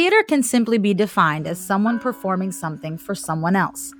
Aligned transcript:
Theater 0.00 0.22
can 0.22 0.42
simply 0.42 0.78
be 0.78 0.94
defined 0.94 1.46
as 1.46 1.62
someone 1.62 1.98
performing 1.98 2.52
something 2.52 2.96
for 2.96 3.14
someone 3.14 3.54
else. 3.54 3.92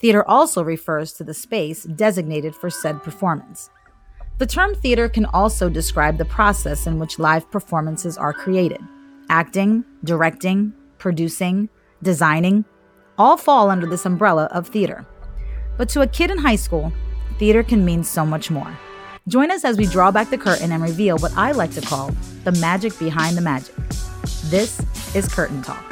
Theater 0.00 0.28
also 0.28 0.60
refers 0.64 1.12
to 1.12 1.22
the 1.22 1.34
space 1.34 1.84
designated 1.84 2.52
for 2.52 2.68
said 2.68 3.00
performance. 3.04 3.70
The 4.38 4.46
term 4.46 4.74
theater 4.74 5.08
can 5.08 5.24
also 5.26 5.70
describe 5.70 6.18
the 6.18 6.24
process 6.24 6.88
in 6.88 6.98
which 6.98 7.20
live 7.20 7.48
performances 7.48 8.18
are 8.18 8.32
created. 8.32 8.80
Acting, 9.30 9.84
directing, 10.02 10.72
producing, 10.98 11.68
designing 12.02 12.64
all 13.16 13.36
fall 13.36 13.70
under 13.70 13.86
this 13.86 14.04
umbrella 14.04 14.48
of 14.50 14.66
theater. 14.66 15.06
But 15.78 15.88
to 15.90 16.00
a 16.00 16.08
kid 16.08 16.32
in 16.32 16.38
high 16.38 16.56
school, 16.56 16.92
theater 17.38 17.62
can 17.62 17.84
mean 17.84 18.02
so 18.02 18.26
much 18.26 18.50
more. 18.50 18.76
Join 19.28 19.52
us 19.52 19.64
as 19.64 19.76
we 19.76 19.86
draw 19.86 20.10
back 20.10 20.28
the 20.30 20.38
curtain 20.38 20.72
and 20.72 20.82
reveal 20.82 21.18
what 21.18 21.36
I 21.36 21.52
like 21.52 21.70
to 21.74 21.80
call 21.82 22.10
the 22.42 22.50
magic 22.50 22.98
behind 22.98 23.36
the 23.36 23.42
magic. 23.42 23.76
This 24.46 24.80
is 25.14 25.28
Curtain 25.28 25.62
Talk. 25.62 25.84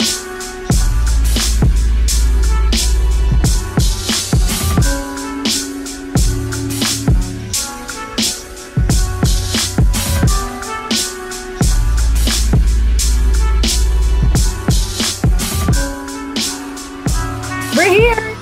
We're 17.76 17.92
here. 17.92 18.36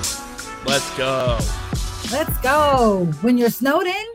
Let's 0.65 0.97
go. 0.97 1.39
Let's 2.11 2.37
go. 2.39 3.05
When 3.21 3.37
you're 3.37 3.49
snowed 3.49 3.87
in, 3.87 4.05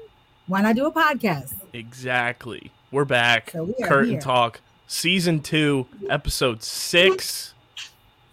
why 0.46 0.62
not 0.62 0.76
do 0.76 0.86
a 0.86 0.92
podcast? 0.92 1.54
Exactly. 1.72 2.70
We're 2.90 3.04
back. 3.04 3.50
So 3.50 3.64
we 3.64 3.74
Curtain 3.84 4.12
here. 4.12 4.20
Talk, 4.20 4.60
season 4.88 5.40
two, 5.40 5.86
episode 6.10 6.64
six. 6.64 7.54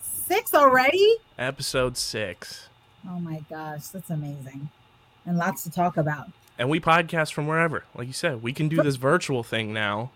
Six 0.01 0.55
already? 0.55 1.17
Episode 1.37 1.97
six. 1.97 2.69
Oh 3.07 3.19
my 3.19 3.43
gosh, 3.47 3.89
that's 3.89 4.09
amazing. 4.09 4.69
And 5.27 5.37
lots 5.37 5.63
to 5.63 5.69
talk 5.69 5.97
about. 5.97 6.29
And 6.57 6.69
we 6.69 6.79
podcast 6.79 7.33
from 7.33 7.45
wherever. 7.45 7.83
Like 7.93 8.07
you 8.07 8.13
said, 8.13 8.41
we 8.41 8.53
can 8.53 8.69
do 8.69 8.81
this 8.81 8.95
virtual 8.95 9.43
thing 9.43 9.73
now. 9.73 10.11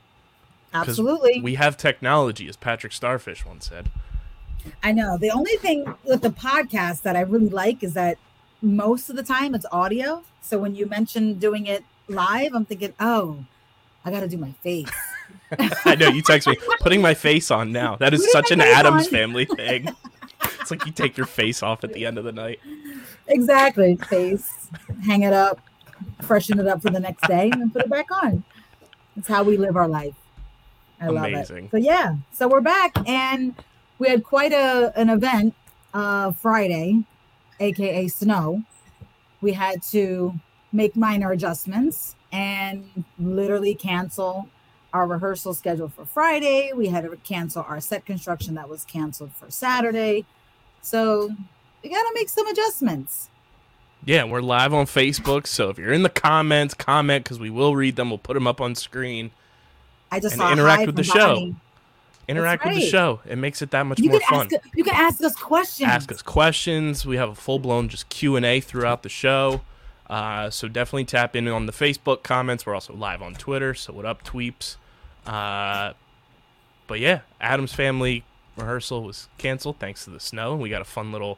Absolutely. 0.73 1.41
We 1.41 1.55
have 1.55 1.77
technology, 1.77 2.47
as 2.47 2.55
Patrick 2.55 2.93
Starfish 2.93 3.45
once 3.45 3.67
said. 3.67 3.89
I 4.81 4.91
know. 4.91 5.17
The 5.17 5.31
only 5.31 5.57
thing 5.57 5.93
with 6.03 6.21
the 6.21 6.29
podcast 6.29 7.01
that 7.01 7.15
I 7.15 7.21
really 7.21 7.49
like 7.49 7.83
is 7.83 7.93
that 7.93 8.17
most 8.61 9.09
of 9.09 9.15
the 9.15 9.23
time 9.23 9.53
it's 9.53 9.65
audio. 9.71 10.23
So 10.41 10.57
when 10.57 10.75
you 10.75 10.85
mention 10.85 11.33
doing 11.35 11.65
it 11.65 11.83
live, 12.07 12.53
I'm 12.53 12.65
thinking, 12.65 12.93
oh, 12.99 13.45
I 14.05 14.11
got 14.11 14.21
to 14.21 14.27
do 14.27 14.37
my 14.37 14.53
face. 14.63 14.89
I 15.85 15.95
know 15.95 16.09
you 16.09 16.21
text 16.21 16.47
me 16.47 16.57
putting 16.79 17.01
my 17.01 17.13
face 17.13 17.49
on 17.51 17.71
now. 17.71 17.95
That 17.95 18.13
is 18.13 18.31
such 18.31 18.51
an 18.51 18.61
Addams 18.61 19.05
on. 19.05 19.11
family 19.11 19.45
thing. 19.45 19.89
It's 20.61 20.71
like 20.71 20.85
you 20.85 20.91
take 20.91 21.17
your 21.17 21.25
face 21.25 21.63
off 21.63 21.83
at 21.83 21.93
the 21.93 22.05
end 22.05 22.17
of 22.17 22.23
the 22.23 22.31
night. 22.31 22.59
exactly. 23.27 23.95
Face, 23.95 24.69
hang 25.03 25.23
it 25.23 25.33
up, 25.33 25.59
freshen 26.21 26.59
it 26.59 26.67
up 26.67 26.81
for 26.81 26.89
the 26.89 26.99
next 26.99 27.27
day, 27.27 27.49
and 27.51 27.61
then 27.61 27.69
put 27.71 27.81
it 27.83 27.89
back 27.89 28.11
on. 28.23 28.43
It's 29.17 29.27
how 29.27 29.43
we 29.43 29.57
live 29.57 29.75
our 29.75 29.87
life. 29.87 30.15
I 31.01 31.07
love 31.07 31.25
it. 31.25 31.47
So 31.71 31.77
yeah, 31.77 32.15
so 32.31 32.47
we're 32.47 32.61
back, 32.61 32.91
and 33.07 33.55
we 33.97 34.07
had 34.09 34.23
quite 34.23 34.51
a 34.51 34.93
an 34.95 35.09
event 35.09 35.55
uh, 35.93 36.31
Friday, 36.33 37.03
aka 37.59 38.07
snow. 38.07 38.63
We 39.41 39.53
had 39.53 39.81
to 39.91 40.33
make 40.71 40.95
minor 40.95 41.31
adjustments 41.31 42.15
and 42.31 43.03
literally 43.17 43.73
cancel 43.73 44.47
our 44.93 45.05
rehearsal 45.07 45.53
schedule 45.53 45.89
for 45.89 46.05
Friday. 46.05 46.71
We 46.73 46.87
had 46.87 47.03
to 47.03 47.15
cancel 47.17 47.63
our 47.67 47.79
set 47.79 48.05
construction 48.05 48.55
that 48.55 48.67
was 48.69 48.85
canceled 48.85 49.31
for 49.33 49.49
Saturday. 49.51 50.25
So 50.81 51.29
we 51.83 51.89
got 51.89 52.01
to 52.01 52.11
make 52.13 52.29
some 52.29 52.47
adjustments. 52.47 53.29
Yeah, 54.05 54.23
we're 54.23 54.41
live 54.41 54.73
on 54.73 54.85
Facebook, 54.85 55.45
so 55.45 55.69
if 55.69 55.77
you're 55.77 55.91
in 55.91 56.03
the 56.03 56.09
comments, 56.09 56.73
comment 56.73 57.25
because 57.25 57.37
we 57.39 57.49
will 57.49 57.75
read 57.75 57.97
them. 57.97 58.09
We'll 58.09 58.17
put 58.17 58.33
them 58.33 58.47
up 58.47 58.61
on 58.61 58.73
screen. 58.75 59.31
I 60.09 60.19
just 60.19 60.35
interact 60.39 60.85
with 60.85 60.95
the 60.95 61.03
show. 61.03 61.53
Interact 62.27 62.63
with 62.63 62.75
the 62.75 62.87
show. 62.87 63.19
It 63.27 63.37
makes 63.37 63.61
it 63.61 63.71
that 63.71 63.85
much 63.85 63.99
You 63.99 64.11
more 64.11 64.19
fun. 64.21 64.47
ask 64.53 64.65
you 64.75 64.83
can 64.83 64.93
ask 64.95 65.21
us 65.23 65.35
questions. 65.35 65.89
ask 65.89 66.11
us 66.11 66.21
questions. 66.21 67.05
We 67.05 67.17
have 67.17 67.29
a 67.29 67.35
full 67.35 67.59
blown 67.59 67.89
just 67.89 68.07
Q 68.09 68.35
and 68.35 68.45
A 68.45 68.59
throughout 68.61 69.03
the 69.03 69.09
show. 69.09 69.61
Uh, 70.09 70.49
so 70.49 70.67
definitely 70.67 71.05
tap 71.05 71.35
in 71.35 71.47
on 71.47 71.65
the 71.67 71.71
Facebook 71.71 72.23
comments. 72.23 72.65
We're 72.65 72.73
also 72.73 72.93
live 72.93 73.21
on 73.21 73.35
Twitter. 73.35 73.73
So 73.73 73.93
what 73.93 74.05
up, 74.05 74.23
tweeps? 74.23 74.77
Uh, 75.25 75.93
but 76.87 76.99
yeah, 76.99 77.21
Addams 77.39 77.73
family 77.73 78.23
rehearsal 78.57 79.03
was 79.03 79.27
canceled 79.37 79.77
thanks 79.79 80.05
to 80.05 80.09
the 80.09 80.19
snow. 80.19 80.55
We 80.55 80.69
got 80.69 80.81
a 80.81 80.85
fun 80.85 81.11
little 81.11 81.37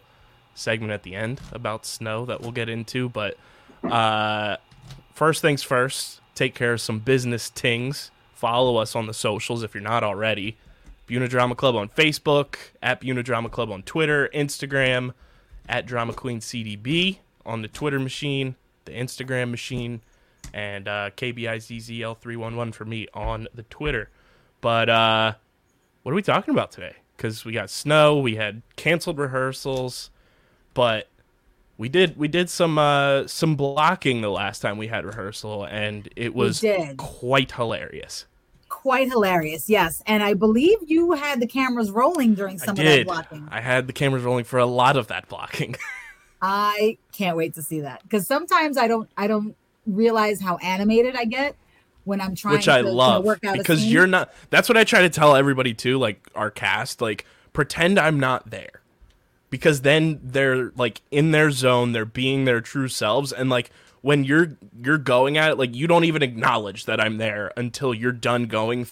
segment 0.53 0.91
at 0.91 1.03
the 1.03 1.15
end 1.15 1.41
about 1.51 1.85
snow 1.85 2.25
that 2.25 2.41
we'll 2.41 2.51
get 2.51 2.69
into. 2.69 3.09
But 3.09 3.37
uh, 3.83 4.57
first 5.13 5.41
things 5.41 5.63
first, 5.63 6.21
take 6.35 6.55
care 6.55 6.73
of 6.73 6.81
some 6.81 6.99
business 6.99 7.49
tings. 7.49 8.11
Follow 8.33 8.77
us 8.77 8.95
on 8.95 9.05
the 9.05 9.13
socials 9.13 9.63
if 9.63 9.73
you're 9.73 9.83
not 9.83 10.03
already. 10.03 10.57
Buena 11.05 11.27
Drama 11.27 11.55
Club 11.55 11.75
on 11.75 11.89
Facebook, 11.89 12.55
at 12.81 13.01
Buena 13.01 13.21
Drama 13.21 13.49
Club 13.49 13.69
on 13.69 13.83
Twitter, 13.83 14.29
Instagram, 14.33 15.11
at 15.67 15.85
Drama 15.85 16.13
Queen 16.13 16.39
CDB 16.39 17.17
on 17.45 17.61
the 17.61 17.67
Twitter 17.67 17.99
machine, 17.99 18.55
the 18.91 18.99
Instagram 18.99 19.51
machine, 19.51 20.01
and 20.53 20.87
uh, 20.87 21.11
KBIZZL311 21.15 22.73
for 22.73 22.85
me 22.85 23.07
on 23.13 23.47
the 23.53 23.63
Twitter. 23.63 24.09
But 24.59 24.89
uh, 24.89 25.33
what 26.03 26.11
are 26.11 26.15
we 26.15 26.21
talking 26.21 26.53
about 26.53 26.71
today? 26.71 26.95
Because 27.15 27.45
we 27.45 27.53
got 27.53 27.69
snow, 27.69 28.17
we 28.17 28.35
had 28.35 28.61
canceled 28.75 29.19
rehearsals, 29.19 30.09
but 30.73 31.07
we 31.77 31.89
did 31.89 32.17
we 32.17 32.27
did 32.27 32.49
some 32.49 32.77
uh, 32.77 33.27
some 33.27 33.55
blocking 33.55 34.21
the 34.21 34.31
last 34.31 34.59
time 34.61 34.77
we 34.77 34.87
had 34.87 35.05
rehearsal, 35.05 35.65
and 35.65 36.09
it 36.15 36.33
was 36.33 36.63
quite 36.97 37.51
hilarious. 37.51 38.25
Quite 38.69 39.09
hilarious, 39.09 39.69
yes. 39.69 40.01
And 40.07 40.23
I 40.23 40.33
believe 40.33 40.77
you 40.87 41.11
had 41.11 41.41
the 41.41 41.45
cameras 41.45 41.91
rolling 41.91 42.35
during 42.35 42.57
some 42.57 42.79
I 42.79 42.81
of 42.81 42.85
that 42.85 43.05
blocking. 43.05 43.47
I 43.51 43.61
had 43.61 43.85
the 43.85 43.93
cameras 43.93 44.23
rolling 44.23 44.45
for 44.45 44.59
a 44.59 44.65
lot 44.65 44.95
of 44.95 45.07
that 45.07 45.27
blocking. 45.27 45.75
I 46.41 46.97
can't 47.11 47.37
wait 47.37 47.53
to 47.55 47.61
see 47.61 47.81
that 47.81 48.01
because 48.03 48.25
sometimes 48.25 48.77
I 48.77 48.87
don't 48.87 49.09
I 49.15 49.27
don't 49.27 49.55
realize 49.85 50.41
how 50.41 50.57
animated 50.57 51.15
I 51.15 51.25
get 51.25 51.55
when 52.03 52.19
I'm 52.19 52.35
trying 52.35 52.55
which 52.55 52.65
to 52.65 52.71
I 52.71 52.81
love 52.81 53.23
work 53.23 53.43
out 53.43 53.57
because 53.57 53.85
you're 53.85 54.07
not. 54.07 54.33
That's 54.49 54.67
what 54.67 54.77
I 54.77 54.83
try 54.83 55.01
to 55.01 55.09
tell 55.09 55.35
everybody 55.35 55.73
too. 55.73 55.97
Like 55.97 56.27
our 56.35 56.49
cast, 56.49 57.01
like 57.01 57.25
pretend 57.53 57.99
I'm 57.99 58.19
not 58.19 58.49
there, 58.49 58.81
because 59.49 59.81
then 59.81 60.19
they're 60.23 60.71
like 60.75 61.01
in 61.11 61.31
their 61.31 61.51
zone. 61.51 61.91
They're 61.91 62.05
being 62.05 62.45
their 62.45 62.61
true 62.61 62.87
selves, 62.87 63.31
and 63.31 63.49
like 63.49 63.69
when 64.01 64.23
you're 64.23 64.57
you're 64.81 64.97
going 64.97 65.37
at 65.37 65.51
it, 65.51 65.57
like 65.57 65.75
you 65.75 65.87
don't 65.87 66.05
even 66.05 66.23
acknowledge 66.23 66.85
that 66.85 66.99
I'm 66.99 67.17
there 67.17 67.51
until 67.55 67.93
you're 67.93 68.11
done 68.11 68.45
going 68.45 68.87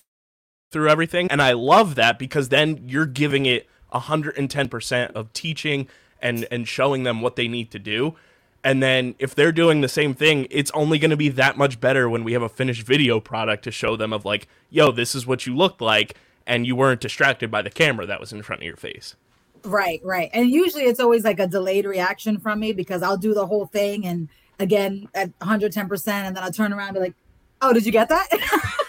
through 0.72 0.90
everything. 0.90 1.32
And 1.32 1.42
I 1.42 1.54
love 1.54 1.96
that 1.96 2.20
because 2.20 2.50
then 2.50 2.84
you're 2.88 3.08
giving 3.08 3.48
it 3.48 3.68
110% 3.94 5.12
of 5.14 5.34
teaching 5.34 5.88
and 6.22 6.48
and 6.52 6.68
showing 6.68 7.04
them 7.04 7.22
what 7.22 7.36
they 7.36 7.48
need 7.48 7.72
to 7.72 7.80
do. 7.80 8.16
And 8.64 8.84
then 8.84 9.16
if 9.20 9.36
they're 9.36 9.54
doing 9.54 9.82
the 9.82 9.88
same 9.88 10.14
thing, 10.14 10.48
it's 10.50 10.72
only 10.72 11.00
going 11.00 11.12
to 11.12 11.18
be 11.18 11.30
that 11.30 11.58
much 11.58 11.80
better 11.80 12.10
when 12.10 12.26
we 12.26 12.34
have 12.34 12.42
a 12.42 12.50
finished 12.50 12.86
video 12.86 13.20
product 13.20 13.64
to 13.64 13.72
show 13.72 13.96
them 13.96 14.12
of 14.12 14.26
like, 14.26 14.48
yo, 14.70 14.92
this 14.92 15.16
is 15.16 15.26
what 15.26 15.46
you 15.46 15.56
looked 15.56 15.80
like 15.80 16.16
and 16.46 16.66
you 16.66 16.76
weren't 16.76 17.00
distracted 17.00 17.50
by 17.50 17.62
the 17.62 17.70
camera 17.70 18.06
that 18.06 18.20
was 18.20 18.34
in 18.34 18.42
front 18.42 18.62
of 18.62 18.66
your 18.66 18.76
face. 18.76 19.16
Right, 19.64 20.02
right. 20.04 20.30
And 20.34 20.50
usually 20.50 20.84
it's 20.84 21.00
always 21.00 21.24
like 21.24 21.40
a 21.40 21.48
delayed 21.48 21.86
reaction 21.86 22.40
from 22.40 22.60
me 22.60 22.74
because 22.74 23.04
I'll 23.04 23.18
do 23.18 23.34
the 23.34 23.46
whole 23.46 23.68
thing 23.68 24.06
and 24.06 24.28
again 24.58 25.08
at 25.14 25.38
110% 25.40 26.08
and 26.08 26.36
then 26.36 26.44
I'll 26.44 26.52
turn 26.52 26.74
around 26.74 26.90
and 26.90 26.96
be 26.96 27.02
like, 27.02 27.16
oh, 27.62 27.72
did 27.72 27.86
you 27.86 27.92
get 27.92 28.10
that? 28.10 28.28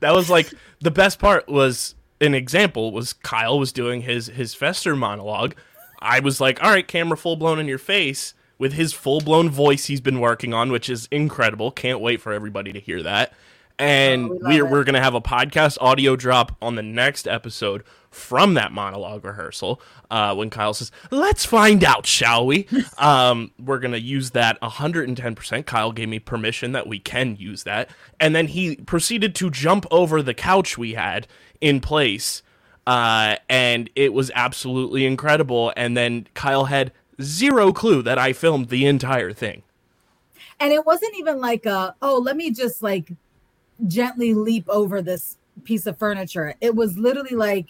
that 0.00 0.14
was 0.14 0.30
like 0.30 0.52
the 0.80 0.90
best 0.90 1.18
part 1.18 1.48
was 1.48 1.95
an 2.20 2.34
example 2.34 2.92
was 2.92 3.12
Kyle 3.12 3.58
was 3.58 3.72
doing 3.72 4.02
his 4.02 4.26
his 4.28 4.54
Fester 4.54 4.96
monologue. 4.96 5.54
I 6.00 6.20
was 6.20 6.40
like, 6.40 6.62
all 6.62 6.70
right, 6.70 6.86
camera 6.86 7.16
full 7.16 7.36
blown 7.36 7.58
in 7.58 7.66
your 7.66 7.78
face 7.78 8.34
with 8.58 8.72
his 8.74 8.92
full 8.92 9.20
blown 9.20 9.50
voice 9.50 9.86
he's 9.86 10.00
been 10.00 10.20
working 10.20 10.54
on, 10.54 10.70
which 10.72 10.88
is 10.88 11.08
incredible. 11.10 11.70
Can't 11.70 12.00
wait 12.00 12.20
for 12.20 12.32
everybody 12.32 12.72
to 12.72 12.80
hear 12.80 13.02
that. 13.02 13.32
And 13.78 14.30
Oh, 14.30 14.38
we 14.48 14.62
we're, 14.62 14.66
it. 14.66 14.70
we're 14.70 14.84
gonna 14.84 15.02
have 15.02 15.14
a 15.14 15.20
podcast 15.20 15.76
audio 15.80 16.16
drop 16.16 16.56
on 16.62 16.76
the 16.76 16.82
next 16.82 17.28
episode 17.28 17.82
from 18.10 18.54
that 18.54 18.72
monologue 18.72 19.22
rehearsal. 19.22 19.82
Uh, 20.10 20.34
when 20.34 20.48
Kyle 20.48 20.72
says, 20.72 20.90
"Let's 21.10 21.44
find 21.44 21.84
out, 21.84 22.06
shall 22.06 22.46
we?" 22.46 22.66
um, 22.98 23.50
we're 23.58 23.78
gonna 23.78 23.98
use 23.98 24.30
that 24.30 24.58
110. 24.62 25.34
percent 25.34 25.66
Kyle 25.66 25.92
gave 25.92 26.08
me 26.08 26.18
permission 26.18 26.72
that 26.72 26.86
we 26.86 26.98
can 26.98 27.36
use 27.36 27.64
that, 27.64 27.90
and 28.18 28.34
then 28.34 28.46
he 28.46 28.76
proceeded 28.76 29.34
to 29.34 29.50
jump 29.50 29.84
over 29.90 30.22
the 30.22 30.32
couch 30.34 30.78
we 30.78 30.94
had 30.94 31.26
in 31.60 31.80
place, 31.80 32.42
uh, 32.86 33.36
and 33.48 33.90
it 33.94 34.12
was 34.12 34.30
absolutely 34.34 35.04
incredible. 35.06 35.72
And 35.76 35.96
then 35.96 36.26
Kyle 36.34 36.64
had 36.66 36.92
zero 37.20 37.72
clue 37.72 38.02
that 38.02 38.18
I 38.18 38.32
filmed 38.32 38.68
the 38.68 38.86
entire 38.86 39.32
thing. 39.32 39.62
and 40.60 40.72
it 40.72 40.84
wasn't 40.86 41.14
even 41.18 41.40
like 41.40 41.66
a, 41.66 41.94
oh, 42.00 42.18
let 42.18 42.36
me 42.36 42.50
just 42.50 42.82
like 42.82 43.12
gently 43.86 44.34
leap 44.34 44.64
over 44.68 45.02
this 45.02 45.36
piece 45.64 45.86
of 45.86 45.98
furniture. 45.98 46.54
It 46.60 46.74
was 46.74 46.96
literally 46.96 47.36
like 47.36 47.66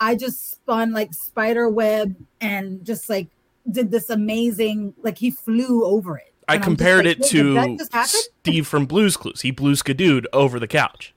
I 0.00 0.14
just 0.14 0.50
spun 0.50 0.92
like 0.92 1.12
spider 1.14 1.68
web 1.68 2.14
and 2.40 2.84
just 2.84 3.08
like 3.08 3.28
did 3.70 3.90
this 3.90 4.10
amazing 4.10 4.94
like 5.02 5.18
he 5.18 5.30
flew 5.30 5.84
over 5.84 6.16
it. 6.18 6.32
I 6.48 6.54
And 6.56 6.64
compared 6.64 7.04
like, 7.06 7.18
it 7.18 7.22
"Wait, 7.22 7.78
did 7.78 7.90
that 7.90 8.08
to? 8.08 8.30
Steve 8.42 8.66
from 8.66 8.86
Blues 8.86 9.16
Clues. 9.16 9.42
He 9.42 9.50
blew 9.50 9.74
Skidooed 9.74 10.24
over 10.32 10.58
the 10.58 10.66
couch. 10.66 11.14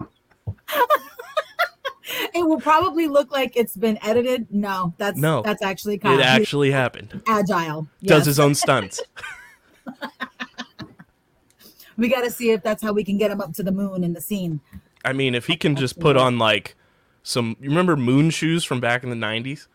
It 2.34 2.46
will 2.46 2.60
probably 2.60 3.08
look 3.08 3.30
like 3.32 3.56
it's 3.56 3.76
been 3.76 3.98
edited. 4.02 4.46
No, 4.50 4.94
that's 4.98 5.18
No. 5.18 5.42
that's 5.42 5.62
actually 5.62 5.98
Kyle. 5.98 6.18
It 6.18 6.22
actually 6.24 6.70
happened. 6.70 7.20
agile. 7.26 7.88
Does 8.02 8.26
his 8.26 8.38
own 8.40 8.54
stunts. 8.54 9.02
we 11.96 12.08
got 12.08 12.22
to 12.22 12.30
see 12.30 12.50
if 12.50 12.62
that's 12.62 12.82
how 12.82 12.92
we 12.92 13.04
can 13.04 13.16
get 13.18 13.30
him 13.30 13.40
up 13.40 13.52
to 13.54 13.62
the 13.62 13.72
moon 13.72 14.04
in 14.04 14.12
the 14.12 14.20
scene. 14.20 14.60
I 15.04 15.12
mean, 15.12 15.34
if 15.34 15.46
he 15.46 15.56
can 15.56 15.76
just 15.76 15.98
put 16.00 16.16
on 16.16 16.38
like 16.38 16.76
some, 17.22 17.56
you 17.60 17.68
remember 17.68 17.96
moon 17.96 18.30
shoes 18.30 18.64
from 18.64 18.80
back 18.80 19.02
in 19.04 19.10
the 19.10 19.16
'90s? 19.16 19.66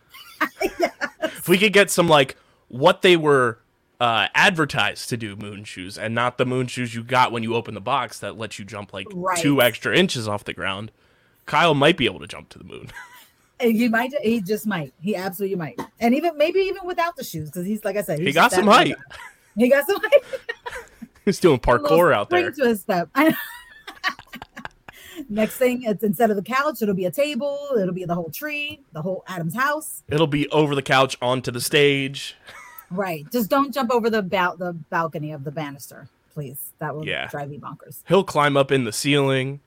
If 1.24 1.48
we 1.50 1.58
could 1.58 1.74
get 1.74 1.90
some 1.90 2.08
like 2.08 2.36
what 2.68 3.02
they 3.02 3.18
were 3.18 3.58
uh, 4.00 4.28
advertised 4.36 5.10
to 5.10 5.18
do 5.18 5.36
moon 5.36 5.64
shoes, 5.64 5.98
and 5.98 6.14
not 6.14 6.38
the 6.38 6.46
moon 6.46 6.68
shoes 6.68 6.94
you 6.94 7.04
got 7.04 7.32
when 7.32 7.42
you 7.42 7.56
open 7.56 7.74
the 7.74 7.82
box 7.82 8.20
that 8.20 8.38
let 8.38 8.60
you 8.60 8.66
jump 8.66 8.94
like 8.94 9.08
Right. 9.12 9.40
two 9.40 9.60
extra 9.60 9.96
inches 9.98 10.28
off 10.28 10.44
the 10.44 10.54
ground, 10.54 10.92
Kyle 11.46 11.74
might 11.74 11.98
be 11.98 12.06
able 12.06 12.20
to 12.20 12.28
jump 12.28 12.50
to 12.50 12.58
the 12.58 12.64
moon. 12.66 12.88
He 13.62 13.88
might. 13.90 14.12
He 14.24 14.42
just 14.42 14.66
might. 14.66 14.92
He 15.00 15.16
absolutely 15.16 15.56
might. 15.56 15.80
And 16.00 16.16
even 16.16 16.36
maybe 16.36 16.58
even 16.62 16.84
without 16.84 17.16
the 17.16 17.24
shoes, 17.24 17.48
because 17.52 17.64
he's 17.64 17.86
like 17.86 17.96
I 17.96 18.02
said, 18.02 18.18
he 18.18 18.26
he's 18.26 18.34
got 18.34 18.52
some 18.52 18.66
height. 18.66 18.88
agile. 18.88 19.04
He 19.56 19.70
got 19.70 19.86
some 19.86 20.02
height. 20.02 20.24
He's 21.26 21.40
doing 21.40 21.60
parkour 21.68 22.12
out 22.12 22.32
there. 22.32 22.50
To 22.50 22.66
his 22.68 22.82
step. 22.82 23.08
Next 25.30 25.58
thing, 25.58 25.84
it's 25.84 26.04
instead 26.04 26.32
of 26.32 26.38
the 26.38 26.42
couch, 26.42 26.82
it'll 26.82 26.96
be 26.96 27.06
a 27.06 27.12
table. 27.12 27.70
It'll 27.80 27.94
be 27.94 28.06
the 28.06 28.16
whole 28.16 28.32
tree, 28.32 28.82
the 28.94 29.02
whole 29.04 29.24
Addams 29.28 29.56
house. 29.56 30.02
It'll 30.10 30.26
be 30.26 30.50
over 30.50 30.74
the 30.74 30.82
couch 30.82 31.16
onto 31.22 31.52
the 31.52 31.62
stage. 31.62 32.36
Right. 32.90 33.26
Just 33.32 33.50
don't 33.52 33.72
jump 33.72 33.92
over 33.92 34.10
the 34.10 34.24
bal- 34.24 34.58
the 34.58 34.74
balcony 34.74 35.32
of 35.34 35.44
the 35.44 35.52
banister, 35.52 36.08
please. 36.34 36.72
That 36.80 36.96
will 36.96 37.08
Yeah. 37.08 37.28
drive 37.28 37.50
me 37.50 37.60
bonkers. 37.60 38.02
He'll 38.08 38.24
climb 38.24 38.58
up 38.58 38.72
in 38.72 38.86
the 38.86 38.92
ceiling. 38.92 39.60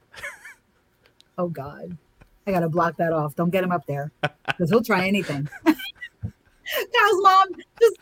Oh 1.39 1.49
God, 1.49 1.97
I 2.47 2.51
gotta 2.53 2.69
block 2.69 2.97
that 2.99 3.13
off. 3.13 3.35
Don't 3.35 3.51
get 3.51 3.65
him 3.65 3.73
up 3.73 3.87
there 3.87 4.13
because 4.47 4.71
he'll 4.71 4.83
try 4.83 5.07
anything. 5.07 5.49
Kyle's 5.67 7.23
mom 7.23 7.49
just 7.81 7.97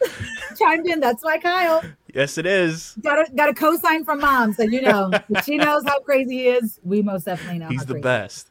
chimed 0.58 0.87
in. 0.87 1.00
That's 1.00 1.25
why 1.25 1.38
Kyle 1.38 1.82
Yes, 2.14 2.38
it 2.38 2.46
is. 2.46 2.94
got 3.02 3.19
a 3.29 3.32
got 3.34 3.49
a 3.49 3.52
cosign 3.55 4.05
from 4.05 4.20
mom, 4.20 4.52
so 4.52 4.62
you 4.62 4.82
know 4.82 5.11
she 5.44 5.56
knows 5.58 5.84
how 5.84 5.99
crazy 6.00 6.38
he 6.38 6.49
is. 6.49 6.79
We 6.84 7.02
most 7.02 7.25
definitely 7.25 7.58
know 7.58 7.69
He's 7.69 7.87
the 7.87 7.94
best. 7.94 8.50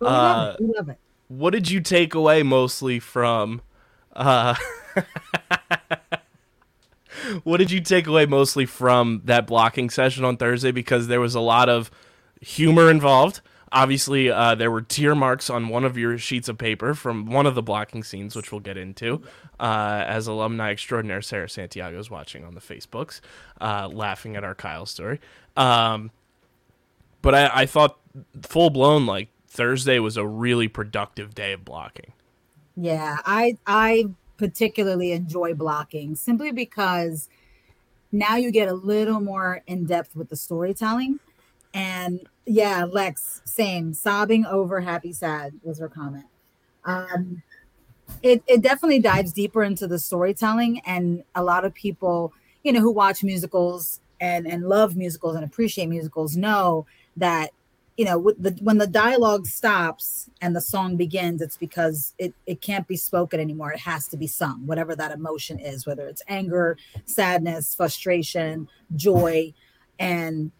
We 0.00 0.06
love 0.06 0.38
Uh, 0.38 0.54
it. 0.58 0.60
We 0.64 0.72
love 0.74 0.88
it. 0.88 0.98
What 1.28 1.50
did 1.50 1.70
you 1.70 1.80
take 1.80 2.14
away 2.14 2.42
mostly 2.42 2.98
from 3.00 3.60
uh 4.14 4.54
What 7.44 7.58
did 7.58 7.70
you 7.70 7.80
take 7.80 8.06
away 8.06 8.24
mostly 8.26 8.64
from 8.66 9.22
that 9.24 9.46
blocking 9.46 9.90
session 9.90 10.24
on 10.24 10.36
Thursday 10.36 10.70
because 10.72 11.06
there 11.08 11.20
was 11.20 11.34
a 11.34 11.40
lot 11.40 11.68
of 11.68 11.90
humor 12.40 12.90
involved. 12.90 13.40
Obviously, 13.72 14.30
uh, 14.30 14.56
there 14.56 14.70
were 14.70 14.82
tear 14.82 15.14
marks 15.14 15.48
on 15.48 15.68
one 15.68 15.84
of 15.84 15.96
your 15.96 16.18
sheets 16.18 16.48
of 16.48 16.58
paper 16.58 16.92
from 16.92 17.26
one 17.26 17.46
of 17.46 17.54
the 17.54 17.62
blocking 17.62 18.02
scenes, 18.02 18.34
which 18.34 18.50
we'll 18.50 18.60
get 18.60 18.76
into. 18.76 19.22
Uh, 19.60 20.04
as 20.06 20.26
alumni 20.26 20.72
extraordinaire 20.72 21.22
Sarah 21.22 21.48
Santiago 21.48 21.98
is 21.98 22.10
watching 22.10 22.44
on 22.44 22.54
the 22.54 22.60
Facebooks, 22.60 23.20
uh, 23.60 23.88
laughing 23.88 24.34
at 24.34 24.42
our 24.42 24.56
Kyle 24.56 24.86
story. 24.86 25.20
Um, 25.56 26.10
but 27.22 27.34
I, 27.34 27.50
I 27.62 27.66
thought 27.66 27.98
full 28.42 28.70
blown 28.70 29.06
like 29.06 29.28
Thursday 29.46 29.98
was 29.98 30.16
a 30.16 30.26
really 30.26 30.68
productive 30.68 31.34
day 31.34 31.52
of 31.52 31.64
blocking. 31.64 32.12
Yeah, 32.76 33.18
I 33.24 33.56
I 33.66 34.06
particularly 34.36 35.12
enjoy 35.12 35.54
blocking 35.54 36.14
simply 36.14 36.50
because 36.50 37.28
now 38.10 38.36
you 38.36 38.50
get 38.50 38.68
a 38.68 38.74
little 38.74 39.20
more 39.20 39.62
in 39.66 39.84
depth 39.84 40.16
with 40.16 40.28
the 40.28 40.36
storytelling. 40.36 41.20
And 41.72 42.26
yeah, 42.50 42.84
Lex, 42.84 43.42
same, 43.44 43.94
sobbing 43.94 44.44
over 44.44 44.80
happy 44.80 45.12
sad 45.12 45.52
was 45.62 45.78
her 45.78 45.88
comment. 45.88 46.26
Um 46.84 47.42
it 48.24 48.42
it 48.48 48.60
definitely 48.60 48.98
dives 48.98 49.32
deeper 49.32 49.62
into 49.62 49.86
the 49.86 50.00
storytelling 50.00 50.80
and 50.80 51.22
a 51.36 51.44
lot 51.44 51.64
of 51.64 51.72
people, 51.72 52.32
you 52.64 52.72
know, 52.72 52.80
who 52.80 52.90
watch 52.90 53.22
musicals 53.22 54.00
and 54.20 54.48
and 54.48 54.68
love 54.68 54.96
musicals 54.96 55.36
and 55.36 55.44
appreciate 55.44 55.86
musicals 55.86 56.36
know 56.36 56.86
that 57.16 57.50
you 57.96 58.04
know 58.04 58.32
the, 58.36 58.58
when 58.62 58.78
the 58.78 58.86
dialogue 58.86 59.46
stops 59.46 60.28
and 60.40 60.56
the 60.56 60.60
song 60.60 60.96
begins 60.96 61.40
it's 61.40 61.56
because 61.56 62.14
it, 62.18 62.32
it 62.46 62.60
can't 62.60 62.88
be 62.88 62.96
spoken 62.96 63.40
anymore 63.40 63.72
it 63.72 63.80
has 63.80 64.08
to 64.08 64.16
be 64.16 64.26
sung 64.26 64.66
whatever 64.66 64.96
that 64.96 65.10
emotion 65.10 65.58
is 65.58 65.86
whether 65.86 66.06
it's 66.06 66.22
anger 66.28 66.78
sadness 67.04 67.74
frustration 67.74 68.68
joy 68.96 69.52
and 69.98 70.50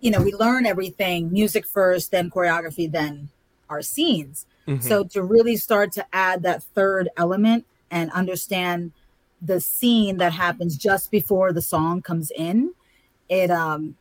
you 0.00 0.10
know 0.10 0.20
we 0.20 0.32
learn 0.34 0.66
everything 0.66 1.32
music 1.32 1.66
first 1.66 2.10
then 2.10 2.30
choreography 2.30 2.90
then 2.90 3.28
our 3.68 3.82
scenes 3.82 4.46
so 4.80 5.04
to 5.04 5.22
really 5.22 5.56
start 5.56 5.92
to 5.92 6.04
add 6.12 6.42
that 6.42 6.62
third 6.62 7.08
element 7.16 7.64
and 7.90 8.10
understand 8.10 8.92
the 9.40 9.60
scene 9.60 10.16
that 10.16 10.32
happens 10.32 10.76
just 10.76 11.10
before 11.10 11.52
the 11.52 11.62
song 11.62 12.02
comes 12.02 12.32
in 12.36 12.72
it 13.28 13.50
um 13.50 13.96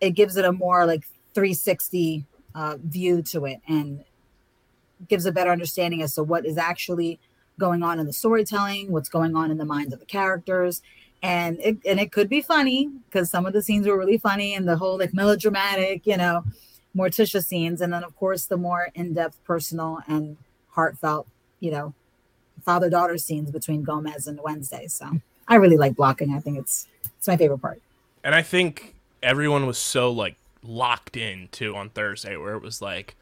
it 0.00 0.10
gives 0.10 0.36
it 0.36 0.44
a 0.44 0.52
more 0.52 0.86
like 0.86 1.04
360 1.34 2.24
uh, 2.54 2.76
view 2.82 3.22
to 3.22 3.44
it 3.44 3.60
and 3.68 4.04
gives 5.08 5.26
a 5.26 5.32
better 5.32 5.50
understanding 5.50 6.02
as 6.02 6.14
to 6.14 6.22
what 6.22 6.44
is 6.44 6.58
actually 6.58 7.20
going 7.58 7.82
on 7.82 7.98
in 7.98 8.06
the 8.06 8.12
storytelling, 8.12 8.90
what's 8.90 9.08
going 9.08 9.36
on 9.36 9.50
in 9.50 9.58
the 9.58 9.64
minds 9.64 9.92
of 9.92 10.00
the 10.00 10.06
characters. 10.06 10.82
And 11.22 11.58
it, 11.60 11.78
and 11.84 11.98
it 11.98 12.12
could 12.12 12.28
be 12.28 12.40
funny 12.40 12.90
because 13.06 13.30
some 13.30 13.44
of 13.44 13.52
the 13.52 13.62
scenes 13.62 13.86
were 13.86 13.98
really 13.98 14.18
funny 14.18 14.54
and 14.54 14.68
the 14.68 14.76
whole 14.76 14.98
like 14.98 15.12
melodramatic, 15.12 16.06
you 16.06 16.16
know, 16.16 16.44
Morticia 16.96 17.44
scenes. 17.44 17.80
And 17.80 17.92
then, 17.92 18.04
of 18.04 18.14
course, 18.16 18.46
the 18.46 18.56
more 18.56 18.88
in 18.94 19.14
depth, 19.14 19.42
personal, 19.44 20.00
and 20.06 20.36
heartfelt, 20.70 21.26
you 21.60 21.70
know, 21.70 21.94
father 22.64 22.88
daughter 22.88 23.18
scenes 23.18 23.50
between 23.50 23.82
Gomez 23.82 24.26
and 24.26 24.40
Wednesday. 24.42 24.86
So 24.86 25.20
I 25.48 25.56
really 25.56 25.76
like 25.76 25.96
blocking. 25.96 26.34
I 26.34 26.40
think 26.40 26.58
it's 26.58 26.86
it's 27.16 27.26
my 27.26 27.36
favorite 27.36 27.58
part. 27.58 27.80
And 28.22 28.34
I 28.34 28.42
think 28.42 28.94
everyone 29.22 29.66
was 29.66 29.78
so 29.78 30.10
like 30.12 30.36
locked 30.62 31.16
in 31.16 31.48
too 31.50 31.74
on 31.74 31.90
Thursday 31.90 32.36
where 32.36 32.54
it 32.54 32.62
was 32.62 32.82
like 32.82 33.16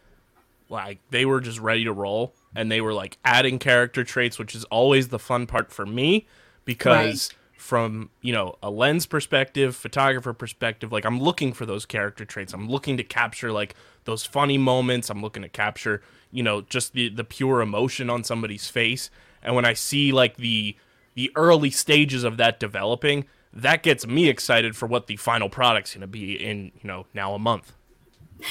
like 0.69 0.99
they 1.11 1.25
were 1.25 1.41
just 1.41 1.61
ready 1.61 1.85
to 1.85 1.93
roll 1.93 2.35
and 2.55 2.71
they 2.71 2.81
were 2.81 2.93
like 2.93 3.19
adding 3.25 3.59
character 3.59 4.03
traits 4.03 4.39
which 4.39 4.55
is 4.55 4.65
always 4.65 5.09
the 5.09 5.19
fun 5.19 5.47
part 5.47 5.71
for 5.71 5.87
me 5.87 6.27
because 6.65 7.31
from 7.57 8.11
you 8.21 8.33
know 8.33 8.57
a 8.63 8.71
lens 8.71 9.07
perspective 9.07 9.75
photographer 9.75 10.33
perspective 10.35 10.93
like 10.93 11.07
i'm 11.07 11.19
looking 11.19 11.53
for 11.53 11.67
those 11.67 11.87
character 11.87 12.25
traits. 12.25 12.53
I'm 12.53 12.69
looking 12.69 12.97
to 12.99 13.05
capture 13.05 13.51
like 13.51 13.75
those 14.05 14.25
funny 14.25 14.59
moments. 14.59 15.11
I'm 15.11 15.23
looking 15.23 15.43
to 15.43 15.49
capture 15.49 16.03
you 16.31 16.43
know 16.43 16.61
just 16.61 16.93
the 16.93 17.09
the 17.09 17.25
pure 17.25 17.61
emotion 17.61 18.11
on 18.11 18.25
somebody's 18.25 18.69
face. 18.69 19.11
And 19.43 19.55
when 19.55 19.65
i 19.65 19.73
see 19.73 20.13
like 20.13 20.37
the 20.37 20.77
the 21.15 21.33
early 21.35 21.71
stages 21.71 22.25
of 22.25 22.37
that 22.37 22.61
developing 22.61 23.25
that 23.57 23.83
gets 23.83 24.07
me 24.07 24.29
excited 24.29 24.77
for 24.77 24.87
what 24.87 25.07
the 25.07 25.17
final 25.17 25.49
product's 25.49 25.95
going 25.95 26.03
to 26.03 26.07
be 26.07 26.35
in 26.35 26.67
you 26.83 26.89
know 26.89 27.07
now 27.15 27.35
a 27.35 27.39
month. 27.39 27.73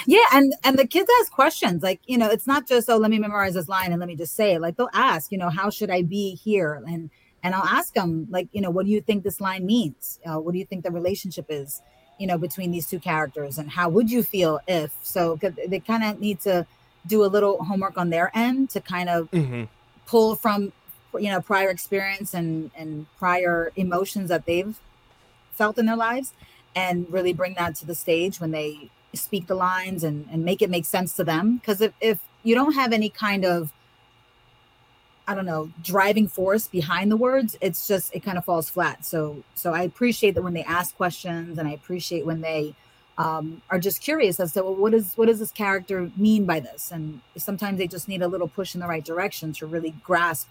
Yeah, 0.07 0.25
and 0.33 0.53
and 0.63 0.79
the 0.79 0.88
kids 0.88 1.09
ask 1.21 1.31
questions. 1.31 1.83
Like 1.83 2.01
you 2.05 2.17
know 2.17 2.27
it's 2.27 2.47
not 2.47 2.67
just 2.67 2.89
oh 2.89 2.97
let 2.97 3.12
me 3.12 3.19
memorize 3.19 3.53
this 3.53 3.69
line 3.69 3.91
and 3.91 4.00
let 4.00 4.07
me 4.07 4.15
just 4.15 4.35
say 4.35 4.55
it. 4.55 4.62
Like 4.62 4.77
they'll 4.77 4.89
ask 4.93 5.31
you 5.31 5.38
know 5.38 5.50
how 5.50 5.69
should 5.69 5.91
I 5.91 6.01
be 6.01 6.35
here? 6.35 6.83
And 6.88 7.12
and 7.46 7.54
I'll 7.54 7.64
ask 7.80 7.94
them 7.94 8.28
like 8.32 8.48
you 8.52 8.60
know 8.60 8.72
what 8.72 8.86
do 8.88 8.92
you 8.92 9.02
think 9.02 9.24
this 9.24 9.40
line 9.40 9.66
means? 9.66 10.20
Uh, 10.25 10.40
what 10.40 10.54
do 10.54 10.58
you 10.58 10.66
think 10.66 10.84
the 10.84 10.92
relationship 10.92 11.46
is 11.48 11.82
you 12.18 12.25
know 12.25 12.40
between 12.40 12.72
these 12.72 12.88
two 12.88 13.00
characters? 13.00 13.60
And 13.60 13.70
how 13.70 13.88
would 13.90 14.10
you 14.10 14.24
feel 14.24 14.60
if 14.68 14.98
So 15.04 15.40
they 15.68 15.80
kind 15.80 16.04
of 16.04 16.20
need 16.20 16.42
to 16.42 16.66
do 17.06 17.24
a 17.24 17.30
little 17.36 17.64
homework 17.64 17.98
on 18.00 18.10
their 18.10 18.32
end 18.34 18.72
to 18.72 18.82
kind 18.82 19.10
of 19.10 19.30
mm-hmm. 19.30 19.66
pull 20.08 20.36
from 20.36 20.74
you 21.20 21.30
know 21.30 21.40
prior 21.40 21.70
experience 21.70 22.34
and 22.34 22.72
and 22.75 23.06
prior 23.20 23.72
emotions 23.75 24.30
that 24.30 24.48
they've 24.48 24.75
felt 25.54 25.78
in 25.78 25.86
their 25.86 25.96
lives 25.96 26.34
and 26.75 27.06
really 27.14 27.32
bring 27.32 27.54
that 27.54 27.75
to 27.75 27.86
the 27.86 27.96
stage 27.96 28.42
when 28.42 28.52
they 28.52 28.90
speak 29.14 29.46
the 29.46 29.56
lines 29.56 30.04
and 30.04 30.28
and 30.32 30.44
make 30.44 30.64
it 30.64 30.72
make 30.72 30.86
sense 30.86 31.16
to 31.16 31.24
them. 31.24 31.58
Because 31.58 31.80
if, 31.80 31.94
if 32.02 32.18
you 32.42 32.56
don't 32.56 32.74
have 32.74 32.92
any 32.92 33.10
kind 33.10 33.46
of 33.46 33.72
i 35.27 35.36
don't 35.36 35.46
know 35.46 35.70
driving 35.82 36.27
force 36.27 36.67
behind 36.67 37.12
the 37.12 37.17
words 37.17 37.58
it's 37.62 37.88
just 37.88 38.13
it 38.15 38.22
kind 38.22 38.38
of 38.38 38.46
falls 38.46 38.70
flat. 38.70 39.05
So 39.05 39.44
so 39.55 39.74
i 39.74 39.82
appreciate 39.84 40.36
that 40.36 40.41
when 40.41 40.53
they 40.53 40.63
ask 40.63 40.96
questions 40.96 41.58
and 41.58 41.67
i 41.67 41.72
appreciate 41.72 42.25
when 42.25 42.41
they 42.41 42.75
um, 43.17 43.62
are 43.70 43.79
just 43.79 44.01
curious 44.01 44.41
as 44.41 44.51
to 44.53 44.63
well, 44.63 44.75
what 44.75 44.94
is 44.94 45.13
what 45.15 45.27
does 45.27 45.39
this 45.39 45.51
character 45.51 46.12
mean 46.17 46.46
by 46.46 46.60
this? 46.60 46.91
And 46.91 47.22
sometimes 47.38 47.77
they 47.77 47.88
just 47.88 48.10
need 48.10 48.22
a 48.22 48.27
little 48.27 48.50
push 48.50 48.75
in 48.75 48.82
the 48.82 48.88
right 48.88 49.05
direction 49.05 49.53
to 49.53 49.65
really 49.65 49.91
grasp 50.03 50.50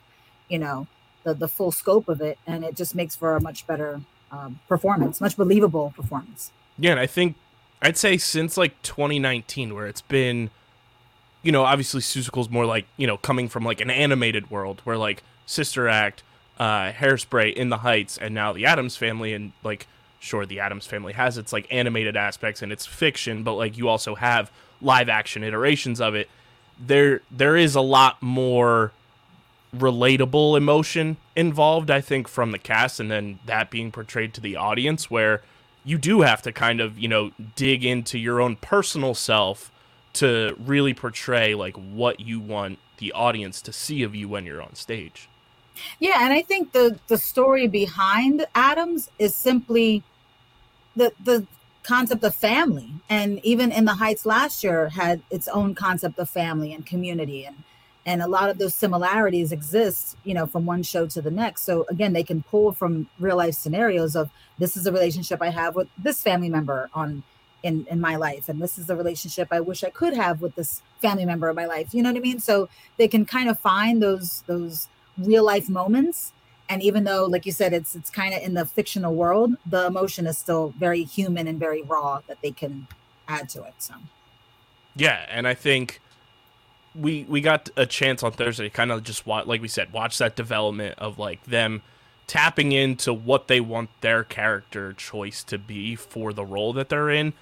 you 0.49 0.59
know 0.59 0.87
the 1.25 1.35
the 1.35 1.49
full 1.49 1.73
scope 1.73 2.09
of 2.09 2.23
it 2.23 2.38
and 2.47 2.64
it 2.64 2.75
just 2.75 2.95
makes 2.95 3.14
for 3.14 3.37
a 3.37 3.40
much 3.40 3.66
better 3.66 4.00
um, 4.33 4.61
performance 4.66 5.21
much 5.21 5.37
believable 5.37 5.93
performance. 5.95 6.52
Yeah 6.78 6.93
and 6.93 7.00
i 7.00 7.07
think 7.07 7.37
I'd 7.85 7.99
say 7.99 8.16
since 8.16 8.57
like 8.57 8.81
2019, 8.81 9.75
where 9.75 9.87
it's 9.87 10.00
been, 10.00 10.49
you 11.45 11.53
know, 11.53 11.63
obviously 11.63 12.01
Seussical's 12.01 12.51
more 12.51 12.67
like 12.67 12.87
you 12.97 13.07
know 13.07 13.17
coming 13.19 13.49
from 13.49 13.65
like 13.65 13.81
an 13.81 13.91
animated 13.91 14.51
world 14.51 14.81
where 14.83 14.97
like 14.97 15.23
Sister 15.47 15.89
Act, 15.89 16.25
uh, 16.59 16.91
Hairspray, 16.91 17.53
In 17.53 17.69
the 17.69 17.79
Heights, 17.79 18.19
and 18.19 18.35
now 18.35 18.53
the 18.53 18.67
Addams 18.67 18.97
Family, 18.97 19.33
and 19.35 19.53
like 19.63 19.87
sure 20.19 20.47
the 20.47 20.59
Addams 20.59 20.87
Family 20.87 21.13
has 21.13 21.39
its 21.39 21.53
like 21.53 21.67
animated 21.71 22.17
aspects 22.17 22.63
and 22.63 22.73
it's 22.73 22.87
fiction, 22.87 23.45
but 23.45 23.55
like 23.55 23.77
you 23.77 23.89
also 23.89 24.15
have 24.17 24.51
live 24.81 25.09
action 25.09 25.45
iterations 25.45 26.01
of 26.01 26.15
it. 26.15 26.29
There 26.85 27.21
there 27.31 27.57
is 27.57 27.75
a 27.77 27.81
lot 27.81 28.21
more 28.23 28.93
relatable 29.77 30.57
emotion 30.57 31.19
involved, 31.37 31.91
I 31.91 32.01
think, 32.01 32.27
from 32.27 32.53
the 32.53 32.59
cast, 32.59 33.01
and 33.01 33.11
then 33.11 33.39
that 33.45 33.71
being 33.71 33.93
portrayed 33.93 34.33
to 34.35 34.41
the 34.41 34.57
audience, 34.57 35.11
where 35.11 35.43
you 35.85 35.99
do 35.99 36.23
have 36.23 36.41
to 36.43 36.53
kind 36.53 36.81
of, 36.81 36.99
you 36.99 37.09
know, 37.09 37.33
dig 37.55 37.85
into 37.85 38.19
your 38.19 38.41
own 38.41 38.57
personal 38.57 39.15
self 39.15 39.71
to 40.14 40.56
really 40.59 40.94
portray 40.94 41.54
like 41.54 41.76
what 41.76 42.21
you 42.21 42.40
want 42.40 42.78
the 42.99 43.12
audience 43.12 43.61
to 43.62 43.73
see 43.73 44.02
of 44.02 44.14
you 44.14 44.28
when 44.28 44.44
you're 44.47 44.62
on 44.62 44.75
stage. 44.75 45.28
Yeah, 45.99 46.25
and 46.25 46.33
I 46.33 46.42
think 46.42 46.73
the 46.73 46.99
the 47.09 47.18
story 47.18 47.66
behind 47.66 48.47
Addams 48.54 49.11
is 49.18 49.35
simply 49.35 50.02
the 50.97 51.12
the 51.23 51.47
concept 51.83 52.25
of 52.25 52.35
family 52.35 52.90
and 53.11 53.44
even 53.44 53.71
in 53.71 53.85
the 53.85 53.94
heights 53.94 54.25
last 54.25 54.64
year 54.64 54.88
had 54.88 55.23
its 55.30 55.47
own 55.49 55.75
concept 55.75 56.18
of 56.18 56.28
family 56.30 56.73
and 56.73 56.87
community 56.87 57.44
and 57.44 57.56
and 58.06 58.23
a 58.23 58.26
lot 58.26 58.49
of 58.49 58.56
those 58.56 58.75
similarities 58.75 59.52
exist 59.52 60.16
you 60.25 60.33
know 60.33 60.47
from 60.47 60.64
one 60.64 60.83
show 60.83 61.06
to 61.06 61.21
the 61.21 61.30
next 61.30 61.62
so 61.62 61.85
again 61.90 62.14
they 62.14 62.23
can 62.23 62.42
pull 62.42 62.73
from 62.73 63.06
real 63.21 63.37
life 63.37 63.54
scenarios 63.54 64.16
of 64.16 64.30
this 64.59 64.78
is 64.78 64.87
a 64.87 64.92
relationship 64.92 65.42
i 65.42 65.50
have 65.50 65.75
with 65.75 65.87
this 65.99 66.23
family 66.23 66.49
member 66.49 66.88
on 66.94 67.23
in 67.64 67.87
in 67.90 68.00
my 68.00 68.16
life. 68.16 68.49
And 68.49 68.62
this 68.62 68.78
is 68.78 68.87
the 68.87 68.97
relationship 68.97 69.49
i 69.50 69.61
wish 69.61 69.83
i 69.83 69.90
could 69.90 70.14
have 70.14 70.40
with 70.40 70.54
this 70.54 70.83
family 71.00 71.25
member 71.25 71.49
of 71.49 71.56
my 71.56 71.66
life. 71.66 71.92
You 71.92 72.02
know 72.02 72.11
what 72.11 72.18
i 72.18 72.21
mean? 72.21 72.38
So 72.38 72.68
they 72.97 73.09
can 73.09 73.25
kind 73.25 73.49
of 73.49 73.59
find 73.59 74.02
those 74.02 74.42
those 74.47 74.88
real 75.18 75.44
life 75.44 75.68
moments. 75.68 76.33
And 76.68 76.83
even 76.83 77.04
though 77.04 77.25
like 77.26 77.44
you 77.47 77.52
said 77.52 77.73
it's 77.73 77.97
it's 77.97 78.11
kind 78.11 78.35
of 78.35 78.42
in 78.42 78.54
the 78.54 78.64
fictional 78.64 79.14
world 79.14 79.56
the 79.66 79.87
emotion 79.87 80.26
is 80.26 80.38
still 80.38 80.73
very 80.78 81.02
human 81.02 81.49
and 81.49 81.59
very 81.59 81.83
raw 81.83 82.21
that 82.28 82.38
they 82.42 82.52
can 82.52 82.87
add 83.26 83.49
to 83.50 83.64
it 83.64 83.75
so. 83.78 83.94
Yeah 84.94 85.26
and 85.28 85.49
i 85.49 85.54
think 85.54 86.00
we 86.94 87.25
we 87.28 87.40
got 87.40 87.71
a 87.76 87.87
chance 87.87 88.23
on 88.23 88.33
Thursday 88.33 88.68
kind 88.71 88.92
of 88.92 89.02
just 89.02 89.26
watch, 89.26 89.47
like 89.47 89.61
we 89.61 89.68
said, 89.68 89.92
watch 89.92 90.18
that 90.18 90.37
development 90.37 90.97
of 90.99 91.18
like 91.18 91.42
them 91.44 91.83
tapping 92.26 92.73
into 92.73 93.12
what 93.12 93.49
they 93.49 93.61
want 93.61 93.90
their 94.00 94.25
character 94.25 94.92
choice 94.92 95.42
to 95.44 95.59
be 95.59 95.94
for 95.97 96.33
the 96.33 96.44
role 96.44 96.73
that 96.73 96.88
they're 96.88 97.11
in. 97.11 97.33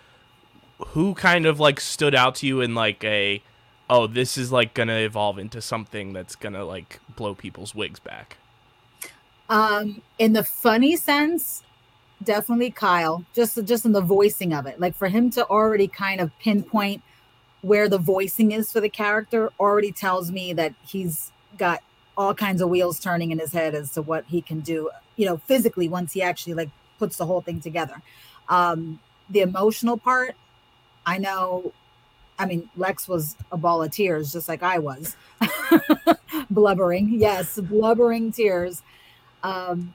Who 0.88 1.14
kind 1.14 1.46
of 1.46 1.58
like 1.60 1.80
stood 1.80 2.14
out 2.14 2.36
to 2.36 2.46
you 2.46 2.60
in 2.60 2.74
like 2.74 3.02
a 3.04 3.42
oh, 3.90 4.06
this 4.06 4.38
is 4.38 4.50
like 4.50 4.74
gonna 4.74 4.98
evolve 4.98 5.38
into 5.38 5.60
something 5.60 6.12
that's 6.12 6.36
gonna 6.36 6.64
like 6.64 7.00
blow 7.16 7.34
people's 7.34 7.74
wigs 7.74 8.00
back? 8.00 8.36
Um, 9.48 10.00
in 10.18 10.32
the 10.32 10.44
funny 10.44 10.96
sense, 10.96 11.62
definitely 12.22 12.70
Kyle. 12.70 13.24
Just 13.34 13.62
just 13.64 13.84
in 13.84 13.92
the 13.92 14.00
voicing 14.00 14.52
of 14.52 14.66
it, 14.66 14.80
like 14.80 14.94
for 14.94 15.08
him 15.08 15.30
to 15.30 15.46
already 15.46 15.88
kind 15.88 16.20
of 16.20 16.30
pinpoint 16.38 17.02
where 17.62 17.88
the 17.88 17.98
voicing 17.98 18.52
is 18.52 18.70
for 18.70 18.80
the 18.80 18.88
character 18.88 19.50
already 19.58 19.92
tells 19.92 20.30
me 20.30 20.52
that 20.52 20.74
he's 20.86 21.30
got 21.56 21.80
all 22.16 22.34
kinds 22.34 22.60
of 22.60 22.68
wheels 22.68 23.00
turning 23.00 23.30
in 23.30 23.38
his 23.38 23.52
head 23.52 23.74
as 23.74 23.92
to 23.92 24.02
what 24.02 24.24
he 24.26 24.42
can 24.42 24.60
do 24.60 24.90
you 25.16 25.24
know 25.24 25.38
physically 25.38 25.88
once 25.88 26.12
he 26.12 26.20
actually 26.20 26.54
like 26.54 26.68
puts 26.98 27.16
the 27.16 27.24
whole 27.24 27.40
thing 27.40 27.60
together 27.60 28.02
um 28.48 29.00
the 29.30 29.40
emotional 29.40 29.96
part 29.96 30.36
i 31.06 31.18
know 31.18 31.72
i 32.38 32.46
mean 32.46 32.68
lex 32.76 33.08
was 33.08 33.36
a 33.50 33.56
ball 33.56 33.82
of 33.82 33.90
tears 33.90 34.32
just 34.32 34.48
like 34.48 34.62
i 34.62 34.78
was. 34.78 35.16
Blubbering 36.50 37.14
yes 37.14 37.58
blubbering 37.58 38.32
tears. 38.32 38.82
Um 39.42 39.94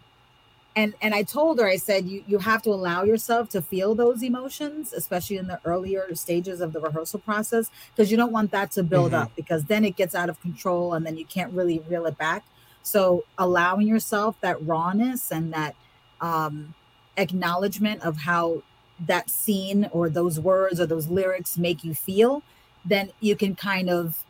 and 0.75 0.93
and 1.01 1.13
i 1.13 1.23
told 1.23 1.59
her 1.59 1.67
i 1.67 1.75
said 1.75 2.05
you 2.05 2.23
you 2.27 2.37
have 2.37 2.61
to 2.61 2.69
allow 2.69 3.03
yourself 3.03 3.49
to 3.49 3.61
feel 3.61 3.95
those 3.95 4.21
emotions 4.21 4.93
especially 4.93 5.37
in 5.37 5.47
the 5.47 5.59
earlier 5.65 6.13
stages 6.13 6.61
of 6.61 6.71
the 6.73 6.79
rehearsal 6.79 7.19
process 7.19 7.71
because 7.95 8.11
you 8.11 8.17
don't 8.17 8.31
want 8.31 8.51
that 8.51 8.71
to 8.71 8.83
build 8.83 9.11
mm-hmm. 9.11 9.23
up 9.23 9.35
because 9.35 9.65
then 9.65 9.83
it 9.83 9.95
gets 9.95 10.13
out 10.13 10.29
of 10.29 10.39
control 10.41 10.93
and 10.93 11.05
then 11.05 11.17
you 11.17 11.25
can't 11.25 11.51
really 11.51 11.79
reel 11.89 12.05
it 12.05 12.17
back 12.17 12.45
so 12.83 13.25
allowing 13.37 13.87
yourself 13.87 14.39
that 14.41 14.65
rawness 14.65 15.31
and 15.31 15.51
that 15.51 15.75
um, 16.21 16.73
acknowledgement 17.17 18.01
of 18.01 18.17
how 18.17 18.61
that 18.99 19.29
scene 19.29 19.89
or 19.91 20.09
those 20.09 20.39
words 20.39 20.79
or 20.79 20.85
those 20.85 21.07
lyrics 21.07 21.57
make 21.57 21.83
you 21.83 21.93
feel 21.93 22.41
then 22.85 23.11
you 23.19 23.35
can 23.35 23.55
kind 23.55 23.89
of 23.89 24.23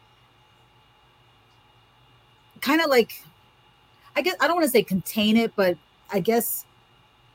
kind 2.60 2.82
of 2.82 2.90
like 2.90 3.24
i 4.16 4.22
guess 4.22 4.36
i 4.40 4.48
don't 4.48 4.58
want 4.58 4.66
to 4.66 4.72
say 4.72 4.84
contain 4.84 5.38
it 5.38 5.54
but 5.56 5.78
I 6.12 6.20
guess, 6.20 6.66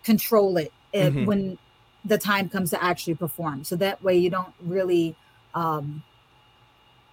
control 0.03 0.57
it 0.57 0.73
mm-hmm. 0.95 1.25
when 1.25 1.59
the 2.05 2.19
time 2.19 2.49
comes 2.49 2.71
to 2.71 2.83
actually 2.83 3.15
perform. 3.15 3.65
So 3.65 3.77
that 3.77 4.03
way 4.03 4.17
you 4.17 4.31
don't 4.31 4.53
really, 4.61 5.15
um, 5.55 6.03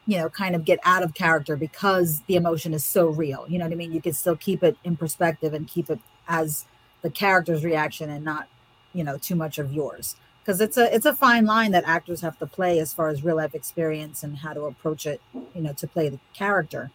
you 0.07 0.17
know, 0.17 0.29
kind 0.29 0.55
of 0.55 0.65
get 0.65 0.79
out 0.83 1.03
of 1.03 1.13
character 1.13 1.55
because 1.55 2.21
the 2.27 2.35
emotion 2.35 2.73
is 2.73 2.83
so 2.83 3.07
real. 3.07 3.45
You 3.47 3.59
know 3.59 3.65
what 3.65 3.71
I 3.71 3.75
mean? 3.75 3.91
You 3.91 4.01
can 4.01 4.13
still 4.13 4.35
keep 4.35 4.63
it 4.63 4.77
in 4.83 4.97
perspective 4.97 5.53
and 5.53 5.67
keep 5.67 5.89
it 5.89 5.99
as 6.27 6.65
the 7.01 7.09
character's 7.09 7.63
reaction 7.63 8.09
and 8.09 8.25
not, 8.25 8.47
you 8.93 9.03
know, 9.03 9.17
too 9.17 9.35
much 9.35 9.57
of 9.57 9.71
yours. 9.71 10.15
Because 10.41 10.61
it's 10.61 10.77
a 10.77 10.93
it's 10.93 11.05
a 11.05 11.13
fine 11.13 11.45
line 11.45 11.71
that 11.71 11.83
actors 11.85 12.21
have 12.21 12.39
to 12.39 12.47
play 12.47 12.79
as 12.79 12.93
far 12.93 13.09
as 13.09 13.23
real 13.23 13.35
life 13.35 13.53
experience 13.53 14.23
and 14.23 14.37
how 14.37 14.53
to 14.53 14.63
approach 14.63 15.05
it, 15.05 15.21
you 15.53 15.61
know, 15.61 15.73
to 15.73 15.87
play 15.87 16.09
the 16.09 16.19
character. 16.33 16.91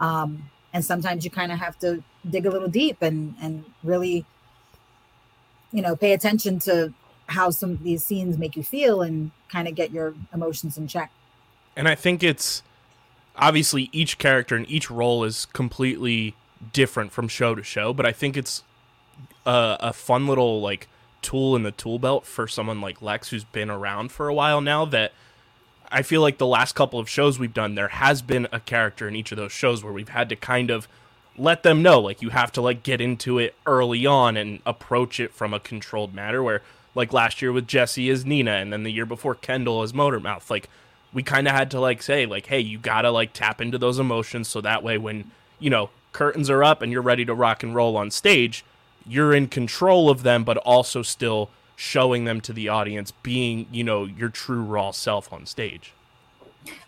Um, 0.00 0.50
and 0.76 0.84
sometimes 0.84 1.24
you 1.24 1.30
kind 1.30 1.52
of 1.52 1.58
have 1.58 1.78
to 1.78 2.02
dig 2.28 2.44
a 2.44 2.50
little 2.50 2.68
deep 2.68 3.00
and 3.00 3.34
and 3.40 3.64
really 3.82 4.26
you 5.72 5.80
know 5.80 5.96
pay 5.96 6.12
attention 6.12 6.58
to 6.58 6.92
how 7.28 7.48
some 7.48 7.70
of 7.70 7.82
these 7.82 8.04
scenes 8.04 8.36
make 8.36 8.56
you 8.56 8.62
feel 8.62 9.00
and 9.00 9.30
kind 9.48 9.66
of 9.66 9.74
get 9.74 9.90
your 9.90 10.14
emotions 10.34 10.76
in 10.76 10.86
check 10.86 11.10
and 11.76 11.88
i 11.88 11.94
think 11.94 12.22
it's 12.22 12.62
obviously 13.36 13.88
each 13.90 14.18
character 14.18 14.54
and 14.54 14.68
each 14.68 14.90
role 14.90 15.24
is 15.24 15.46
completely 15.46 16.34
different 16.74 17.10
from 17.10 17.26
show 17.26 17.54
to 17.54 17.62
show 17.62 17.94
but 17.94 18.04
i 18.04 18.12
think 18.12 18.36
it's 18.36 18.62
a, 19.46 19.76
a 19.80 19.92
fun 19.94 20.26
little 20.26 20.60
like 20.60 20.88
tool 21.22 21.56
in 21.56 21.62
the 21.62 21.72
tool 21.72 21.98
belt 21.98 22.26
for 22.26 22.46
someone 22.46 22.80
like 22.80 23.02
lex 23.02 23.30
who's 23.30 23.44
been 23.44 23.70
around 23.70 24.12
for 24.12 24.28
a 24.28 24.34
while 24.34 24.60
now 24.60 24.84
that 24.84 25.12
I 25.90 26.02
feel 26.02 26.20
like 26.20 26.38
the 26.38 26.46
last 26.46 26.74
couple 26.74 26.98
of 26.98 27.08
shows 27.08 27.38
we've 27.38 27.54
done, 27.54 27.74
there 27.74 27.88
has 27.88 28.22
been 28.22 28.48
a 28.52 28.60
character 28.60 29.06
in 29.08 29.16
each 29.16 29.32
of 29.32 29.38
those 29.38 29.52
shows 29.52 29.84
where 29.84 29.92
we've 29.92 30.08
had 30.08 30.28
to 30.30 30.36
kind 30.36 30.70
of 30.70 30.88
let 31.38 31.62
them 31.62 31.82
know, 31.82 32.00
like 32.00 32.22
you 32.22 32.30
have 32.30 32.50
to 32.52 32.60
like 32.60 32.82
get 32.82 33.00
into 33.00 33.38
it 33.38 33.54
early 33.66 34.06
on 34.06 34.36
and 34.36 34.60
approach 34.64 35.20
it 35.20 35.32
from 35.32 35.52
a 35.52 35.60
controlled 35.60 36.14
manner. 36.14 36.42
Where 36.42 36.62
like 36.94 37.12
last 37.12 37.42
year 37.42 37.52
with 37.52 37.66
Jesse 37.66 38.08
as 38.10 38.24
Nina, 38.24 38.52
and 38.52 38.72
then 38.72 38.82
the 38.82 38.92
year 38.92 39.06
before 39.06 39.34
Kendall 39.34 39.82
as 39.82 39.92
Motormouth, 39.92 40.50
like 40.50 40.68
we 41.12 41.22
kind 41.22 41.46
of 41.46 41.54
had 41.54 41.70
to 41.72 41.80
like 41.80 42.02
say 42.02 42.26
like, 42.26 42.46
hey, 42.46 42.60
you 42.60 42.78
gotta 42.78 43.10
like 43.10 43.32
tap 43.32 43.60
into 43.60 43.78
those 43.78 43.98
emotions 43.98 44.48
so 44.48 44.60
that 44.60 44.82
way 44.82 44.98
when 44.98 45.30
you 45.58 45.70
know 45.70 45.90
curtains 46.12 46.48
are 46.50 46.64
up 46.64 46.82
and 46.82 46.90
you're 46.90 47.02
ready 47.02 47.24
to 47.24 47.34
rock 47.34 47.62
and 47.62 47.74
roll 47.74 47.96
on 47.96 48.10
stage, 48.10 48.64
you're 49.08 49.34
in 49.34 49.48
control 49.48 50.10
of 50.10 50.22
them, 50.22 50.44
but 50.44 50.56
also 50.58 51.02
still 51.02 51.50
showing 51.76 52.24
them 52.24 52.40
to 52.40 52.52
the 52.52 52.68
audience 52.68 53.12
being 53.22 53.66
you 53.70 53.84
know 53.84 54.04
your 54.04 54.30
true 54.30 54.62
raw 54.62 54.90
self 54.90 55.32
on 55.32 55.44
stage. 55.44 55.92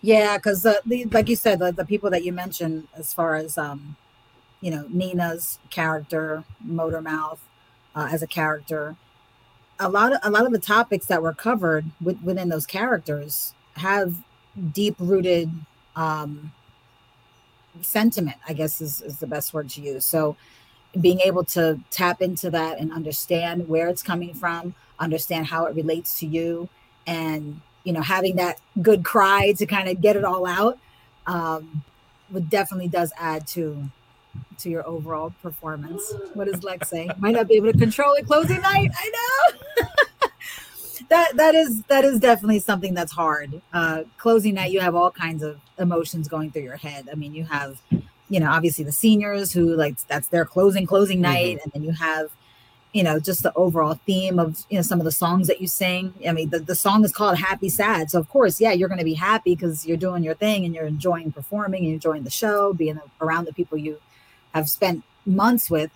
Yeah 0.01 0.39
because 0.39 0.65
uh, 0.65 0.75
like 1.11 1.29
you 1.29 1.37
said 1.37 1.59
the, 1.59 1.71
the 1.73 1.85
people 1.85 2.11
that 2.11 2.25
you 2.25 2.33
mentioned 2.33 2.89
as 2.97 3.13
far 3.13 3.37
as 3.37 3.59
um 3.59 3.97
you 4.61 4.71
know 4.71 4.87
nina's 4.89 5.59
character 5.71 6.43
motormouth 6.67 7.39
uh, 7.95 8.09
as 8.11 8.23
a 8.23 8.27
character 8.27 8.97
a 9.79 9.89
lot 9.89 10.13
of 10.13 10.19
a 10.25 10.31
lot 10.31 10.47
of 10.47 10.53
the 10.53 10.59
topics 10.59 11.07
that 11.07 11.23
were 11.23 11.35
covered 11.35 11.85
with, 12.01 12.21
within 12.23 12.49
those 12.49 12.67
characters 12.67 13.55
have 13.77 14.17
deep 14.73 14.97
rooted 14.99 15.51
um 15.95 16.51
sentiment 17.83 18.37
i 18.49 18.53
guess 18.53 18.81
is, 18.81 19.01
is 19.03 19.19
the 19.19 19.27
best 19.27 19.55
word 19.55 19.69
to 19.69 19.81
use. 19.81 20.05
So 20.05 20.37
being 21.01 21.21
able 21.21 21.45
to 21.45 21.79
tap 21.91 22.23
into 22.23 22.51
that 22.51 22.79
and 22.79 22.93
understand 22.93 23.69
where 23.69 23.89
it's 23.89 24.03
coming 24.03 24.35
from 24.35 24.75
understand 24.99 25.47
how 25.47 25.67
it 25.67 25.75
relates 25.75 26.19
to 26.19 26.27
you 26.27 26.69
and 27.07 27.61
you 27.85 27.93
know 27.93 28.03
having 28.03 28.37
that 28.37 28.61
good 28.83 29.05
cry 29.05 29.53
to 29.53 29.67
kind 29.67 29.89
of 29.89 30.01
get 30.01 30.17
it 30.17 30.25
all 30.25 30.47
out 30.47 30.79
um, 31.27 31.83
would 32.31 32.49
definitely 32.51 32.89
does 32.89 33.13
add 33.19 33.47
to 33.47 33.89
to 34.59 34.71
your 34.71 34.87
overall 34.87 35.33
performance. 35.43 36.13
What 36.35 36.51
does 36.51 36.63
lex 36.63 36.91
say? 36.91 37.09
Might 37.19 37.35
not 37.35 37.49
be 37.49 37.55
able 37.55 37.73
to 37.73 37.79
control 37.79 38.15
it 38.15 38.27
closing 38.27 38.61
night 38.61 38.91
i 38.95 39.11
know. 39.11 39.87
That 41.11 41.37
that 41.37 41.55
is 41.55 41.83
that 41.85 42.05
is 42.05 42.19
definitely 42.19 42.59
something 42.59 42.93
that's 42.93 43.13
hard. 43.13 43.63
Uh 43.73 44.03
closing 44.19 44.55
night 44.55 44.73
you 44.73 44.81
have 44.81 44.95
all 44.95 45.11
kinds 45.11 45.43
of 45.43 45.59
emotions 45.79 46.29
going 46.29 46.51
through 46.51 46.65
your 46.65 46.77
head. 46.77 47.09
I 47.11 47.15
mean 47.15 47.35
you 47.35 47.45
have 47.45 47.81
you 48.29 48.41
know, 48.41 48.51
obviously 48.51 48.85
the 48.85 48.93
seniors 48.93 49.53
who 49.53 49.75
like 49.75 49.97
that's 50.07 50.29
their 50.29 50.45
closing 50.45 50.87
closing 50.87 51.21
night, 51.21 51.57
mm-hmm. 51.57 51.65
and 51.65 51.73
then 51.73 51.83
you 51.83 51.93
have, 51.93 52.31
you 52.93 53.03
know, 53.03 53.21
just 53.21 53.43
the 53.43 53.53
overall 53.55 53.95
theme 54.07 54.39
of, 54.39 54.65
you 54.71 54.77
know, 54.77 54.83
some 54.83 54.99
of 54.99 55.05
the 55.05 55.13
songs 55.13 55.47
that 55.47 55.61
you 55.61 55.67
sing. 55.67 56.15
I 56.27 56.33
mean, 56.33 56.51
the, 56.51 56.59
the 56.59 56.75
song 56.75 57.05
is 57.05 57.13
called 57.13 57.39
Happy 57.39 57.69
Sad. 57.69 58.11
So, 58.11 58.19
of 58.19 58.29
course, 58.29 58.61
yeah, 58.61 58.73
you're 58.73 58.89
going 58.89 58.99
to 58.99 59.05
be 59.05 59.15
happy 59.15 59.55
because 59.55 59.87
you're 59.87 59.97
doing 59.97 60.23
your 60.23 60.35
thing 60.35 60.65
and 60.65 60.75
you're 60.75 60.87
enjoying 60.87 61.33
performing 61.33 61.85
and 61.85 61.95
enjoying 61.95 62.25
the 62.25 62.31
show, 62.31 62.73
being 62.73 62.99
around 63.21 63.47
the 63.47 63.53
people 63.53 63.79
you 63.79 64.01
have 64.55 64.69
spent 64.69 65.05
months 65.27 65.71
with. 65.71 65.91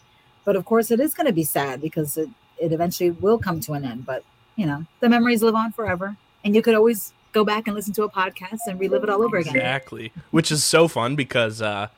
But 0.45 0.57
of 0.57 0.65
course, 0.65 0.91
it 0.91 1.01
is 1.01 1.15
going 1.15 1.27
to 1.27 1.33
be 1.33 1.45
sad 1.45 1.81
because 1.81 2.17
it, 2.17 2.29
it 2.61 2.73
eventually 2.73 3.11
will 3.11 3.39
come 3.39 3.61
to 3.61 3.73
an 3.73 3.85
end. 3.85 4.05
But, 4.05 4.25
you 4.57 4.67
know, 4.67 4.85
the 5.01 5.09
memories 5.09 5.43
live 5.43 5.55
on 5.55 5.73
forever. 5.73 6.17
And 6.45 6.55
you 6.55 6.63
could 6.63 6.75
always 6.75 7.13
go 7.33 7.45
back 7.45 7.67
and 7.67 7.75
listen 7.75 7.95
to 7.95 8.03
a 8.03 8.11
podcast 8.11 8.61
and 8.67 8.79
relive 8.79 9.03
it 9.03 9.09
all 9.09 9.23
over 9.23 9.39
again. 9.39 9.57
Exactly. 9.57 10.13
Which 10.31 10.53
is 10.53 10.63
so 10.63 10.89
fun 10.89 11.17
because 11.17 11.63
uh, 11.63 11.89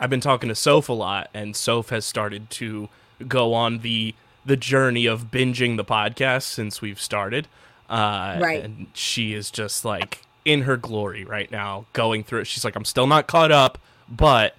I've 0.00 0.10
been 0.10 0.20
talking 0.20 0.48
to 0.48 0.54
Soph 0.54 0.88
a 0.88 0.92
lot, 0.92 1.28
and 1.34 1.56
Soph 1.56 1.88
has 1.90 2.04
started 2.04 2.50
to 2.50 2.88
go 3.26 3.54
on 3.54 3.78
the 3.78 4.14
the 4.46 4.56
journey 4.56 5.04
of 5.06 5.30
binging 5.30 5.76
the 5.76 5.84
podcast 5.84 6.42
since 6.44 6.80
we've 6.80 7.00
started. 7.00 7.48
Uh, 7.90 8.38
right. 8.40 8.62
And 8.64 8.86
she 8.94 9.34
is 9.34 9.50
just 9.50 9.84
like 9.84 10.22
in 10.44 10.62
her 10.62 10.76
glory 10.76 11.24
right 11.24 11.50
now, 11.50 11.84
going 11.92 12.22
through 12.24 12.40
it. 12.40 12.46
She's 12.46 12.64
like, 12.64 12.74
I'm 12.76 12.84
still 12.84 13.06
not 13.06 13.26
caught 13.26 13.52
up, 13.52 13.78
but 14.08 14.54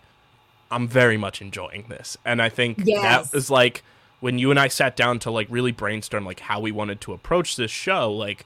I'm 0.70 0.88
very 0.88 1.18
much 1.18 1.42
enjoying 1.42 1.86
this. 1.90 2.18
And 2.26 2.42
I 2.42 2.50
think 2.50 2.82
Yes. 2.86 3.02
that 3.32 3.34
was 3.36 3.50
like 3.50 3.84
when 4.20 4.38
you 4.38 4.52
and 4.52 4.60
I 4.60 4.68
sat 4.68 4.96
down 4.96 5.18
to 5.20 5.32
like 5.32 5.48
really 5.50 5.72
brainstorm 5.72 6.26
like 6.26 6.42
how 6.42 6.60
we 6.60 6.72
wanted 6.72 7.02
to 7.02 7.14
approach 7.14 7.56
this 7.56 7.72
show, 7.72 8.12
like 8.12 8.46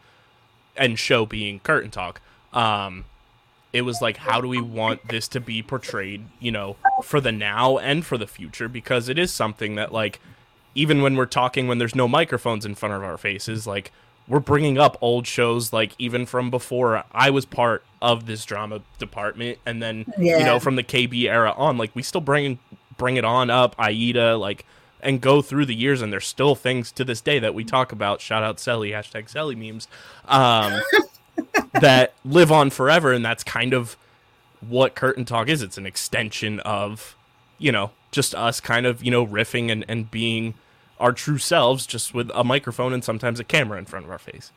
and 0.77 0.97
show 0.97 1.25
being 1.25 1.59
curtain 1.59 1.91
talk. 1.91 2.21
Um 2.53 3.05
it 3.73 3.81
was 3.81 4.01
like 4.01 4.17
how 4.17 4.39
do 4.39 4.47
we 4.47 4.61
want 4.61 5.07
this 5.09 5.27
to 5.29 5.41
be 5.41 5.61
portrayed, 5.61 6.25
you 6.39 6.51
know, 6.51 6.77
for 7.03 7.19
the 7.19 7.31
now 7.31 7.77
and 7.79 8.05
for 8.05 8.17
the 8.17 8.27
future? 8.27 8.69
Because 8.69 9.09
it 9.09 9.17
is 9.17 9.33
something 9.33 9.75
that 9.75 9.91
like 9.91 10.19
even 10.75 11.01
when 11.01 11.15
we're 11.15 11.25
talking 11.25 11.67
when 11.67 11.79
there's 11.79 11.95
no 11.95 12.07
microphones 12.07 12.65
in 12.65 12.75
front 12.75 12.93
of 12.93 13.03
our 13.03 13.17
faces, 13.17 13.67
like 13.67 13.91
we're 14.27 14.39
bringing 14.39 14.77
up 14.77 14.97
old 15.01 15.27
shows 15.27 15.73
like 15.73 15.93
even 15.99 16.25
from 16.25 16.49
before 16.49 17.03
I 17.11 17.29
was 17.29 17.45
part 17.45 17.83
of 18.01 18.25
this 18.25 18.45
drama 18.45 18.81
department 18.97 19.59
and 19.65 19.81
then 19.81 20.05
you 20.39 20.45
know 20.45 20.59
from 20.59 20.75
the 20.75 20.83
KB 20.83 21.23
era 21.25 21.53
on 21.57 21.77
like 21.77 21.91
we 21.93 22.03
still 22.03 22.21
bring 22.21 22.59
bring 22.97 23.17
it 23.17 23.25
on 23.25 23.49
up 23.49 23.75
Aida 23.77 24.37
like 24.37 24.65
and 25.01 25.19
go 25.19 25.41
through 25.41 25.65
the 25.65 25.75
years 25.75 26.01
and 26.01 26.13
there's 26.13 26.25
still 26.25 26.55
things 26.55 26.91
to 26.93 27.03
this 27.03 27.19
day 27.19 27.37
that 27.39 27.53
we 27.53 27.65
talk 27.65 27.91
about. 27.91 28.21
Shout 28.21 28.43
out 28.43 28.57
Selly 28.57 28.91
hashtag 28.91 29.25
Selly 29.29 29.57
memes. 29.57 29.87
Um 30.25 30.81
that 31.79 32.13
live 32.23 32.51
on 32.51 32.69
forever 32.69 33.11
and 33.11 33.25
that's 33.25 33.43
kind 33.43 33.73
of 33.73 33.97
what 34.61 34.95
curtain 34.95 35.25
talk 35.25 35.49
is. 35.49 35.61
It's 35.61 35.77
an 35.77 35.85
extension 35.85 36.59
of 36.61 37.15
you 37.57 37.71
know 37.71 37.91
just 38.11 38.35
us 38.35 38.59
kind 38.59 38.85
of 38.85 39.03
you 39.03 39.11
know 39.11 39.25
riffing 39.25 39.71
and, 39.71 39.85
and 39.87 40.09
being 40.09 40.53
our 40.99 41.11
true 41.11 41.37
selves 41.37 41.85
just 41.85 42.13
with 42.13 42.31
a 42.33 42.43
microphone 42.43 42.93
and 42.93 43.03
sometimes 43.03 43.39
a 43.39 43.43
camera 43.43 43.77
in 43.77 43.85
front 43.85 44.05
of 44.05 44.11
our 44.11 44.19
face. 44.19 44.51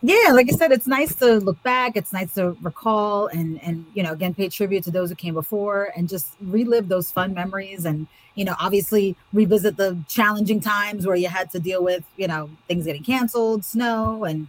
Yeah 0.00 0.30
like 0.30 0.48
i 0.52 0.56
said 0.56 0.70
it's 0.70 0.86
nice 0.86 1.14
to 1.16 1.40
look 1.40 1.60
back. 1.62 1.96
It's 1.96 2.12
nice 2.12 2.34
to 2.34 2.56
recall 2.62 3.26
and 3.28 3.60
and 3.62 3.84
you 3.94 4.02
know 4.02 4.12
again 4.12 4.34
pay 4.34 4.48
tribute 4.48 4.84
to 4.84 4.90
those 4.90 5.08
who 5.10 5.16
came 5.16 5.34
before 5.34 5.92
and 5.96 6.08
just 6.08 6.34
relive 6.40 6.88
those 6.88 7.10
fun 7.10 7.34
memories 7.34 7.84
and 7.84 8.06
you 8.34 8.44
know 8.44 8.54
obviously 8.60 9.16
revisit 9.32 9.76
the 9.76 9.98
challenging 10.08 10.60
times 10.60 11.06
where 11.06 11.16
you 11.16 11.28
had 11.28 11.50
to 11.50 11.58
deal 11.58 11.82
with 11.82 12.04
you 12.16 12.28
know 12.28 12.48
things 12.68 12.84
getting 12.84 13.02
canceled 13.02 13.64
snow 13.64 14.24
and 14.24 14.48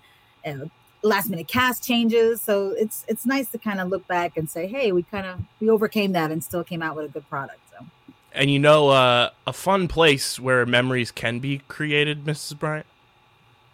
last 1.01 1.29
minute 1.29 1.48
cast 1.48 1.84
changes 1.84 2.41
so 2.41 2.72
it's 2.77 3.06
it's 3.08 3.25
nice 3.25 3.50
to 3.50 3.58
kind 3.58 3.79
of 3.79 3.88
look 3.88 4.06
back 4.08 4.36
and 4.38 4.50
say 4.50 4.68
hey 4.68 4.91
we 4.91 5.01
kind 5.03 5.25
of 5.25 5.39
we 5.62 5.70
overcame 5.70 6.12
that 6.12 6.29
and 6.32 6.44
still 6.44 6.63
came 6.63 6.82
out 6.82 6.96
with 6.96 7.06
a 7.06 7.08
good 7.08 7.27
product 7.29 7.60
so 7.72 7.86
and 8.34 8.51
you 8.51 8.60
know 8.60 8.89
uh, 8.89 9.29
a 9.48 9.53
fun 9.53 9.88
place 9.88 10.39
where 10.39 10.65
memories 10.65 11.10
can 11.12 11.39
be 11.39 11.60
created 11.70 12.25
mrs 12.25 12.60
bryant 12.60 12.86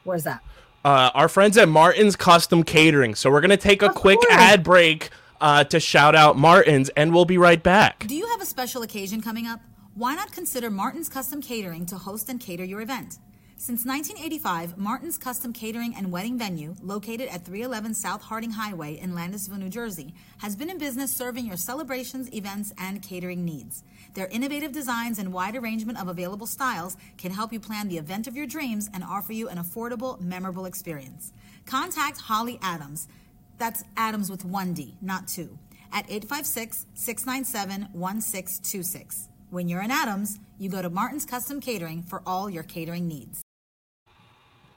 where's 0.03 0.23
that 0.23 0.41
uh, 0.83 1.09
our 1.15 1.27
friends 1.27 1.57
at 1.57 1.67
martin's 1.67 2.15
custom 2.15 2.63
catering 2.63 3.15
so 3.15 3.31
we're 3.31 3.41
gonna 3.41 3.57
take 3.57 3.81
a 3.81 3.87
Of 3.89 3.95
quick 3.95 4.19
course. 4.19 4.31
ad 4.33 4.63
break 4.63 5.09
uh, 5.41 5.63
to 5.63 5.79
shout 5.79 6.13
out 6.15 6.37
martin's 6.37 6.89
and 6.89 7.13
we'll 7.13 7.25
be 7.25 7.37
right 7.39 7.63
back 7.63 8.05
Do 8.07 8.15
you 8.15 8.27
have 8.27 8.41
a 8.41 8.45
special 8.45 8.83
occasion 8.83 9.21
coming 9.21 9.47
up? 9.47 9.61
Why 9.95 10.13
not 10.13 10.33
consider 10.33 10.69
Martin's 10.69 11.07
Custom 11.07 11.41
Catering 11.41 11.85
to 11.85 11.97
host 11.97 12.27
and 12.27 12.37
cater 12.37 12.65
your 12.65 12.81
event? 12.81 13.17
Since 13.57 13.85
1985, 13.85 14.77
Martin's 14.77 15.17
Custom 15.17 15.53
Catering 15.53 15.95
and 15.95 16.11
Wedding 16.11 16.37
Venue, 16.37 16.75
located 16.83 17.29
at 17.29 17.45
311 17.45 17.93
South 17.93 18.21
Harding 18.21 18.51
Highway 18.51 18.99
in 18.99 19.13
Landisville, 19.13 19.57
New 19.57 19.69
Jersey, 19.69 20.13
has 20.39 20.57
been 20.57 20.69
in 20.69 20.77
business 20.77 21.15
serving 21.15 21.47
your 21.47 21.55
celebrations, 21.55 22.31
events, 22.33 22.73
and 22.77 23.01
catering 23.01 23.45
needs. 23.45 23.83
Their 24.13 24.27
innovative 24.27 24.73
designs 24.73 25.19
and 25.19 25.31
wide 25.31 25.55
arrangement 25.55 25.99
of 25.99 26.09
available 26.09 26.45
styles 26.45 26.97
can 27.17 27.31
help 27.31 27.53
you 27.53 27.61
plan 27.61 27.87
the 27.87 27.97
event 27.97 28.27
of 28.27 28.35
your 28.35 28.45
dreams 28.45 28.89
and 28.93 29.05
offer 29.05 29.31
you 29.31 29.47
an 29.47 29.57
affordable, 29.57 30.19
memorable 30.19 30.65
experience. 30.65 31.31
Contact 31.65 32.19
Holly 32.19 32.59
Adams. 32.61 33.07
That's 33.57 33.85
Adams 33.95 34.29
with 34.29 34.43
one 34.43 34.73
D, 34.73 34.97
not 35.01 35.29
two, 35.29 35.57
at 35.93 36.05
856 36.11 36.87
697 36.93 37.87
1626. 37.93 39.29
When 39.49 39.69
you're 39.69 39.81
in 39.81 39.91
Adams, 39.91 40.39
you 40.59 40.69
go 40.69 40.81
to 40.81 40.89
Martin's 40.89 41.25
Custom 41.25 41.61
Catering 41.61 42.03
for 42.03 42.21
all 42.25 42.49
your 42.49 42.63
catering 42.63 43.07
needs. 43.07 43.44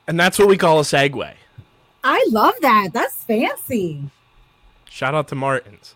And 0.08 0.18
that's 0.18 0.38
what 0.38 0.48
we 0.48 0.56
call 0.56 0.80
a 0.80 0.82
segue 0.82 1.32
i 2.02 2.26
love 2.30 2.54
that 2.60 2.88
that's 2.92 3.22
fancy 3.24 4.02
shout 4.88 5.14
out 5.14 5.28
to 5.28 5.34
martin's 5.34 5.94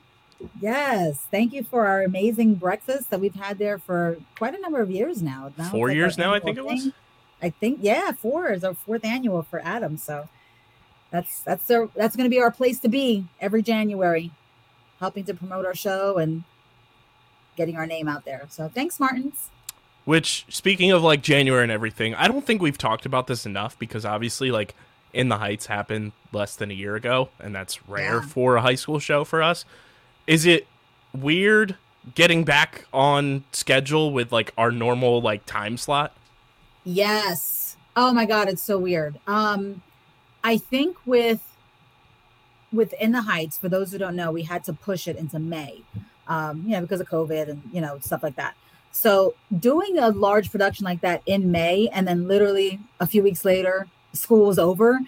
Yes, 0.60 1.18
thank 1.30 1.52
you 1.52 1.62
for 1.62 1.86
our 1.86 2.02
amazing 2.02 2.54
breakfast 2.54 3.10
that 3.10 3.20
we've 3.20 3.34
had 3.34 3.58
there 3.58 3.78
for 3.78 4.16
quite 4.36 4.54
a 4.54 4.60
number 4.60 4.80
of 4.80 4.90
years 4.90 5.22
now. 5.22 5.52
Now 5.56 5.70
Four 5.70 5.88
like 5.88 5.96
years 5.96 6.18
now, 6.18 6.34
I 6.34 6.40
think 6.40 6.58
it 6.58 6.64
was? 6.64 6.90
I 7.42 7.50
think 7.50 7.78
yeah, 7.82 8.12
four 8.12 8.50
is 8.50 8.64
our 8.64 8.74
fourth 8.74 9.04
annual 9.04 9.42
for 9.42 9.60
Adam. 9.64 9.96
So 9.96 10.28
that's 11.10 11.40
that's 11.42 11.70
our, 11.70 11.88
that's 11.94 12.16
going 12.16 12.24
to 12.24 12.34
be 12.34 12.40
our 12.40 12.50
place 12.50 12.78
to 12.80 12.88
be 12.88 13.26
every 13.40 13.62
January, 13.62 14.30
helping 15.00 15.24
to 15.24 15.34
promote 15.34 15.66
our 15.66 15.74
show 15.74 16.18
and 16.18 16.44
getting 17.56 17.76
our 17.76 17.86
name 17.86 18.08
out 18.08 18.24
there. 18.24 18.46
So 18.48 18.68
thanks, 18.68 18.98
Martins. 18.98 19.50
Which, 20.04 20.44
speaking 20.48 20.90
of 20.90 21.02
like 21.02 21.22
January 21.22 21.62
and 21.62 21.70
everything, 21.72 22.14
I 22.16 22.26
don't 22.28 22.44
think 22.44 22.60
we've 22.60 22.78
talked 22.78 23.06
about 23.06 23.28
this 23.28 23.46
enough 23.46 23.78
because 23.78 24.04
obviously, 24.04 24.50
like, 24.50 24.74
In 25.12 25.28
the 25.28 25.38
Heights 25.38 25.66
happened 25.66 26.12
less 26.32 26.56
than 26.56 26.70
a 26.70 26.74
year 26.74 26.96
ago, 26.96 27.28
and 27.38 27.54
that's 27.54 27.86
rare 27.88 28.16
Yeah. 28.16 28.20
for 28.22 28.56
a 28.56 28.62
high 28.62 28.74
school 28.74 28.98
show 28.98 29.22
for 29.24 29.42
us. 29.42 29.64
Is 30.26 30.44
it 30.46 30.66
weird 31.14 31.76
getting 32.16 32.42
back 32.44 32.86
on 32.92 33.44
schedule 33.52 34.12
with 34.12 34.32
like 34.32 34.52
our 34.58 34.72
normal 34.72 35.20
like 35.20 35.46
time 35.46 35.76
slot? 35.76 36.12
Yes. 36.84 37.76
Oh 37.94 38.12
my 38.12 38.24
god, 38.26 38.48
it's 38.48 38.62
so 38.62 38.78
weird. 38.78 39.18
Um 39.26 39.82
I 40.42 40.56
think 40.56 40.96
with 41.06 41.40
with 42.72 42.92
In 42.94 43.12
the 43.12 43.22
Heights, 43.22 43.58
for 43.58 43.68
those 43.68 43.92
who 43.92 43.98
don't 43.98 44.16
know, 44.16 44.30
we 44.32 44.42
had 44.44 44.64
to 44.64 44.72
push 44.72 45.06
it 45.06 45.16
into 45.16 45.38
May. 45.38 45.82
Um, 46.26 46.62
you 46.64 46.70
know, 46.72 46.80
because 46.80 47.00
of 47.00 47.08
COVID 47.08 47.48
and 47.50 47.62
you 47.72 47.80
know, 47.80 47.98
stuff 48.00 48.22
like 48.22 48.36
that. 48.36 48.54
So 48.92 49.34
doing 49.58 49.98
a 49.98 50.10
large 50.10 50.52
production 50.52 50.84
like 50.84 51.00
that 51.00 51.22
in 51.26 51.50
May 51.50 51.88
and 51.92 52.06
then 52.06 52.28
literally 52.28 52.78
a 53.00 53.06
few 53.06 53.22
weeks 53.22 53.44
later, 53.44 53.88
school's 54.12 54.58
over, 54.58 55.00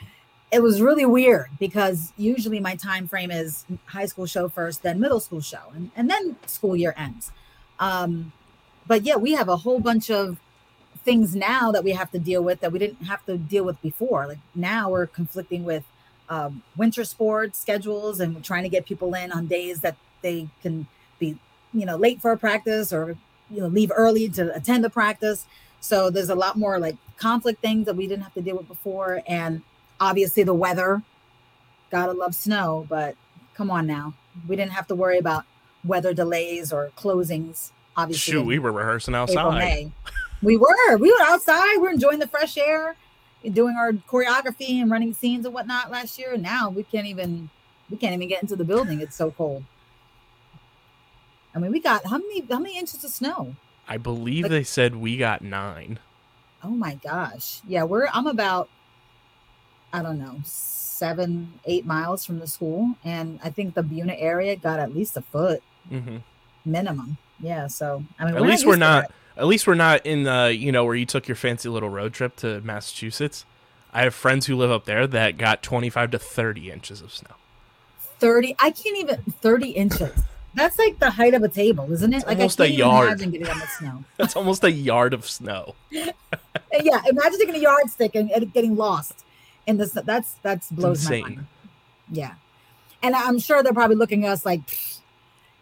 it 0.51 0.63
was 0.63 0.81
really 0.81 1.05
weird 1.05 1.49
because 1.61 2.13
usually 2.17 2.61
my 2.61 2.77
time 2.77 3.07
frame 3.07 3.31
is 3.31 3.67
high 3.87 4.07
school 4.07 4.27
show 4.27 4.49
first, 4.49 4.83
then 4.83 5.01
middle 5.01 5.21
school 5.21 5.41
show, 5.41 5.73
and, 5.75 5.91
and 5.97 6.09
then 6.09 6.37
school 6.47 6.75
year 6.75 6.95
ends. 6.97 7.31
Um, 7.79 8.33
but 8.87 9.03
yeah, 9.03 9.17
we 9.17 9.33
have 9.33 9.49
a 9.49 9.57
whole 9.57 9.81
bunch 9.81 10.11
of 10.11 10.39
things 11.05 11.35
now 11.35 11.71
that 11.73 11.85
we 11.85 11.93
have 11.93 12.11
to 12.13 12.19
deal 12.19 12.43
with 12.43 12.61
that 12.61 12.73
we 12.73 12.79
didn't 12.79 13.05
have 13.05 13.25
to 13.27 13.37
deal 13.37 13.65
with 13.65 13.81
before. 13.83 14.27
Like 14.27 14.39
now 14.55 14.91
we're 14.91 15.07
conflicting 15.07 15.65
with 15.65 15.85
um, 16.29 16.63
winter 16.77 17.05
sports 17.05 17.59
schedules 17.59 18.21
and 18.21 18.35
we're 18.35 18.41
trying 18.41 18.63
to 18.63 18.69
get 18.69 18.87
people 18.87 19.13
in 19.15 19.31
on 19.31 19.47
days 19.47 19.81
that 19.81 19.97
they 20.23 20.49
can 20.63 20.87
be, 21.19 21.39
you 21.73 21.85
know, 21.85 21.97
late 21.97 22.23
for 22.23 22.33
a 22.33 22.39
practice 22.39 22.93
or 22.93 23.17
you 23.51 23.61
know 23.61 23.69
leave 23.69 23.93
early 23.95 24.29
to 24.31 24.55
attend 24.55 24.85
the 24.85 24.91
practice. 24.91 25.47
So 25.81 26.11
there's 26.11 26.31
a 26.31 26.35
lot 26.35 26.57
more 26.57 26.79
like 26.79 26.97
conflict 27.17 27.61
things 27.61 27.87
that 27.87 27.97
we 27.97 28.07
didn't 28.07 28.23
have 28.23 28.35
to 28.35 28.43
deal 28.43 28.57
with 28.57 28.69
before, 28.69 29.23
and 29.27 29.63
obviously 30.01 30.43
the 30.43 30.55
weather. 30.55 31.03
Gotta 31.91 32.13
love 32.13 32.35
snow, 32.35 32.87
but 32.89 33.17
come 33.55 33.71
on 33.71 33.87
now, 33.87 34.15
we 34.49 34.57
didn't 34.57 34.73
have 34.73 34.87
to 34.89 34.95
worry 34.95 35.19
about 35.19 35.45
weather 35.85 36.15
delays 36.15 36.73
or 36.73 36.91
closings. 36.97 37.71
Obviously, 37.97 38.33
Shoot, 38.33 38.47
we 38.47 38.59
were 38.59 38.73
rehearsing 38.73 39.15
outside. 39.15 39.93
We 40.43 40.57
were. 40.57 40.97
We 40.99 41.13
were 41.13 41.23
outside. 41.23 41.77
We 41.77 41.79
were 41.79 41.91
enjoying 41.91 42.19
the 42.19 42.27
fresh 42.27 42.59
air, 42.59 42.97
doing 43.53 43.77
our 43.77 43.93
choreography 43.93 44.81
and 44.81 44.91
running 44.91 45.15
scenes 45.15 45.45
and 45.45 45.55
whatnot 45.55 45.91
last 45.91 46.19
year. 46.19 46.37
Now 46.37 46.71
we 46.71 46.83
can't 46.83 47.07
even 47.07 47.51
we 47.91 47.97
can't 47.97 48.15
even 48.15 48.29
get 48.29 48.43
into 48.43 48.57
the 48.57 48.65
building. 48.65 49.01
It's 49.01 49.17
so 49.17 49.31
cold. 49.31 49.65
I 51.55 51.59
mean, 51.59 51.71
we 51.73 51.81
got 51.81 52.05
how 52.07 52.19
many 52.19 52.45
how 52.51 52.59
many 52.59 52.79
inches 52.79 53.05
of 53.05 53.11
snow? 53.11 53.55
I 53.89 53.97
believe 53.99 54.45
Like- 54.45 54.51
they 54.51 54.65
said 54.65 54.97
we 54.97 55.17
got 55.17 55.43
nine. 55.43 55.99
Oh 56.63 56.71
my 56.71 56.95
gosh. 56.95 57.61
Yeah, 57.67 57.85
we're 57.85 58.09
I'm 58.13 58.27
about 58.27 58.69
I 59.93 60.03
don't 60.03 60.19
know, 60.19 60.41
seven, 60.45 61.53
eight 61.67 61.87
miles 61.87 62.25
from 62.25 62.41
the 62.41 62.49
school. 62.49 62.97
And 63.05 63.39
I 63.45 63.51
think 63.51 63.75
the 63.75 63.83
Buena 63.83 64.15
area 64.15 64.57
got 64.57 64.81
at 64.81 64.95
least 64.95 65.17
a 65.17 65.23
foot 65.23 65.63
hmm 65.89 66.19
minimum. 66.65 67.19
Yeah, 67.41 67.67
so 67.67 68.05
I 68.19 68.25
mean, 68.25 68.37
At 68.37 68.43
least 68.43 68.67
we're 68.67 68.77
not. 68.77 69.11
At 69.37 69.47
least 69.47 69.67
we're 69.67 69.75
not 69.75 70.07
in 70.07 70.23
the 70.23 70.55
you 70.57 70.71
know 70.73 70.85
where 70.85 70.95
you 70.95 71.05
took 71.07 71.27
your 71.29 71.35
fancy 71.37 71.69
little 71.69 71.89
road 71.91 72.15
trip 72.15 72.37
to 72.37 72.61
Massachusetts. 72.63 73.45
I 73.93 74.03
have 74.03 74.15
friends 74.15 74.47
who 74.47 74.57
live 74.57 74.71
up 74.71 74.85
there 74.87 75.07
that 75.09 75.39
got 75.39 75.63
25 75.63 76.13
to 76.13 76.19
30 76.19 76.71
inches 76.71 77.01
of 77.01 77.13
snow. 77.13 77.35
30 78.19 78.55
i 78.61 78.71
can't 78.71 78.97
even 78.97 79.17
30 79.41 79.71
inches 79.71 80.11
that's 80.55 80.79
like 80.79 80.99
the 80.99 81.11
height 81.11 81.35
of 81.35 81.43
a 81.43 81.49
table 81.49 81.93
isn't 81.93 82.13
it? 82.13 82.27
Like 82.27 82.39
almost 82.39 82.61
a 82.61 82.71
yard. 82.71 83.19
getting 83.19 83.47
on 83.49 83.59
the 83.59 83.67
snow. 83.67 84.05
That's 84.17 84.37
almost 84.37 84.65
a 84.65 84.71
yard 84.73 85.13
of 85.15 85.29
snow. 85.29 85.75
Yeah 85.93 87.01
imagine 87.09 87.39
taking 87.39 87.55
a 87.55 87.59
yardstick 87.59 88.15
and, 88.17 88.31
and 88.33 88.53
getting 88.53 88.75
lost 88.77 89.25
in 89.67 89.77
this 89.77 89.93
that's 89.93 90.35
that's 90.43 90.71
blows 90.73 91.09
my 91.09 91.21
mind. 91.21 91.47
Yeah. 92.11 92.35
And 93.03 93.15
i'm 93.15 93.39
sure 93.39 93.63
they're 93.63 93.73
probably 93.73 93.97
looking 93.97 94.25
at 94.27 94.33
us 94.33 94.45
like 94.45 94.61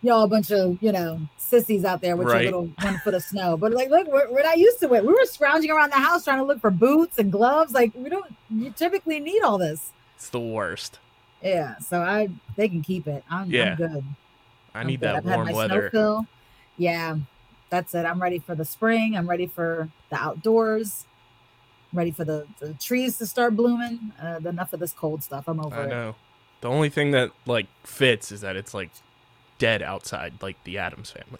y'all 0.00 0.22
a 0.24 0.28
bunch 0.28 0.50
of 0.50 0.82
you 0.82 0.90
know 0.90 1.20
sissies 1.36 1.84
out 1.84 2.00
there 2.00 2.16
with 2.16 2.28
Right. 2.28 2.44
your 2.44 2.52
little 2.62 2.74
one 2.80 2.98
foot 3.00 3.12
of 3.14 3.22
snow. 3.22 3.58
But 3.58 3.72
like 3.72 3.90
look 3.90 4.06
we're, 4.08 4.30
we're 4.32 4.42
not 4.42 4.56
used 4.56 4.80
to 4.80 4.94
it. 4.94 5.04
We 5.04 5.12
were 5.12 5.24
scrounging 5.26 5.70
around 5.70 5.92
the 5.92 5.96
house 5.98 6.24
trying 6.24 6.38
to 6.38 6.44
look 6.44 6.60
for 6.60 6.70
boots 6.70 7.18
and 7.18 7.30
gloves. 7.30 7.72
Like 7.74 7.92
we 7.94 8.08
don't 8.08 8.34
you 8.50 8.70
typically 8.70 9.20
need 9.20 9.42
all 9.42 9.58
this. 9.58 9.92
It's 10.16 10.30
the 10.30 10.40
worst. 10.40 10.98
yeah 11.42 11.76
so 11.78 12.00
i 12.00 12.28
they 12.56 12.68
can 12.70 12.80
keep 12.82 13.06
it. 13.06 13.22
I'm, 13.30 13.50
Yeah. 13.50 13.72
I'm 13.72 13.76
good 13.76 14.04
I 14.74 14.84
need 14.84 15.00
that 15.00 15.16
I've 15.16 15.24
had 15.24 15.34
warm 15.36 15.46
my 15.46 15.52
weather. 15.52 15.90
Yeah, 16.78 17.16
that's 17.70 17.94
it. 17.94 18.04
I'm 18.04 18.20
ready 18.20 18.38
for 18.38 18.54
the 18.54 18.64
spring. 18.64 19.16
I'm 19.16 19.28
ready 19.28 19.46
for 19.46 19.88
the 20.10 20.16
outdoors. 20.16 21.04
ready 21.92 22.10
for 22.10 22.24
the, 22.24 22.46
the 22.58 22.72
trees 22.74 23.18
to 23.18 23.26
start 23.26 23.54
blooming. 23.54 24.12
Uh, 24.22 24.40
enough 24.48 24.72
of 24.72 24.80
this 24.80 24.92
cold 24.92 25.22
stuff. 25.22 25.44
I'm 25.48 25.60
over 25.60 25.76
I 25.76 25.84
it. 25.84 25.88
know. 25.88 26.14
The 26.62 26.68
only 26.68 26.88
thing 26.88 27.10
that 27.10 27.30
like 27.46 27.66
fits 27.84 28.32
is 28.32 28.40
that 28.42 28.56
it's 28.56 28.72
like 28.72 28.90
dead 29.58 29.82
outside, 29.82 30.34
like 30.40 30.62
the 30.64 30.78
Addams 30.78 31.10
family. 31.10 31.38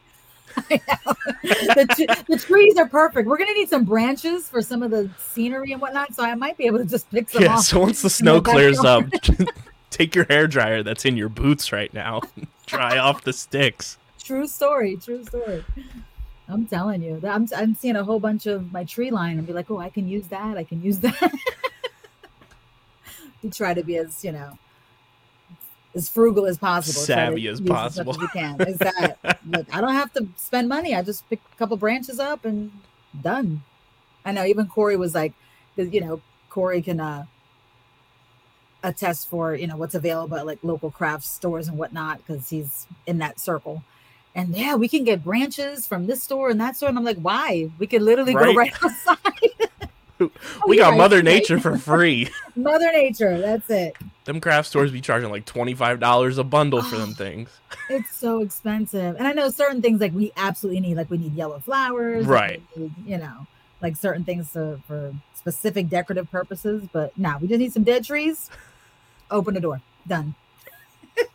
the, 0.68 1.94
t- 1.96 2.06
the 2.28 2.38
trees 2.38 2.76
are 2.76 2.88
perfect. 2.88 3.26
We're 3.26 3.38
gonna 3.38 3.54
need 3.54 3.70
some 3.70 3.84
branches 3.84 4.48
for 4.48 4.60
some 4.60 4.82
of 4.82 4.90
the 4.90 5.08
scenery 5.18 5.72
and 5.72 5.80
whatnot. 5.80 6.14
So 6.14 6.22
I 6.24 6.34
might 6.34 6.58
be 6.58 6.66
able 6.66 6.78
to 6.78 6.84
just 6.84 7.10
pick 7.10 7.30
some 7.30 7.42
Yeah. 7.42 7.54
off. 7.54 7.64
So 7.64 7.80
once 7.80 8.02
the 8.02 8.10
snow 8.10 8.40
clears 8.42 8.78
up. 8.80 9.04
take 9.92 10.14
your 10.14 10.24
hair 10.24 10.46
dryer 10.46 10.82
that's 10.82 11.04
in 11.04 11.16
your 11.16 11.28
boots 11.28 11.72
right 11.72 11.92
now, 11.94 12.22
dry 12.66 12.98
off 12.98 13.22
the 13.22 13.32
sticks. 13.32 13.98
True 14.22 14.46
story. 14.46 14.96
True 14.96 15.24
story. 15.24 15.64
I'm 16.48 16.66
telling 16.66 17.02
you, 17.02 17.20
I'm 17.24 17.48
I'm 17.56 17.74
seeing 17.74 17.96
a 17.96 18.04
whole 18.04 18.20
bunch 18.20 18.46
of 18.46 18.72
my 18.72 18.84
tree 18.84 19.10
line 19.10 19.38
and 19.38 19.46
be 19.46 19.52
like, 19.52 19.70
oh, 19.70 19.78
I 19.78 19.90
can 19.90 20.08
use 20.08 20.28
that. 20.28 20.56
I 20.56 20.64
can 20.64 20.82
use 20.82 20.98
that. 20.98 21.32
we 23.42 23.50
try 23.50 23.74
to 23.74 23.82
be 23.82 23.96
as 23.96 24.24
you 24.24 24.32
know 24.32 24.58
as 25.94 26.08
frugal 26.08 26.46
as 26.46 26.58
possible, 26.58 27.00
Savvy 27.00 27.46
as 27.48 27.60
possible. 27.60 28.12
as 28.12 28.18
we 28.18 28.28
can. 28.28 28.60
Is 28.62 28.78
that 28.78 29.18
look? 29.46 29.74
I 29.74 29.80
don't 29.80 29.92
have 29.92 30.12
to 30.14 30.26
spend 30.36 30.68
money. 30.68 30.94
I 30.94 31.02
just 31.02 31.28
pick 31.28 31.40
a 31.52 31.56
couple 31.56 31.76
branches 31.76 32.18
up 32.18 32.44
and 32.44 32.72
done. 33.20 33.62
I 34.24 34.32
know. 34.32 34.44
Even 34.44 34.66
Corey 34.66 34.96
was 34.96 35.14
like, 35.14 35.32
you 35.76 36.00
know, 36.00 36.20
Corey 36.48 36.82
can 36.82 37.00
uh 37.00 37.26
attest 38.82 39.28
for 39.28 39.54
you 39.54 39.66
know 39.66 39.76
what's 39.76 39.94
available 39.94 40.36
at 40.36 40.46
like 40.46 40.58
local 40.62 40.90
craft 40.90 41.24
stores 41.24 41.68
and 41.68 41.78
whatnot 41.78 42.18
because 42.18 42.48
he's 42.50 42.86
in 43.06 43.18
that 43.18 43.38
circle. 43.40 43.82
And 44.34 44.56
yeah, 44.56 44.76
we 44.76 44.88
can 44.88 45.04
get 45.04 45.22
branches 45.22 45.86
from 45.86 46.06
this 46.06 46.22
store 46.22 46.48
and 46.48 46.58
that 46.60 46.74
store. 46.76 46.88
And 46.88 46.96
I'm 46.96 47.04
like, 47.04 47.18
why? 47.18 47.68
We 47.78 47.86
could 47.86 48.00
literally 48.00 48.32
go 48.32 48.40
Right. 48.40 48.56
right 48.56 48.72
outside. 48.82 49.18
we 50.18 50.30
Oh, 50.66 50.72
yeah, 50.72 50.90
got 50.90 50.96
Mother 50.96 51.16
right. 51.16 51.24
Nature 51.24 51.60
for 51.60 51.76
free. 51.76 52.30
Mother 52.56 52.90
Nature. 52.92 53.38
That's 53.40 53.68
it. 53.68 53.94
them 54.24 54.40
craft 54.40 54.68
stores 54.68 54.90
be 54.90 55.00
charging 55.02 55.30
like 55.30 55.44
twenty 55.44 55.74
five 55.74 56.00
dollars 56.00 56.38
a 56.38 56.44
bundle 56.44 56.82
for 56.82 56.96
Oh. 56.96 57.00
them 57.00 57.14
things. 57.14 57.50
It's 57.90 58.16
so 58.16 58.40
expensive. 58.40 59.16
And 59.16 59.26
I 59.26 59.32
know 59.32 59.50
certain 59.50 59.82
things 59.82 60.00
like 60.00 60.12
we 60.14 60.32
absolutely 60.36 60.80
need, 60.80 60.96
like 60.96 61.10
we 61.10 61.18
need 61.18 61.34
yellow 61.34 61.58
flowers. 61.58 62.24
Right. 62.26 62.62
need, 62.76 62.92
you 63.06 63.18
know, 63.18 63.46
like 63.82 63.96
certain 63.96 64.24
things 64.24 64.52
to, 64.52 64.80
for 64.86 65.12
specific 65.34 65.88
decorative 65.90 66.30
purposes. 66.30 66.88
But 66.92 67.16
now 67.18 67.38
we 67.38 67.48
just 67.48 67.58
need 67.58 67.72
some 67.72 67.82
dead 67.84 68.04
trees. 68.04 68.48
Open 69.32 69.54
the 69.54 69.60
door. 69.60 69.80
Done. 70.06 70.34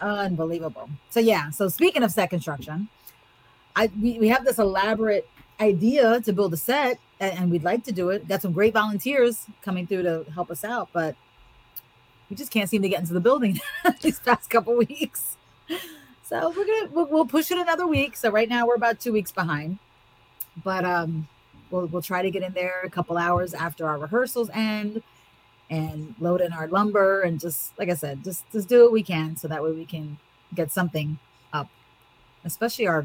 Unbelievable. 0.00 0.90
So 1.10 1.20
yeah. 1.20 1.50
So 1.50 1.68
speaking 1.68 2.02
of 2.02 2.10
set 2.10 2.30
construction, 2.30 2.88
I 3.76 3.90
we, 4.00 4.18
we 4.18 4.28
have 4.28 4.44
this 4.44 4.58
elaborate 4.58 5.28
idea 5.60 6.20
to 6.22 6.32
build 6.32 6.52
a 6.52 6.56
set 6.56 6.98
and, 7.20 7.38
and 7.38 7.50
we'd 7.50 7.64
like 7.64 7.84
to 7.84 7.92
do 7.92 8.10
it. 8.10 8.28
Got 8.28 8.42
some 8.42 8.52
great 8.52 8.72
volunteers 8.72 9.46
coming 9.62 9.86
through 9.86 10.02
to 10.02 10.26
help 10.34 10.50
us 10.50 10.64
out, 10.64 10.88
but 10.92 11.16
we 12.28 12.36
just 12.36 12.50
can't 12.50 12.68
seem 12.68 12.82
to 12.82 12.88
get 12.88 13.00
into 13.00 13.14
the 13.14 13.20
building 13.20 13.60
these 14.02 14.20
past 14.20 14.50
couple 14.50 14.76
weeks. 14.76 15.36
So 16.22 16.50
we're 16.50 16.66
gonna 16.66 16.88
we'll, 16.92 17.06
we'll 17.06 17.26
push 17.26 17.50
it 17.50 17.58
another 17.58 17.86
week. 17.86 18.16
So 18.16 18.30
right 18.30 18.48
now 18.48 18.66
we're 18.66 18.74
about 18.74 19.00
two 19.00 19.12
weeks 19.12 19.32
behind, 19.32 19.78
but 20.64 20.84
um, 20.84 21.28
we'll 21.70 21.86
we'll 21.86 22.02
try 22.02 22.22
to 22.22 22.30
get 22.30 22.42
in 22.42 22.52
there 22.52 22.82
a 22.84 22.90
couple 22.90 23.16
hours 23.16 23.54
after 23.54 23.86
our 23.86 23.98
rehearsals 23.98 24.50
end, 24.52 25.02
and 25.70 26.14
load 26.20 26.40
in 26.40 26.52
our 26.52 26.68
lumber 26.68 27.22
and 27.22 27.40
just 27.40 27.76
like 27.78 27.88
I 27.88 27.94
said, 27.94 28.22
just 28.24 28.44
just 28.52 28.68
do 28.68 28.82
what 28.84 28.92
we 28.92 29.02
can 29.02 29.36
so 29.36 29.48
that 29.48 29.62
way 29.62 29.72
we 29.72 29.84
can 29.84 30.18
get 30.54 30.70
something 30.70 31.18
up, 31.52 31.68
especially 32.44 32.86
our 32.86 33.04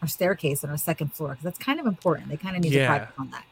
our 0.00 0.08
staircase 0.08 0.62
on 0.64 0.70
our 0.70 0.78
second 0.78 1.12
floor 1.12 1.30
because 1.30 1.44
that's 1.44 1.58
kind 1.58 1.80
of 1.80 1.86
important. 1.86 2.28
They 2.28 2.36
kind 2.36 2.56
of 2.56 2.62
need 2.62 2.72
Yeah. 2.72 2.82
to 2.82 2.86
practice 2.88 3.14
on 3.18 3.30
that. 3.30 3.44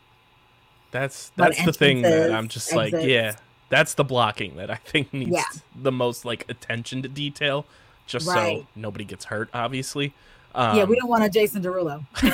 That's 0.92 1.30
that's 1.36 1.62
the 1.64 1.72
thing 1.72 2.02
that 2.02 2.32
I'm 2.32 2.48
just 2.48 2.72
like, 2.74 2.92
yeah, 2.92 3.34
that's 3.68 3.94
the 3.94 4.04
blocking 4.04 4.56
that 4.56 4.70
I 4.70 4.76
think 4.76 5.12
needs 5.12 5.32
Yeah. 5.32 5.42
the 5.74 5.92
most 5.92 6.24
like 6.24 6.44
attention 6.48 7.02
to 7.02 7.08
detail, 7.08 7.66
just 8.06 8.26
Right. 8.28 8.60
so 8.62 8.66
nobody 8.76 9.04
gets 9.04 9.24
hurt. 9.26 9.50
Obviously, 9.52 10.14
um, 10.54 10.76
yeah, 10.76 10.84
we 10.84 10.96
don't 10.98 11.08
want 11.10 11.24
a 11.24 11.28
Jason 11.28 11.62
Derulo. 11.62 12.06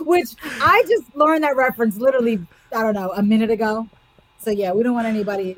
Which 0.00 0.28
I 0.44 0.84
just 0.88 1.16
learned 1.16 1.42
that 1.42 1.56
reference 1.56 1.96
literally, 1.96 2.38
I 2.74 2.82
don't 2.82 2.94
know, 2.94 3.12
a 3.12 3.22
minute 3.22 3.50
ago. 3.50 3.88
So 4.38 4.50
yeah, 4.50 4.72
we 4.72 4.82
don't 4.82 4.94
want 4.94 5.06
anybody 5.06 5.56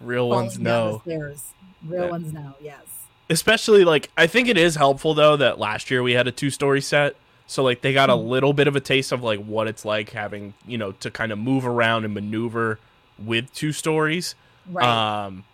real 0.00 0.28
ones 0.28 0.58
know. 0.58 1.02
the 1.04 1.10
stairs. 1.10 1.52
Real 1.86 2.04
Yeah. 2.04 2.10
ones 2.10 2.32
know, 2.32 2.54
yes. 2.60 2.80
especially 3.28 3.84
like 3.84 4.10
I 4.16 4.26
think 4.28 4.46
it 4.48 4.56
is 4.56 4.76
helpful 4.76 5.12
though 5.14 5.36
that 5.36 5.58
last 5.58 5.90
year 5.90 6.02
we 6.02 6.12
had 6.12 6.26
a 6.28 6.32
two 6.32 6.50
story 6.50 6.80
set. 6.80 7.16
So 7.48 7.62
like 7.62 7.80
they 7.80 7.92
got 7.92 8.08
a 8.10 8.14
Mhm. 8.14 8.28
little 8.28 8.52
bit 8.52 8.68
of 8.68 8.76
a 8.76 8.80
taste 8.80 9.10
of 9.12 9.22
like 9.22 9.44
what 9.44 9.66
it's 9.68 9.84
like 9.84 10.10
having, 10.10 10.54
you 10.66 10.78
know, 10.78 10.92
to 10.92 11.10
kind 11.10 11.32
of 11.32 11.38
move 11.38 11.66
around 11.66 12.04
and 12.04 12.14
maneuver 12.14 12.78
with 13.18 13.52
two 13.52 13.72
stories. 13.72 14.34
Right. 14.70 14.86
Um 15.26 15.44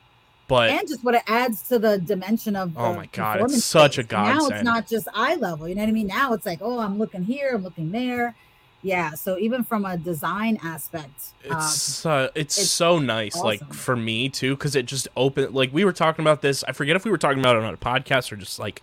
but 0.48 0.70
and 0.70 0.86
just 0.86 1.02
what 1.02 1.14
it 1.14 1.22
adds 1.26 1.62
to 1.68 1.78
the 1.78 1.98
dimension 1.98 2.56
of 2.56 2.72
Oh 2.76 2.92
my 2.94 3.06
God, 3.12 3.40
it's 3.42 3.64
such 3.64 3.96
a 3.98 4.02
space. 4.02 4.12
Now 4.12 4.46
it's 4.48 4.62
not 4.62 4.86
just 4.86 5.08
eye 5.14 5.36
level, 5.36 5.66
you 5.68 5.74
know 5.74 5.82
what 5.82 5.88
I 5.88 5.92
mean? 5.92 6.08
Now 6.08 6.32
it's 6.34 6.44
like, 6.46 6.58
oh, 6.62 6.78
I'm 6.78 6.98
looking 6.98 7.22
here, 7.24 7.52
I'm 7.54 7.62
looking 7.62 7.90
there. 7.90 8.34
Yeah. 8.82 9.12
So 9.12 9.38
even 9.38 9.62
from 9.64 9.84
a 9.84 9.96
design 9.96 10.58
aspect, 10.62 11.32
it's 11.44 11.54
um, 11.54 11.60
so, 11.60 12.30
it's, 12.34 12.58
it's 12.58 12.70
so 12.70 12.98
nice 12.98 13.36
like 13.36 13.72
for 13.72 13.96
me 13.96 14.28
too 14.28 14.56
cuz 14.56 14.74
it 14.74 14.86
just 14.86 15.08
opened 15.16 15.54
like 15.54 15.72
we 15.72 15.84
were 15.84 15.92
talking 15.92 16.22
about 16.22 16.42
this. 16.42 16.64
I 16.64 16.72
forget 16.72 16.96
if 16.96 17.04
we 17.04 17.10
were 17.10 17.18
talking 17.18 17.38
about 17.38 17.56
it 17.56 17.62
on 17.62 17.72
a 17.72 17.76
podcast 17.76 18.32
or 18.32 18.36
just 18.36 18.58
like 18.58 18.82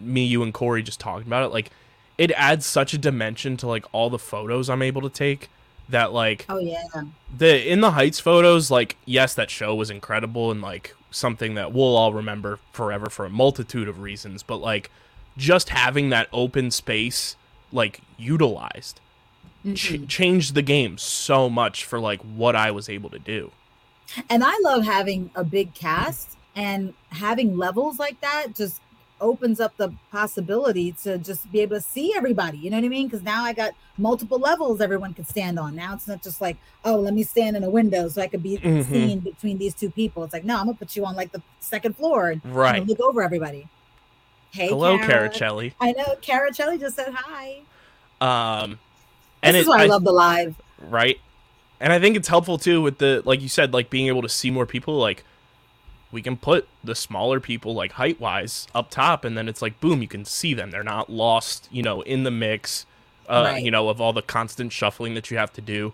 me 0.00 0.24
you 0.24 0.42
and 0.42 0.52
Corey 0.52 0.82
just 0.82 1.00
talking 1.00 1.26
about 1.26 1.44
it 1.44 1.52
like 1.52 1.70
it 2.18 2.30
adds 2.32 2.66
such 2.66 2.94
a 2.94 2.98
dimension 2.98 3.56
to 3.58 3.66
like 3.66 3.84
all 3.92 4.10
the 4.10 4.18
photos 4.18 4.68
I'm 4.70 4.82
able 4.82 5.02
to 5.02 5.10
take 5.10 5.50
that 5.88 6.12
like 6.12 6.46
oh 6.48 6.58
yeah. 6.58 6.82
the 7.36 7.70
in 7.70 7.80
the 7.80 7.92
heights 7.92 8.18
photos 8.18 8.70
like 8.70 8.96
yes 9.04 9.34
that 9.34 9.50
show 9.50 9.74
was 9.74 9.90
incredible 9.90 10.50
and 10.50 10.60
like 10.60 10.94
something 11.10 11.54
that 11.54 11.72
we'll 11.72 11.96
all 11.96 12.12
remember 12.12 12.58
forever 12.72 13.08
for 13.08 13.24
a 13.24 13.30
multitude 13.30 13.88
of 13.88 14.00
reasons 14.00 14.42
but 14.42 14.56
like 14.56 14.90
just 15.36 15.68
having 15.68 16.10
that 16.10 16.28
open 16.32 16.70
space 16.70 17.36
like 17.72 18.00
utilized 18.18 19.00
ch- 19.74 19.92
Mhm. 19.92 20.08
changed 20.08 20.54
the 20.54 20.62
game 20.62 20.98
so 20.98 21.48
much 21.50 21.84
for 21.84 21.98
like 21.98 22.20
what 22.22 22.54
i 22.56 22.70
was 22.70 22.88
able 22.88 23.10
to 23.10 23.18
do 23.18 23.50
And 24.30 24.44
I 24.44 24.56
love 24.62 24.84
having 24.84 25.30
a 25.34 25.42
big 25.42 25.74
cast 25.74 26.36
and 26.54 26.94
having 27.10 27.56
levels 27.58 27.98
like 27.98 28.20
that 28.20 28.54
just 28.54 28.80
opens 29.20 29.58
up 29.60 29.76
the 29.78 29.92
possibility 30.12 30.92
to 31.02 31.18
just 31.18 31.50
be 31.50 31.60
able 31.60 31.76
to 31.76 31.82
see 31.82 32.14
everybody. 32.14 32.56
You 32.58 32.70
know 32.70 32.76
what 32.76 32.84
I 32.84 32.88
mean? 32.88 33.08
Because 33.08 33.22
now 33.24 33.42
I 33.42 33.52
got 33.52 33.72
multiple 33.98 34.38
levels 34.38 34.80
everyone 34.80 35.12
could 35.12 35.26
stand 35.26 35.58
on. 35.58 35.74
Now 35.74 35.92
it's 35.94 36.06
not 36.06 36.22
just 36.22 36.40
like, 36.40 36.56
oh, 36.84 36.96
let 36.96 37.14
me 37.14 37.24
stand 37.24 37.56
in 37.56 37.64
a 37.64 37.68
window 37.68 38.06
so 38.08 38.22
I 38.22 38.28
could 38.28 38.42
be 38.44 38.58
Mhm. 38.58 38.88
seen 38.88 39.18
between 39.20 39.58
these 39.58 39.74
two 39.74 39.90
people. 39.90 40.22
It's 40.22 40.32
like, 40.32 40.44
no, 40.44 40.54
I'm 40.56 40.66
gonna 40.66 40.78
put 40.78 40.94
you 40.96 41.04
on 41.04 41.16
like 41.16 41.32
the 41.32 41.42
second 41.60 41.96
floor 41.96 42.30
and 42.30 42.40
right 42.44 42.86
look 42.86 43.00
over 43.00 43.22
everybody. 43.22 43.66
Hey, 44.52 44.68
hello 44.68 44.98
Cara. 44.98 45.28
caracelli 45.28 45.72
I 45.80 45.92
know 45.92 46.14
Caracelli 46.22 46.78
just 46.78 46.94
said 46.96 47.12
hi. 47.12 47.62
um 48.20 48.78
This 49.46 49.54
and 49.54 49.56
is 49.56 49.66
it, 49.66 49.70
why 49.70 49.80
I, 49.80 49.84
I- 49.84 49.86
love 49.86 50.04
the 50.04 50.12
live. 50.12 50.54
right 50.80 51.18
and 51.80 51.92
i 51.92 51.98
think 51.98 52.16
it's 52.16 52.28
helpful 52.28 52.58
too 52.58 52.80
with 52.82 52.98
the 52.98 53.22
like 53.24 53.40
you 53.42 53.48
said 53.48 53.72
like 53.72 53.90
being 53.90 54.06
able 54.08 54.22
to 54.22 54.28
see 54.28 54.50
more 54.50 54.66
people 54.66 54.96
like 54.98 55.24
we 56.12 56.22
can 56.22 56.36
put 56.36 56.66
the 56.84 56.94
smaller 56.94 57.40
people 57.40 57.74
like 57.74 57.92
height 57.92 58.20
wise 58.20 58.66
up 58.74 58.90
top 58.90 59.24
and 59.24 59.36
then 59.36 59.48
it's 59.48 59.60
like 59.60 59.78
boom 59.80 60.00
you 60.02 60.08
can 60.08 60.24
see 60.24 60.54
them 60.54 60.70
they're 60.70 60.82
not 60.84 61.10
lost 61.10 61.68
you 61.70 61.82
know 61.82 62.00
in 62.02 62.22
the 62.24 62.30
mix 62.30 62.86
uh 63.28 63.42
Right. 63.52 63.62
you 63.64 63.70
know 63.70 63.88
of 63.88 64.00
all 64.00 64.12
the 64.12 64.22
constant 64.22 64.72
shuffling 64.72 65.14
that 65.14 65.30
you 65.30 65.36
have 65.38 65.52
to 65.54 65.60
do 65.60 65.92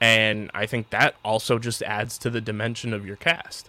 and 0.00 0.50
i 0.54 0.66
think 0.66 0.90
that 0.90 1.14
also 1.24 1.58
just 1.58 1.82
adds 1.82 2.18
to 2.18 2.30
the 2.30 2.40
dimension 2.40 2.92
of 2.92 3.06
your 3.06 3.16
cast 3.16 3.68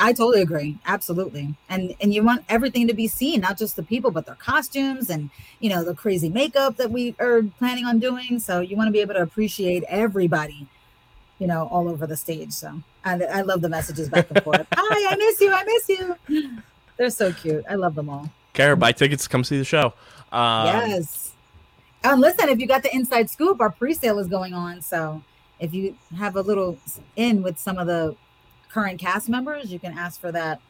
I 0.00 0.14
totally 0.14 0.40
agree. 0.40 0.78
Absolutely. 0.86 1.54
And 1.68 1.94
and 2.00 2.12
you 2.14 2.24
want 2.24 2.44
everything 2.48 2.88
to 2.88 2.94
be 2.94 3.06
seen, 3.06 3.42
not 3.42 3.58
just 3.58 3.76
the 3.76 3.82
people, 3.82 4.10
but 4.10 4.24
their 4.24 4.34
costumes 4.34 5.10
and 5.10 5.30
you 5.60 5.68
know 5.68 5.84
the 5.84 5.94
crazy 5.94 6.30
makeup 6.30 6.76
that 6.78 6.90
we 6.90 7.14
are 7.20 7.42
planning 7.58 7.84
on 7.84 7.98
doing. 7.98 8.38
So 8.38 8.60
you 8.60 8.76
want 8.76 8.88
to 8.88 8.92
be 8.92 9.00
able 9.00 9.14
to 9.14 9.22
appreciate 9.22 9.84
everybody, 9.88 10.66
you 11.38 11.46
know, 11.46 11.68
all 11.70 11.86
over 11.88 12.06
the 12.06 12.16
stage. 12.16 12.52
So 12.52 12.82
I, 13.04 13.22
I 13.22 13.40
love 13.42 13.60
the 13.60 13.68
messages 13.68 14.08
back 14.08 14.30
and 14.30 14.42
forth. 14.42 14.66
Hi, 14.74 15.12
I 15.12 15.16
miss 15.16 15.40
you. 15.40 15.52
I 15.52 15.64
miss 15.64 15.88
you. 15.88 16.58
They're 16.96 17.10
so 17.10 17.32
cute. 17.32 17.64
I 17.68 17.74
love 17.74 17.94
them 17.94 18.08
all. 18.08 18.30
Care 18.54 18.76
buy 18.76 18.92
tickets 18.92 19.28
come 19.28 19.44
see 19.44 19.58
the 19.58 19.64
show. 19.64 19.92
Um, 20.32 20.66
yes. 20.66 21.32
And 22.02 22.20
listen, 22.22 22.48
if 22.48 22.58
you 22.58 22.66
got 22.66 22.82
the 22.82 22.94
inside 22.94 23.28
scoop, 23.28 23.60
our 23.60 23.70
pre-sale 23.70 24.18
is 24.18 24.26
going 24.26 24.54
on. 24.54 24.80
So 24.80 25.22
if 25.58 25.74
you 25.74 25.94
have 26.16 26.36
a 26.36 26.40
little 26.40 26.78
in 27.16 27.42
with 27.42 27.58
some 27.58 27.76
of 27.76 27.86
the 27.86 28.16
current 28.72 28.98
cast 29.00 29.28
members, 29.28 29.72
you 29.72 29.78
can 29.78 29.96
ask 29.96 30.20
for 30.20 30.32
that. 30.32 30.60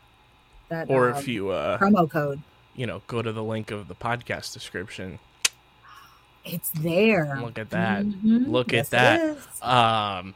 That 0.68 0.88
or 0.88 1.12
uh, 1.12 1.18
if 1.18 1.26
you 1.28 1.50
uh, 1.50 1.78
promo 1.78 2.08
code, 2.08 2.40
you 2.76 2.86
know, 2.86 3.02
go 3.08 3.22
to 3.22 3.32
the 3.32 3.42
link 3.42 3.70
of 3.70 3.88
the 3.88 3.94
podcast 3.94 4.52
description. 4.52 5.18
it's 6.44 6.70
there. 6.70 7.38
Look 7.42 7.58
at 7.58 7.70
that. 7.70 8.04
Mhm. 8.04 8.48
Look 8.48 8.72
Yes, 8.72 8.92
at 8.94 9.36
that. 9.60 9.66
Um, 9.68 10.34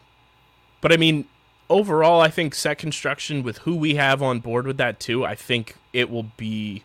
but 0.81 0.93
I 0.93 0.97
mean, 0.97 1.25
overall, 1.71 2.21
I 2.21 2.29
think 2.29 2.55
set 2.55 2.79
construction 2.79 3.43
with 3.43 3.59
who 3.59 3.75
we 3.77 3.95
have 3.95 4.23
on 4.23 4.41
board 4.41 4.67
with 4.67 4.77
that 4.79 5.01
too. 5.01 5.25
I 5.25 5.35
think 5.35 5.77
it 5.93 6.11
will 6.11 6.27
be 6.37 6.83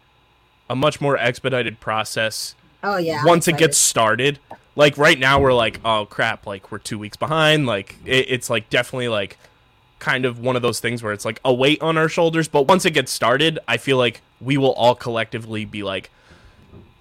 a 0.70 0.76
much 0.76 1.02
more 1.02 1.18
expedited 1.18 1.80
process 1.80 2.56
Oh 2.82 2.96
yeah. 2.98 3.26
Once 3.26 3.48
it 3.50 3.58
gets 3.58 3.78
started. 3.78 4.40
Like 4.78 4.98
right 4.98 5.20
now, 5.20 5.42
we're 5.42 5.54
like, 5.54 5.82
oh 5.84 6.06
crap, 6.06 6.46
like 6.48 6.72
we're 6.72 6.78
two 6.78 6.98
weeks 6.98 7.18
behind. 7.18 7.66
Like 7.66 7.98
it, 8.06 8.28
it's 8.30 8.50
like 8.50 8.70
definitely 8.70 9.10
like 9.10 9.38
kind 10.00 10.26
of 10.26 10.40
one 10.40 10.56
of 10.56 10.62
those 10.62 10.80
things 10.80 11.04
where 11.04 11.14
it's 11.14 11.26
like 11.26 11.40
a 11.46 11.54
weight 11.54 11.82
on 11.82 11.98
our 11.98 12.10
shoulders. 12.10 12.48
But 12.48 12.68
once 12.68 12.86
it 12.86 12.92
gets 12.92 13.12
started, 13.12 13.60
I 13.68 13.78
feel 13.78 13.98
like 13.98 14.22
we 14.42 14.58
will 14.58 14.74
all 14.74 14.96
collectively 14.96 15.66
be 15.66 15.84
like 15.84 16.10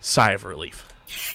sigh 0.01 0.33
of 0.33 0.45
relief. 0.45 0.85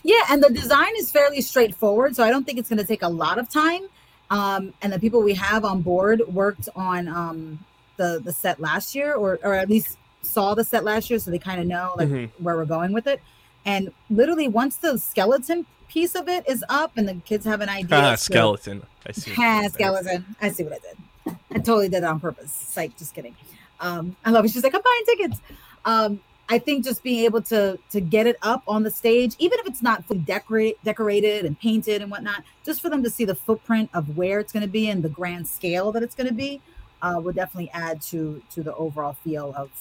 Yeah, 0.04 0.20
and 0.30 0.44
the 0.44 0.50
design 0.50 0.92
is 0.98 1.10
fairly 1.10 1.42
straightforward, 1.42 2.16
so 2.16 2.24
I 2.24 2.30
don't 2.30 2.46
think 2.46 2.60
it's 2.60 2.70
going 2.70 2.80
to 2.80 2.86
take 2.86 3.02
a 3.02 3.08
lot 3.10 3.40
of 3.40 3.50
time. 3.50 3.82
Um, 4.30 4.74
and 4.82 4.94
the 4.94 5.00
people 5.00 5.22
we 5.24 5.34
have 5.36 5.66
on 5.66 5.82
board 5.82 6.22
worked 6.28 6.70
on 6.76 7.08
um, 7.08 7.60
the 7.98 8.22
the 8.24 8.32
set 8.34 8.60
last 8.60 8.94
year, 8.96 9.14
or 9.16 9.40
or 9.44 9.54
at 9.54 9.70
least 9.70 9.98
saw 10.22 10.54
the 10.54 10.64
set 10.64 10.84
last 10.84 11.10
year, 11.10 11.20
so 11.20 11.32
they 11.32 11.40
kind 11.40 11.60
of 11.60 11.68
know 11.68 11.94
like 11.98 12.08
Mhm. 12.10 12.30
where 12.40 12.56
we're 12.56 12.66
going 12.66 12.94
with 12.94 13.08
it. 13.08 13.22
And 13.66 13.92
literally, 14.10 14.48
once 14.48 14.76
the 14.78 14.98
skeleton 14.98 15.66
piece 15.90 16.16
of 16.16 16.28
it 16.28 16.48
is 16.48 16.64
up, 16.70 16.92
and 16.98 17.08
the 17.08 17.16
kids 17.26 17.46
have 17.46 17.62
an 17.62 17.70
idea, 17.70 17.98
Ah, 17.98 18.16
skeleton. 18.16 18.84
I 19.08 19.12
see. 19.12 19.32
what 19.32 19.38
you 19.38 19.44
Ha, 19.44 19.54
did 19.54 19.64
there. 19.64 19.70
skeleton. 19.72 20.26
I 20.42 20.50
see 20.50 20.64
what 20.64 20.74
I 20.74 20.80
did. 20.80 20.98
I 21.28 21.56
totally 21.56 21.90
did 21.90 21.98
it 21.98 22.04
on 22.04 22.20
purpose. 22.20 22.52
Psych, 22.52 22.96
just 22.98 23.14
kidding. 23.14 23.36
Um, 23.80 24.16
I 24.26 24.32
love 24.32 24.46
it. 24.46 24.52
She's 24.52 24.64
like, 24.64 24.76
I'm 24.76 24.82
buying 24.82 25.04
tickets. 25.06 25.42
Um, 25.86 26.22
I 26.50 26.60
think 26.60 26.84
just 26.84 27.04
being 27.04 27.24
able 27.24 27.42
to 27.44 27.80
to 27.92 28.02
get 28.02 28.28
it 28.28 28.38
up 28.42 28.64
on 28.68 28.84
the 28.84 28.92
stage, 28.92 29.36
even 29.40 29.60
if 29.60 29.66
it's 29.66 29.82
not 29.82 30.04
fully 30.06 30.20
decorate, 30.20 30.78
decorated 30.84 31.46
and 31.46 31.60
painted 31.60 32.02
and 32.02 32.12
whatnot, 32.12 32.44
just 32.66 32.82
for 32.82 32.90
them 32.90 33.02
to 33.04 33.10
see 33.10 33.26
the 33.26 33.36
footprint 33.36 33.90
of 33.94 34.18
where 34.18 34.40
it's 34.40 34.52
going 34.52 34.62
to 34.62 34.70
be 34.70 34.90
and 34.90 35.04
the 35.04 35.10
grand 35.10 35.48
scale 35.48 35.92
that 35.94 36.04
it's 36.04 36.16
going 36.16 36.28
to 36.28 36.34
be, 36.34 36.62
uh, 37.02 37.20
would 37.24 37.36
definitely 37.36 37.72
add 37.72 38.02
to 38.02 38.42
to 38.52 38.62
the 38.62 38.76
overall 38.76 39.14
feel 39.14 39.54
of 39.56 39.72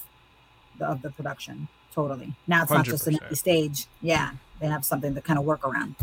the, 0.79 0.87
of 0.87 1.03
the 1.03 1.11
production. 1.11 1.69
Totally. 1.93 2.33
Now 2.47 2.63
it's 2.63 2.71
not 2.71 2.87
just 2.87 3.07
an 3.07 3.19
empty 3.21 3.35
stage. 3.35 3.87
Yeah, 4.01 4.31
they 4.61 4.69
have 4.69 4.85
something 4.85 5.15
to 5.15 5.21
kind 5.21 5.39
of 5.39 5.45
work 5.45 5.67
around. 5.67 5.97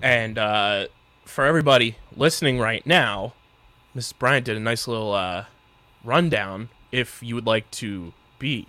And 0.00 0.38
uh, 0.38 0.86
for 1.24 1.44
everybody 1.44 1.96
listening 2.16 2.58
right 2.58 2.86
now, 2.86 3.34
Mrs. 3.98 4.16
Bryant 4.16 4.46
did 4.46 4.56
a 4.56 4.60
nice 4.60 4.86
little 4.86 5.12
uh, 5.12 5.46
rundown. 6.04 6.68
If 6.92 7.20
you 7.20 7.34
would 7.34 7.46
like 7.46 7.68
to 7.72 8.12
be 8.38 8.68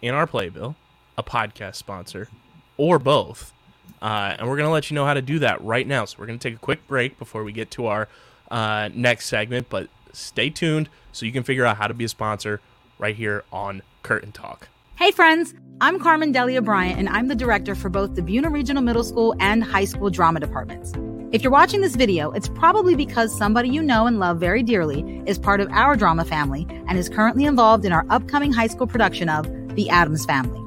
in 0.00 0.14
our 0.14 0.28
playbill, 0.28 0.76
a 1.18 1.24
podcast 1.24 1.74
sponsor, 1.74 2.28
or 2.76 3.00
both, 3.00 3.52
uh, 4.00 4.36
and 4.38 4.48
we're 4.48 4.56
going 4.56 4.68
to 4.68 4.72
let 4.72 4.88
you 4.88 4.94
know 4.94 5.04
how 5.04 5.14
to 5.14 5.22
do 5.22 5.40
that 5.40 5.60
right 5.62 5.86
now. 5.86 6.04
So 6.04 6.18
we're 6.20 6.26
going 6.26 6.38
to 6.38 6.48
take 6.48 6.56
a 6.56 6.60
quick 6.60 6.86
break 6.86 7.18
before 7.18 7.42
we 7.42 7.50
get 7.50 7.72
to 7.72 7.86
our 7.86 8.06
uh, 8.48 8.90
next 8.94 9.26
segment, 9.26 9.68
but 9.68 9.88
stay 10.12 10.50
tuned 10.50 10.88
so 11.10 11.26
you 11.26 11.32
can 11.32 11.42
figure 11.42 11.66
out 11.66 11.76
how 11.76 11.88
to 11.88 11.94
be 11.94 12.04
a 12.04 12.08
sponsor 12.08 12.60
right 12.96 13.16
here 13.16 13.42
on 13.52 13.82
Curtain 14.04 14.30
Talk. 14.30 14.68
Hey, 14.94 15.10
friends! 15.10 15.52
I'm 15.80 15.98
Carmen 15.98 16.30
Delia 16.30 16.62
Bryant, 16.62 16.96
and 16.96 17.08
I'm 17.08 17.26
the 17.26 17.34
director 17.34 17.74
for 17.74 17.88
both 17.88 18.14
the 18.14 18.22
Buena 18.22 18.50
Regional 18.50 18.84
Middle 18.84 19.02
School 19.02 19.34
and 19.40 19.64
High 19.64 19.86
School 19.86 20.10
drama 20.10 20.38
departments. 20.38 20.92
If 21.32 21.44
you're 21.44 21.52
watching 21.52 21.80
this 21.80 21.94
video, 21.94 22.32
it's 22.32 22.48
probably 22.48 22.96
because 22.96 23.36
somebody 23.36 23.68
you 23.68 23.84
know 23.84 24.08
and 24.08 24.18
love 24.18 24.40
very 24.40 24.64
dearly 24.64 25.22
is 25.26 25.38
part 25.38 25.60
of 25.60 25.70
our 25.70 25.94
drama 25.94 26.24
family 26.24 26.66
and 26.88 26.98
is 26.98 27.08
currently 27.08 27.44
involved 27.44 27.84
in 27.84 27.92
our 27.92 28.04
upcoming 28.10 28.52
high 28.52 28.66
school 28.66 28.88
production 28.88 29.28
of 29.28 29.46
The 29.76 29.88
Addams 29.90 30.24
Family. 30.24 30.58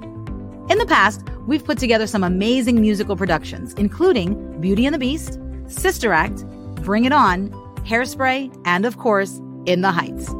In 0.71 0.78
the 0.78 0.86
past, 0.86 1.28
we've 1.47 1.65
put 1.65 1.78
together 1.80 2.08
some 2.08 2.23
amazing 2.23 2.80
musical 2.80 3.17
productions, 3.17 3.73
including 3.73 4.62
Beauty 4.62 4.86
and 4.86 4.95
the 4.95 4.99
Beast, 4.99 5.38
Sister 5.67 6.13
Act, 6.13 6.45
Bring 6.76 7.04
It 7.04 7.12
On, 7.12 7.49
Hairspray, 7.86 8.58
and 8.63 8.86
of 8.86 8.99
course, 8.99 9.41
In 9.65 9.82
the 9.82 9.91
Heights. 9.91 10.34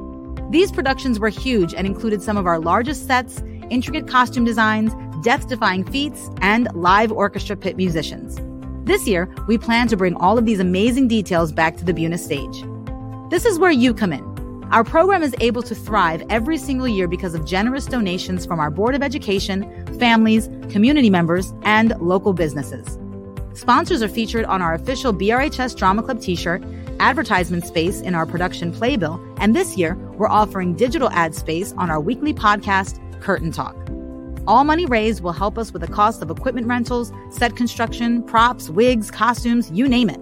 These 0.52 0.72
productions 0.72 1.20
were 1.20 1.28
huge 1.28 1.74
and 1.74 1.86
included 1.86 2.22
some 2.22 2.38
of 2.38 2.48
our 2.48 2.60
largest 2.60 3.08
sets, 3.08 3.44
intricate 3.70 4.08
costume 4.08 4.46
designs, 4.46 4.94
death 5.22 5.50
defying 5.50 5.84
feats, 5.84 6.30
and 6.40 6.74
live 6.74 7.12
orchestra 7.12 7.58
pit 7.58 7.76
musicians. 7.76 8.40
This 8.86 9.08
year, 9.08 9.34
we 9.48 9.58
plan 9.58 9.88
to 9.88 9.96
bring 9.96 10.14
all 10.16 10.38
of 10.38 10.46
these 10.46 10.60
amazing 10.60 11.08
details 11.08 11.54
back 11.54 11.78
to 11.78 11.86
the 11.86 11.94
Buena 11.94 12.18
stage. 12.18 12.66
This 13.30 13.46
is 13.46 13.58
where 13.58 13.72
you 13.72 13.94
come 13.94 14.12
in. 14.12 14.34
Our 14.72 14.84
program 14.84 15.24
is 15.24 15.34
able 15.40 15.64
to 15.64 15.74
thrive 15.74 16.22
every 16.30 16.58
single 16.58 16.88
year 16.88 17.08
because 17.08 17.34
of 17.34 17.46
generous 17.46 17.86
donations 17.86 18.46
from 18.46 18.60
our 18.60 18.70
Board 18.70 18.94
of 18.94 19.02
Education, 19.02 19.64
families, 20.00 20.50
community 20.70 21.10
members, 21.10 21.54
and 21.64 21.98
local 22.02 22.34
businesses. 22.34 23.00
Sponsors 23.54 24.02
are 24.02 24.10
featured 24.10 24.44
on 24.46 24.62
our 24.62 24.74
official 24.74 25.14
BRHS 25.14 25.78
Drama 25.78 26.04
Club 26.04 26.20
t 26.20 26.36
shirt, 26.36 26.62
advertisement 27.00 27.66
space 27.66 28.02
in 28.02 28.16
our 28.16 28.26
production 28.26 28.74
playbill, 28.74 29.18
and 29.38 29.56
this 29.56 29.78
year 29.78 29.96
we're 30.18 30.28
offering 30.28 30.76
digital 30.76 31.10
ad 31.12 31.34
space 31.34 31.74
on 31.78 31.90
our 31.90 32.02
weekly 32.02 32.34
podcast, 32.34 33.00
Curtain 33.22 33.52
Talk. 33.52 33.83
All 34.46 34.66
money 34.66 34.86
raised 34.86 35.24
will 35.24 35.32
help 35.32 35.58
us 35.58 35.72
with 35.72 35.82
the 35.82 35.88
cost 35.88 36.22
of 36.22 36.30
equipment 36.30 36.68
rentals, 36.68 37.14
set 37.32 37.56
construction, 37.56 38.22
props, 38.24 38.70
wigs, 38.70 39.10
costumes, 39.10 39.72
you 39.72 39.88
name 39.88 40.10
it. 40.10 40.20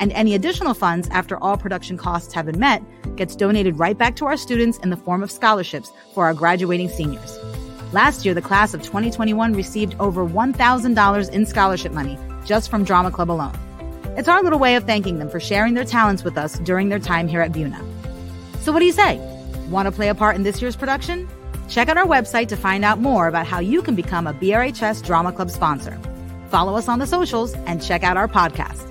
And 0.00 0.12
any 0.12 0.34
additional 0.34 0.72
funds 0.72 1.08
after 1.10 1.36
all 1.42 1.58
production 1.58 1.98
costs 1.98 2.32
have 2.32 2.46
been 2.46 2.58
met 2.58 2.82
gets 3.16 3.36
donated 3.36 3.78
right 3.78 3.98
back 3.98 4.16
to 4.16 4.24
our 4.24 4.38
students 4.38 4.78
in 4.78 4.88
the 4.88 4.96
form 4.96 5.22
of 5.22 5.30
scholarships 5.30 5.92
for 6.14 6.24
our 6.24 6.32
graduating 6.32 6.88
seniors. 6.88 7.38
Last 7.92 8.24
year, 8.24 8.32
the 8.32 8.40
class 8.40 8.72
of 8.72 8.82
2021 8.82 9.52
received 9.52 9.94
over 10.00 10.26
$1,000 10.26 11.30
in 11.30 11.44
scholarship 11.44 11.92
money 11.92 12.18
just 12.46 12.70
from 12.70 12.82
Drama 12.82 13.10
Club 13.10 13.30
alone. 13.30 13.58
It's 14.16 14.28
our 14.28 14.42
little 14.42 14.58
way 14.58 14.76
of 14.76 14.84
thanking 14.84 15.18
them 15.18 15.28
for 15.28 15.38
sharing 15.38 15.74
their 15.74 15.84
talents 15.84 16.24
with 16.24 16.38
us 16.38 16.58
during 16.60 16.88
their 16.88 16.98
time 16.98 17.28
here 17.28 17.42
at 17.42 17.52
Buena. 17.52 17.78
So, 18.60 18.72
what 18.72 18.78
do 18.78 18.86
you 18.86 18.92
say? 18.92 19.18
Want 19.68 19.84
to 19.84 19.92
play 19.92 20.08
a 20.08 20.14
part 20.14 20.34
in 20.36 20.44
this 20.44 20.62
year's 20.62 20.76
production? 20.76 21.28
Check 21.70 21.88
out 21.88 21.96
our 21.96 22.06
website 22.06 22.48
to 22.48 22.56
find 22.56 22.84
out 22.84 22.98
more 22.98 23.28
about 23.28 23.46
how 23.46 23.60
you 23.60 23.80
can 23.80 23.94
become 23.94 24.26
a 24.26 24.34
BRHS 24.34 25.06
Drama 25.06 25.32
Club 25.32 25.50
sponsor. 25.50 25.98
Follow 26.48 26.76
us 26.76 26.88
on 26.88 26.98
the 26.98 27.06
socials 27.06 27.54
and 27.54 27.80
check 27.80 28.02
out 28.02 28.16
our 28.16 28.26
podcast. 28.26 28.88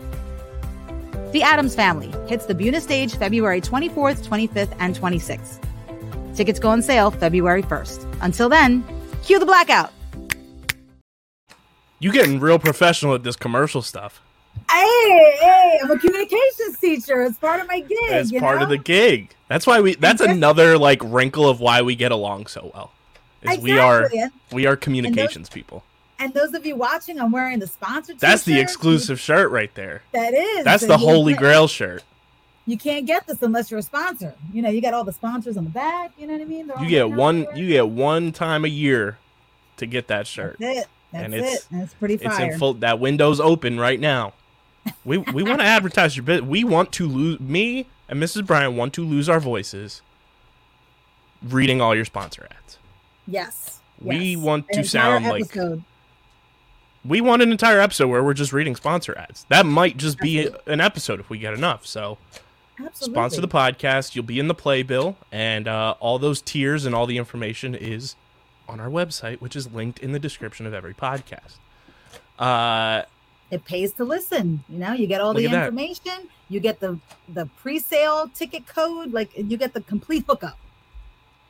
The 1.33 1.43
Addams 1.43 1.75
Family 1.75 2.11
hits 2.27 2.45
the 2.45 2.55
Buena 2.55 2.79
stage 2.79 3.15
February 3.15 3.59
24th, 3.59 4.25
25th, 4.25 4.73
and 4.79 4.95
26th. 4.95 5.59
Tickets 6.35 6.57
go 6.57 6.69
on 6.69 6.81
sale 6.81 7.11
February 7.11 7.63
1st. 7.63 8.17
Until 8.21 8.47
then, 8.47 8.83
cue 9.23 9.39
the 9.39 9.45
blackout. 9.45 9.91
You 11.99 12.13
getting 12.13 12.39
real 12.39 12.59
professional 12.59 13.13
at 13.13 13.23
this 13.23 13.35
commercial 13.35 13.81
stuff. 13.81 14.21
Hey, 14.69 15.37
hey, 15.39 15.79
I'm 15.83 15.89
a 15.89 15.97
communications 15.97 16.77
teacher. 16.79 17.23
It's 17.23 17.37
part 17.37 17.59
of 17.59 17.67
my 17.67 17.79
gig. 17.79 17.97
It's 18.01 18.31
part 18.31 18.57
know? 18.57 18.63
of 18.63 18.69
the 18.69 18.77
gig. 18.77 19.33
That's 19.47 19.65
why 19.65 19.81
we. 19.81 19.95
That's 19.95 20.21
Exactly. 20.21 20.37
another 20.37 20.77
like 20.77 21.01
wrinkle 21.03 21.49
of 21.49 21.59
why 21.59 21.81
we 21.81 21.95
get 21.95 22.11
along 22.11 22.47
so 22.47 22.71
well. 22.73 22.91
Is 23.41 23.57
we 23.59 23.79
are 23.79 24.09
we 24.51 24.65
are 24.67 24.75
communications 24.75 25.49
people. 25.49 25.83
And 26.19 26.33
those 26.33 26.53
of 26.53 26.65
you 26.65 26.75
watching, 26.75 27.19
I'm 27.19 27.31
wearing 27.31 27.59
the 27.59 27.67
sponsor. 27.67 28.13
That's 28.13 28.43
the 28.43 28.59
exclusive 28.59 29.19
shirt 29.19 29.51
right 29.51 29.73
there. 29.73 30.03
That 30.11 30.33
is. 30.33 30.65
That's 30.65 30.85
the 30.85 30.97
holy 30.97 31.33
grail 31.33 31.67
shirt. 31.67 32.03
You 32.65 32.77
can't 32.77 33.07
get 33.07 33.25
this 33.25 33.41
unless 33.41 33.71
you're 33.71 33.79
a 33.79 33.83
sponsor. 33.83 34.35
You 34.53 34.61
know, 34.61 34.69
you 34.69 34.81
got 34.81 34.93
all 34.93 35.03
the 35.03 35.13
sponsors 35.13 35.57
on 35.57 35.63
the 35.63 35.69
back. 35.71 36.11
You 36.19 36.27
know 36.27 36.33
what 36.33 36.41
I 36.41 36.45
mean? 36.45 36.67
They're 36.67 36.79
You 36.79 36.89
get 36.89 37.09
one. 37.09 37.47
You 37.55 37.67
get 37.67 37.89
one 37.89 38.31
time 38.31 38.65
a 38.65 38.67
year 38.67 39.17
to 39.77 39.85
get 39.85 40.07
that 40.07 40.27
shirt. 40.27 40.57
That's 40.59 40.81
it. 40.81 40.87
That's 41.11 41.25
And 41.25 41.33
it's- 41.33 41.67
And 41.71 41.81
it's 41.83 41.93
pretty 41.95 42.15
It's 42.15 42.23
fire. 42.23 42.51
in 42.51 42.59
full. 42.59 42.75
That 42.75 42.99
window's 42.99 43.39
open 43.39 43.79
right 43.79 43.99
now. 43.99 44.33
We 45.03 45.17
we 45.17 45.43
want 45.43 45.59
to 45.59 45.65
advertise 45.77 46.15
your 46.15 46.23
bit. 46.23 46.45
We 46.45 46.63
want 46.63 46.91
to 46.93 47.07
lose. 47.07 47.39
Me 47.39 47.85
and 48.07 48.21
Mrs. 48.21 48.45
Bryant 48.45 48.73
want 48.73 48.93
to 48.93 49.03
lose 49.05 49.27
our 49.29 49.39
voices. 49.39 50.01
Reading 51.43 51.79
all 51.81 51.95
your 51.95 52.05
sponsor 52.05 52.47
ads. 52.51 52.77
yes. 53.27 53.79
We 54.01 54.17
yes. 54.17 54.37
want 54.39 54.65
An 54.71 54.77
to 54.81 54.87
sound 54.87 55.25
like- 55.25 55.53
We 57.05 57.19
want 57.21 57.41
an 57.41 57.51
entire 57.51 57.79
episode 57.81 58.07
where 58.07 58.23
we're 58.23 58.33
just 58.33 58.53
reading 58.53 58.75
sponsor 58.75 59.17
ads. 59.17 59.45
That 59.49 59.65
might 59.65 59.97
just 59.97 60.19
be 60.19 60.49
an 60.67 60.79
episode 60.81 61.19
if 61.19 61.29
we 61.29 61.37
get 61.37 61.53
enough. 61.53 61.85
So 61.85 62.17
Absolutely. 62.79 63.13
sponsor 63.13 63.41
the 63.41 63.47
podcast. 63.49 64.15
You'll 64.15 64.23
be 64.25 64.39
in 64.39 64.47
the 64.47 64.53
playbill, 64.53 65.17
and 65.33 65.67
uh, 65.67 65.95
all 65.99 66.17
those 66.19 66.41
tiers 66.41 66.85
and 66.85 66.93
all 66.95 67.05
the 67.05 67.17
information 67.17 67.75
is 67.75 68.15
on 68.69 68.79
our 68.79 68.89
website, 68.89 69.41
which 69.41 69.55
is 69.55 69.71
linked 69.71 69.99
in 69.99 70.11
the 70.11 70.19
description 70.19 70.65
of 70.65 70.73
every 70.73 70.93
podcast. 70.93 71.57
Uh, 72.37 73.03
it 73.51 73.65
pays 73.65 73.93
to 73.93 74.05
listen. 74.05 74.63
You 74.69 74.77
know, 74.79 74.93
you 74.93 75.07
get 75.07 75.21
all 75.21 75.33
the 75.33 75.45
at 75.45 75.51
that. 75.51 75.65
information. 75.65 76.29
You 76.49 76.59
get 76.59 76.79
the 76.79 76.99
the 77.27 77.47
pre-sale 77.61 78.29
ticket 78.33 78.67
code. 78.67 79.11
Like 79.11 79.31
you 79.35 79.57
get 79.57 79.73
the 79.73 79.81
complete 79.81 80.25
hookup. 80.27 80.57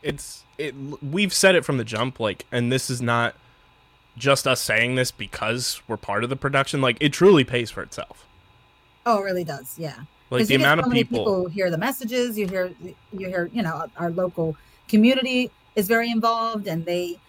it's 0.02 0.44
it. 0.58 0.74
We've 1.04 1.34
said 1.34 1.56
it 1.56 1.66
from 1.66 1.78
the 1.78 1.84
jump, 1.84 2.20
like, 2.20 2.46
and 2.52 2.72
this 2.72 2.90
is 2.90 3.02
not 3.02 3.36
just 4.18 4.48
us 4.48 4.62
saying 4.62 4.96
this 4.96 5.12
because 5.12 5.82
we're 5.88 5.98
part 5.98 6.24
of 6.24 6.30
the 6.30 6.36
production. 6.36 6.82
Like, 6.82 6.98
it 7.00 7.14
truly 7.14 7.44
pays 7.44 7.72
for 7.72 7.82
itself. 7.82 8.26
Oh, 9.06 9.20
it 9.22 9.24
really 9.24 9.44
does. 9.44 9.78
Yeah. 9.78 9.96
Like 10.30 10.48
the 10.48 10.56
amount 10.56 10.82
so 10.82 10.86
of 10.86 10.90
many 10.90 11.04
people. 11.04 11.48
hear 11.50 11.72
the 11.72 11.78
messages. 11.78 12.38
You 12.38 12.48
hear 12.48 12.72
you 12.82 13.28
hear 13.28 13.50
you 13.52 13.62
know 13.64 13.88
our 13.98 14.10
local 14.12 14.56
community 14.88 15.52
is 15.80 15.88
very 15.88 16.12
involved, 16.12 16.68
and 16.68 16.86
they 16.86 17.20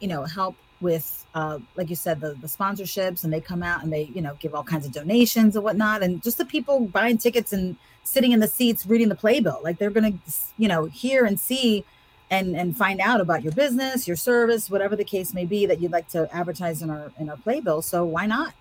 you 0.00 0.08
know 0.08 0.24
help 0.24 0.56
with 0.80 1.26
uh, 1.34 1.58
like 1.76 1.90
you 1.90 1.96
said 1.96 2.20
the 2.20 2.34
the 2.34 2.46
sponsorships, 2.46 3.24
and 3.24 3.32
they 3.32 3.40
come 3.40 3.62
out 3.62 3.82
and 3.82 3.92
they 3.92 4.10
you 4.14 4.22
know 4.22 4.36
give 4.40 4.54
all 4.54 4.64
kinds 4.64 4.86
of 4.86 4.92
donations 4.92 5.54
and 5.54 5.64
whatnot, 5.64 6.02
and 6.02 6.22
just 6.22 6.38
the 6.38 6.44
people 6.44 6.80
buying 6.80 7.18
tickets 7.18 7.52
and 7.52 7.76
sitting 8.04 8.32
in 8.32 8.40
the 8.40 8.48
seats 8.48 8.86
reading 8.86 9.08
the 9.08 9.14
playbill, 9.14 9.60
like 9.62 9.78
they're 9.78 9.90
gonna 9.90 10.14
you 10.56 10.68
know 10.68 10.86
hear 10.86 11.24
and 11.24 11.38
see. 11.38 11.84
And, 12.30 12.54
and 12.54 12.76
find 12.76 13.00
out 13.00 13.22
about 13.22 13.42
your 13.42 13.54
business, 13.54 14.06
your 14.06 14.14
service, 14.14 14.68
whatever 14.68 14.94
the 14.94 15.02
case 15.02 15.32
may 15.32 15.46
be 15.46 15.64
that 15.64 15.80
you'd 15.80 15.92
like 15.92 16.10
to 16.10 16.28
advertise 16.30 16.82
in 16.82 16.90
our 16.90 17.10
in 17.18 17.30
our 17.30 17.38
playbill. 17.38 17.80
So 17.80 18.04
why 18.04 18.26
not? 18.26 18.52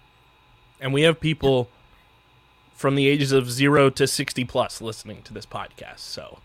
and 0.79 0.93
we 0.93 1.01
have 1.03 1.19
people 1.19 1.69
from 2.73 2.95
the 2.95 3.07
ages 3.07 3.31
of 3.31 3.49
zero 3.49 3.89
to 3.89 4.07
60 4.07 4.45
plus 4.45 4.81
listening 4.81 5.21
to 5.23 5.33
this 5.33 5.45
podcast 5.45 5.99
so 5.99 6.39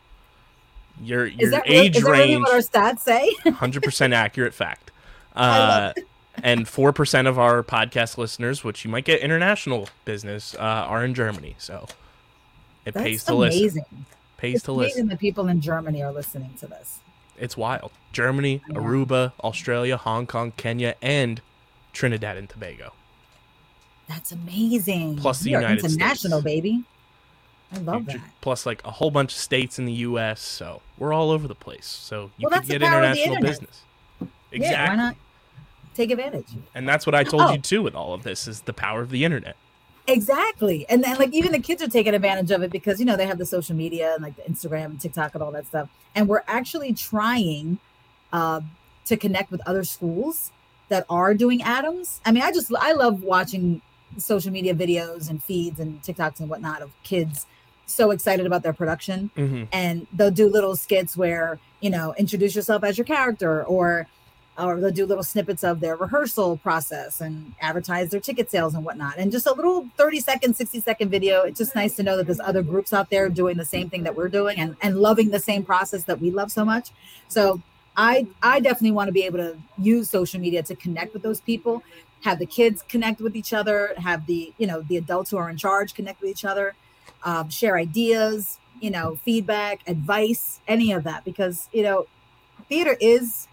your 1.00 1.26
your 1.26 1.40
Is 1.48 1.50
really, 1.50 1.62
age 1.66 1.96
is 1.96 2.02
that 2.04 2.10
really 2.10 2.20
range 2.36 2.40
what 2.40 2.52
our 2.52 2.58
stats 2.58 3.00
say? 3.00 3.30
100% 3.46 4.12
accurate 4.14 4.54
fact 4.54 4.90
uh, 5.36 5.92
and 6.42 6.66
4% 6.66 7.26
of 7.28 7.38
our 7.38 7.62
podcast 7.62 8.18
listeners 8.18 8.62
which 8.64 8.84
you 8.84 8.90
might 8.90 9.04
get 9.04 9.20
international 9.20 9.88
business 10.04 10.54
uh, 10.54 10.58
are 10.58 11.04
in 11.04 11.14
germany 11.14 11.54
so 11.58 11.86
it 12.84 12.94
That's 12.94 13.04
pays 13.04 13.24
to 13.24 13.34
listen 13.34 13.60
amazing. 13.60 14.06
pays 14.36 14.54
It's 14.56 14.64
to 14.64 14.72
amazing 14.72 14.88
listen 14.88 15.08
that 15.08 15.18
people 15.20 15.48
in 15.48 15.60
Germany 15.60 16.02
are 16.02 16.12
listening 16.12 16.54
to 16.60 16.66
this. 16.66 16.98
it's 17.38 17.56
wild 17.56 17.92
germany 18.12 18.60
aruba 18.70 19.32
australia 19.42 19.96
hong 19.96 20.26
kong 20.26 20.52
kenya 20.56 20.94
and 21.00 21.40
trinidad 21.92 22.36
and 22.36 22.48
tobago 22.48 22.92
That's 24.08 24.32
amazing. 24.32 25.16
Plus 25.16 25.40
the 25.40 25.50
We 25.50 25.56
United 25.56 25.84
international, 25.84 26.40
States. 26.40 26.44
baby. 26.44 26.84
I 27.74 27.78
love 27.78 28.06
that. 28.06 28.20
plus 28.40 28.66
like 28.66 28.84
a 28.84 28.90
whole 28.90 29.10
bunch 29.10 29.32
of 29.32 29.38
states 29.38 29.78
in 29.78 29.86
the 29.86 29.92
us 29.94 30.40
so 30.40 30.82
we're 30.98 31.12
all 31.12 31.30
over 31.30 31.48
the 31.48 31.54
place 31.54 31.86
so 31.86 32.30
you 32.36 32.48
Well, 32.50 32.60
the 32.60 32.66
get 32.66 32.82
power 32.82 33.02
of 33.02 33.14
the 33.16 33.22
international 33.24 33.40
business 33.40 33.80
Yeah, 34.52 34.88
why 34.90 34.96
not 34.96 35.16
take 35.94 36.10
advantage? 36.10 36.46
And 36.74 36.88
that's 36.88 37.04
what 37.06 37.14
I 37.14 37.22
told 37.24 37.42
Oh. 37.42 37.52
you 37.52 37.58
too 37.58 37.82
with 37.82 37.94
all 37.94 38.12
of 38.14 38.22
this 38.22 38.46
is 38.48 38.62
the 38.62 38.72
power 38.72 39.00
of 39.02 39.10
the 39.10 39.24
internet. 39.24 39.56
Exactly. 40.08 40.84
And 40.88 41.02
then 41.04 41.16
like 41.18 41.32
even 41.32 41.52
the 41.52 41.58
kids 41.60 41.82
are 41.82 41.88
taking 41.88 42.14
advantage 42.14 42.50
of 42.50 42.62
it 42.62 42.70
because 42.70 42.98
you 42.98 43.06
know 43.06 43.16
they 43.16 43.26
have 43.26 43.38
the 43.38 43.46
social 43.46 43.76
media 43.76 44.14
and 44.14 44.22
like 44.22 44.36
the 44.36 44.42
Instagram 44.42 44.86
and 44.86 45.00
TikTok 45.00 45.34
and 45.34 45.42
all 45.42 45.52
that 45.52 45.66
stuff. 45.66 45.88
And 46.14 46.28
we're 46.28 46.42
actually 46.46 46.92
trying 46.92 47.78
uh, 48.32 48.60
to 49.06 49.16
connect 49.16 49.50
with 49.50 49.60
other 49.66 49.84
schools 49.84 50.50
that 50.88 51.06
are 51.08 51.34
doing 51.34 51.62
Addams. 51.62 52.20
I 52.26 52.32
mean, 52.32 52.42
I 52.42 52.52
just 52.52 52.72
I 52.78 52.92
love 52.92 53.22
watching 53.22 53.80
social 54.18 54.50
media 54.52 54.74
videos 54.74 55.30
and 55.30 55.42
feeds 55.42 55.78
and 55.80 56.02
TikToks 56.02 56.40
and 56.40 56.48
whatnot 56.50 56.82
of 56.82 56.90
kids 57.02 57.46
so 57.94 58.10
excited 58.10 58.46
about 58.46 58.62
their 58.62 58.72
production. 58.72 59.30
Mm-hmm. 59.36 59.64
and 59.72 60.06
they'll 60.12 60.30
do 60.30 60.48
little 60.48 60.76
skits 60.76 61.16
where 61.16 61.58
you 61.80 61.90
know 61.90 62.14
introduce 62.16 62.54
yourself 62.54 62.84
as 62.84 62.96
your 62.98 63.04
character 63.04 63.64
or 63.64 64.06
or 64.58 64.80
they'll 64.80 64.90
do 64.90 65.06
little 65.06 65.24
snippets 65.24 65.64
of 65.64 65.80
their 65.80 65.96
rehearsal 65.96 66.58
process 66.58 67.20
and 67.20 67.54
advertise 67.60 68.10
their 68.10 68.20
ticket 68.20 68.50
sales 68.50 68.74
and 68.74 68.84
whatnot 68.84 69.14
and 69.16 69.32
just 69.32 69.46
a 69.46 69.52
little 69.52 69.88
30 69.96 70.20
second 70.20 70.54
60 70.56 70.80
second 70.80 71.08
video 71.10 71.42
it's 71.42 71.58
just 71.58 71.74
nice 71.74 71.96
to 71.96 72.02
know 72.02 72.16
that 72.16 72.26
there's 72.26 72.40
other 72.40 72.62
groups 72.62 72.92
out 72.92 73.10
there 73.10 73.28
doing 73.28 73.56
the 73.56 73.64
same 73.64 73.88
thing 73.88 74.02
that 74.02 74.14
we're 74.14 74.28
doing 74.28 74.58
and 74.58 74.76
and 74.82 74.98
loving 74.98 75.30
the 75.30 75.40
same 75.40 75.64
process 75.64 76.04
that 76.04 76.20
we 76.20 76.30
love 76.30 76.52
so 76.52 76.64
much 76.64 76.90
so 77.28 77.60
i 77.96 78.26
i 78.42 78.60
definitely 78.60 78.92
want 78.92 79.08
to 79.08 79.12
be 79.12 79.22
able 79.22 79.38
to 79.38 79.56
use 79.78 80.10
social 80.10 80.40
media 80.40 80.62
to 80.62 80.74
connect 80.76 81.12
with 81.14 81.22
those 81.22 81.40
people 81.40 81.82
have 82.22 82.38
the 82.38 82.46
kids 82.46 82.82
connect 82.88 83.20
with 83.20 83.34
each 83.34 83.52
other 83.52 83.94
have 83.96 84.26
the 84.26 84.52
you 84.58 84.66
know 84.66 84.82
the 84.82 84.96
adults 84.98 85.30
who 85.30 85.38
are 85.38 85.48
in 85.50 85.56
charge 85.56 85.94
connect 85.94 86.20
with 86.20 86.30
each 86.30 86.44
other 86.44 86.74
um, 87.24 87.48
share 87.50 87.76
ideas, 87.76 88.58
you 88.80 88.90
know, 88.90 89.18
feedback, 89.24 89.80
advice, 89.86 90.60
any 90.66 90.92
of 90.92 91.04
that, 91.04 91.24
because 91.24 91.68
you 91.72 91.82
know, 91.82 92.06
theater 92.68 92.96
is 93.00 93.48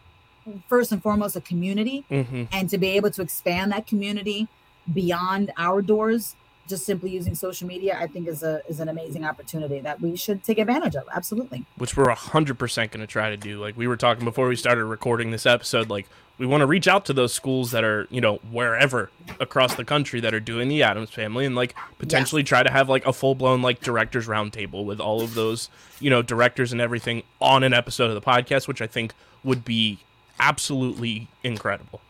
first 0.67 0.91
and 0.91 1.01
foremost 1.03 1.35
a 1.35 1.41
community, 1.41 2.05
Mm-hmm. 2.09 2.43
and 2.51 2.69
to 2.69 2.77
be 2.77 2.89
able 2.89 3.11
to 3.11 3.21
expand 3.21 3.71
that 3.71 3.85
community 3.85 4.47
beyond 4.91 5.51
our 5.57 5.81
doors, 5.81 6.35
just 6.69 6.85
simply 6.85 7.09
using 7.09 7.35
social 7.35 7.67
media, 7.67 7.97
I 7.99 8.07
think 8.07 8.27
is 8.27 8.43
a 8.43 8.61
is 8.69 8.79
an 8.79 8.87
amazing 8.87 9.25
opportunity 9.25 9.79
that 9.81 9.99
we 9.99 10.15
should 10.15 10.43
take 10.43 10.59
advantage 10.59 10.95
of. 10.95 11.03
Absolutely. 11.13 11.65
Which 11.75 11.97
we're 11.97 12.09
hundred 12.11 12.59
percent 12.59 12.91
going 12.91 13.01
to 13.01 13.07
try 13.07 13.29
to 13.29 13.37
do. 13.37 13.59
Like 13.59 13.75
we 13.75 13.87
were 13.87 13.97
talking 13.97 14.23
before 14.23 14.47
we 14.47 14.55
started 14.55 14.85
recording 14.85 15.31
this 15.31 15.45
episode. 15.45 15.89
Like 15.89 16.07
we 16.37 16.45
want 16.45 16.61
to 16.61 16.67
reach 16.67 16.87
out 16.87 17.05
to 17.05 17.13
those 17.13 17.33
schools 17.33 17.71
that 17.71 17.83
are 17.83 18.07
you 18.09 18.21
know 18.21 18.37
wherever 18.51 19.09
across 19.39 19.75
the 19.75 19.83
country 19.83 20.19
that 20.21 20.33
are 20.33 20.39
doing 20.39 20.69
the 20.69 20.83
Addams 20.83 21.09
Family, 21.09 21.45
and 21.45 21.55
like 21.55 21.75
potentially 21.97 22.43
try 22.43 22.63
to 22.63 22.71
have 22.71 22.87
like 22.87 23.05
a 23.05 23.11
full 23.11 23.35
blown 23.35 23.61
like 23.61 23.81
directors 23.81 24.27
roundtable 24.27 24.85
with 24.85 24.99
all 24.99 25.21
of 25.21 25.33
those 25.33 25.69
you 25.99 26.09
know 26.09 26.21
directors 26.21 26.71
and 26.71 26.79
everything 26.79 27.23
on 27.41 27.63
an 27.63 27.73
episode 27.73 28.05
of 28.09 28.15
the 28.15 28.21
podcast, 28.21 28.67
which 28.67 28.81
I 28.81 28.87
think 28.87 29.13
would 29.43 29.65
be 29.65 29.99
absolutely 30.39 31.27
incredible. 31.43 32.01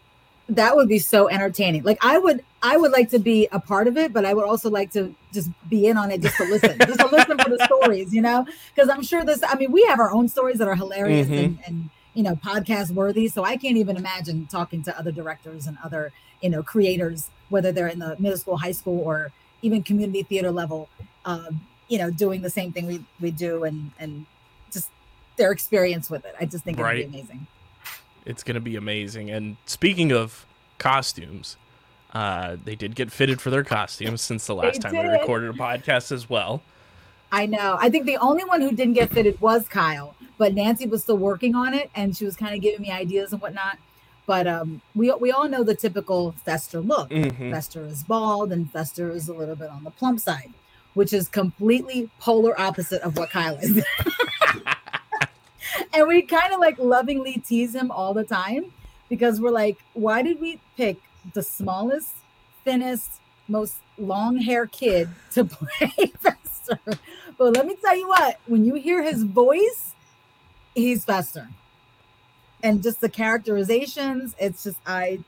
That 0.48 0.76
would 0.76 0.88
be 0.88 1.00
so 1.00 1.30
entertaining. 1.30 1.84
Like 1.84 2.00
I 2.02 2.18
would 2.18 2.44
I 2.62 2.76
would 2.78 2.92
like 2.92 3.10
to 3.12 3.20
be 3.20 3.48
a 3.52 3.60
part 3.60 3.88
of 3.88 3.96
it, 3.98 4.12
but 4.12 4.26
I 4.26 4.34
would 4.34 4.46
also 4.46 4.70
like 4.70 4.92
to 4.94 5.16
just 5.32 5.50
be 5.70 5.88
in 5.88 5.98
on 5.98 6.12
it 6.12 6.22
just 6.22 6.36
to 6.38 6.44
listen. 6.44 6.78
just 6.80 7.00
to 7.00 7.08
listen 7.08 7.38
for 7.38 7.50
the 7.50 7.64
stories, 7.66 8.14
you 8.14 8.22
know? 8.22 8.46
Because 8.76 8.90
I'm 8.90 9.02
sure 9.04 9.24
this 9.24 9.42
I 9.48 9.56
mean, 9.56 9.72
we 9.72 9.84
have 9.86 10.00
our 10.00 10.12
own 10.12 10.28
stories 10.28 10.58
that 10.58 10.68
are 10.68 10.76
hilarious 10.76 11.28
Mhm. 11.28 11.44
and, 11.46 11.60
and 11.66 11.90
you 12.16 12.24
know, 12.24 12.36
podcast 12.36 12.92
worthy. 12.92 13.28
So 13.30 13.44
I 13.46 13.56
can't 13.56 13.78
even 13.78 13.96
imagine 13.96 14.48
talking 14.48 14.84
to 14.84 14.98
other 15.00 15.12
directors 15.12 15.68
and 15.68 15.78
other, 15.84 16.12
you 16.42 16.50
know, 16.50 16.62
creators, 16.64 17.30
whether 17.50 17.72
they're 17.72 17.88
in 17.88 18.00
the 18.00 18.18
middle 18.20 18.38
school, 18.38 18.58
high 18.58 18.74
school, 18.74 19.00
or 19.00 19.32
even 19.62 19.82
community 19.84 20.24
theater 20.24 20.52
level, 20.52 20.90
um, 21.26 21.62
you 21.88 21.98
know, 21.98 22.10
doing 22.12 22.42
the 22.42 22.50
same 22.50 22.72
thing 22.74 22.88
we, 22.88 23.04
we 23.22 23.32
do 23.32 23.64
and 23.64 23.92
and 24.00 24.26
just 24.72 24.90
their 25.38 25.52
experience 25.52 26.10
with 26.10 26.26
it. 26.26 26.36
I 26.40 26.46
just 26.46 26.66
think 26.66 26.78
Right. 26.78 27.00
it'd 27.00 27.12
be 27.12 27.18
amazing. 27.20 27.48
It's 28.26 28.44
going 28.44 28.56
to 28.56 28.62
be 28.62 28.76
amazing. 28.76 29.32
And 29.32 29.56
speaking 29.66 30.12
of 30.12 30.46
costumes, 30.78 31.56
uh, 32.14 32.58
they 32.64 32.76
did 32.76 32.96
get 32.96 33.12
fitted 33.12 33.40
for 33.40 33.50
their 33.50 33.64
costumes 33.64 34.22
since 34.22 34.48
the 34.48 34.56
last 34.56 34.82
time 34.82 34.94
we 34.94 35.08
recorded 35.08 35.50
a 35.50 35.54
podcast 35.54 36.12
as 36.12 36.30
well. 36.30 36.62
I 37.32 37.46
know. 37.46 37.78
I 37.80 37.90
think 37.90 38.06
the 38.06 38.18
only 38.18 38.44
one 38.44 38.62
who 38.62 38.72
didn't 38.72 38.96
get 38.96 39.12
fitted 39.12 39.40
was 39.40 39.68
Kyle, 39.68 40.16
but 40.38 40.54
Nancy 40.56 40.88
was 40.88 41.04
still 41.04 41.18
working 41.18 41.54
on 41.54 41.74
it 41.76 41.92
and 41.96 42.18
she 42.18 42.26
was 42.26 42.36
kind 42.36 42.56
of 42.56 42.62
giving 42.62 42.82
me 42.82 42.92
ideas 42.92 43.32
and 43.32 43.42
whatnot. 43.42 43.78
But 44.26 44.48
um, 44.48 44.82
we 44.96 45.12
we 45.14 45.32
all 45.32 45.48
know 45.48 45.64
the 45.64 45.76
typical 45.76 46.34
Fester 46.46 46.80
look. 46.82 47.12
hmm 47.12 47.52
Fester 47.52 47.86
is 47.86 48.04
bald 48.04 48.52
and 48.52 48.72
Fester 48.72 49.12
is 49.12 49.28
a 49.28 49.34
little 49.34 49.56
bit 49.56 49.70
on 49.70 49.84
the 49.84 49.92
plump 49.92 50.20
side, 50.20 50.54
which 50.94 51.14
is 51.14 51.28
completely 51.28 52.10
polar 52.20 52.60
opposite 52.60 53.02
of 53.02 53.18
what 53.18 53.30
Kyle 53.30 53.58
is. 53.58 53.84
and 55.94 56.08
we 56.08 56.22
kind 56.24 56.54
of 56.54 56.60
like 56.60 56.78
lovingly 56.80 57.42
tease 57.46 57.74
him 57.76 57.92
all 57.92 58.14
the 58.14 58.24
time 58.24 58.72
because 59.10 59.40
we're 59.42 59.52
like, 59.52 59.78
why 59.94 60.22
did 60.22 60.40
we 60.40 60.60
pick 60.78 60.98
the 61.34 61.44
smallest, 61.44 62.16
thinnest, 62.64 63.20
most 63.48 63.76
long 63.98 64.38
hair 64.38 64.66
kid 64.66 65.10
to 65.32 65.46
play 65.46 66.12
Fester? 66.20 66.80
But 67.38 67.56
let 67.56 67.66
me 67.66 67.76
tell 67.76 67.98
you 67.98 68.08
what, 68.08 68.40
when 68.48 68.66
you 68.66 68.76
hear 68.76 69.04
his 69.04 69.24
voice, 69.24 69.94
he's 70.76 71.06
Fester. 71.06 71.48
And 72.62 72.84
just 72.84 73.00
the 73.00 73.10
characterizations, 73.10 74.36
it's 74.40 74.64
just 74.64 74.80
I 74.86 75.20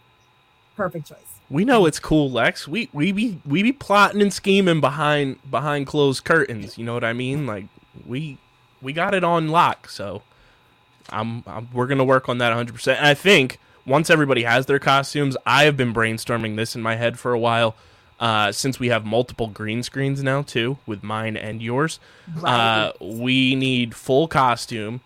perfect 0.75 1.07
choice. 1.07 1.17
We 1.49 1.65
know 1.65 1.85
it's 1.85 1.99
cool, 1.99 2.31
Lex. 2.31 2.67
We 2.67 2.89
we 2.93 3.11
be 3.11 3.41
we 3.45 3.63
be 3.63 3.71
plotting 3.71 4.21
and 4.21 4.33
scheming 4.33 4.81
behind 4.81 5.39
behind 5.49 5.87
closed 5.87 6.23
curtains. 6.23 6.77
You 6.77 6.85
know 6.85 6.93
what 6.93 7.03
I 7.03 7.13
mean? 7.13 7.45
Like 7.45 7.65
we 8.05 8.37
we 8.81 8.93
got 8.93 9.13
it 9.13 9.23
on 9.23 9.49
lock. 9.49 9.89
So 9.89 10.23
I'm, 11.09 11.43
I'm 11.45 11.69
we're 11.73 11.87
gonna 11.87 12.03
work 12.03 12.29
on 12.29 12.37
that 12.39 12.49
100. 12.49 12.73
percent 12.73 12.97
And 12.99 13.07
I 13.07 13.13
think 13.13 13.59
once 13.85 14.09
everybody 14.09 14.43
has 14.43 14.65
their 14.65 14.79
costumes, 14.79 15.35
I 15.45 15.63
have 15.63 15.77
been 15.77 15.93
brainstorming 15.93 16.55
this 16.55 16.75
in 16.75 16.81
my 16.81 16.95
head 16.95 17.19
for 17.19 17.33
a 17.33 17.39
while. 17.39 17.75
Uh, 18.19 18.51
since 18.51 18.79
we 18.79 18.89
have 18.89 19.03
multiple 19.03 19.47
green 19.47 19.81
screens 19.81 20.21
now 20.21 20.43
too, 20.43 20.77
with 20.85 21.01
mine 21.01 21.35
and 21.35 21.59
yours, 21.61 21.99
uh, 22.43 22.91
we 22.99 23.55
need 23.55 23.95
full 23.95 24.27
costume 24.27 25.01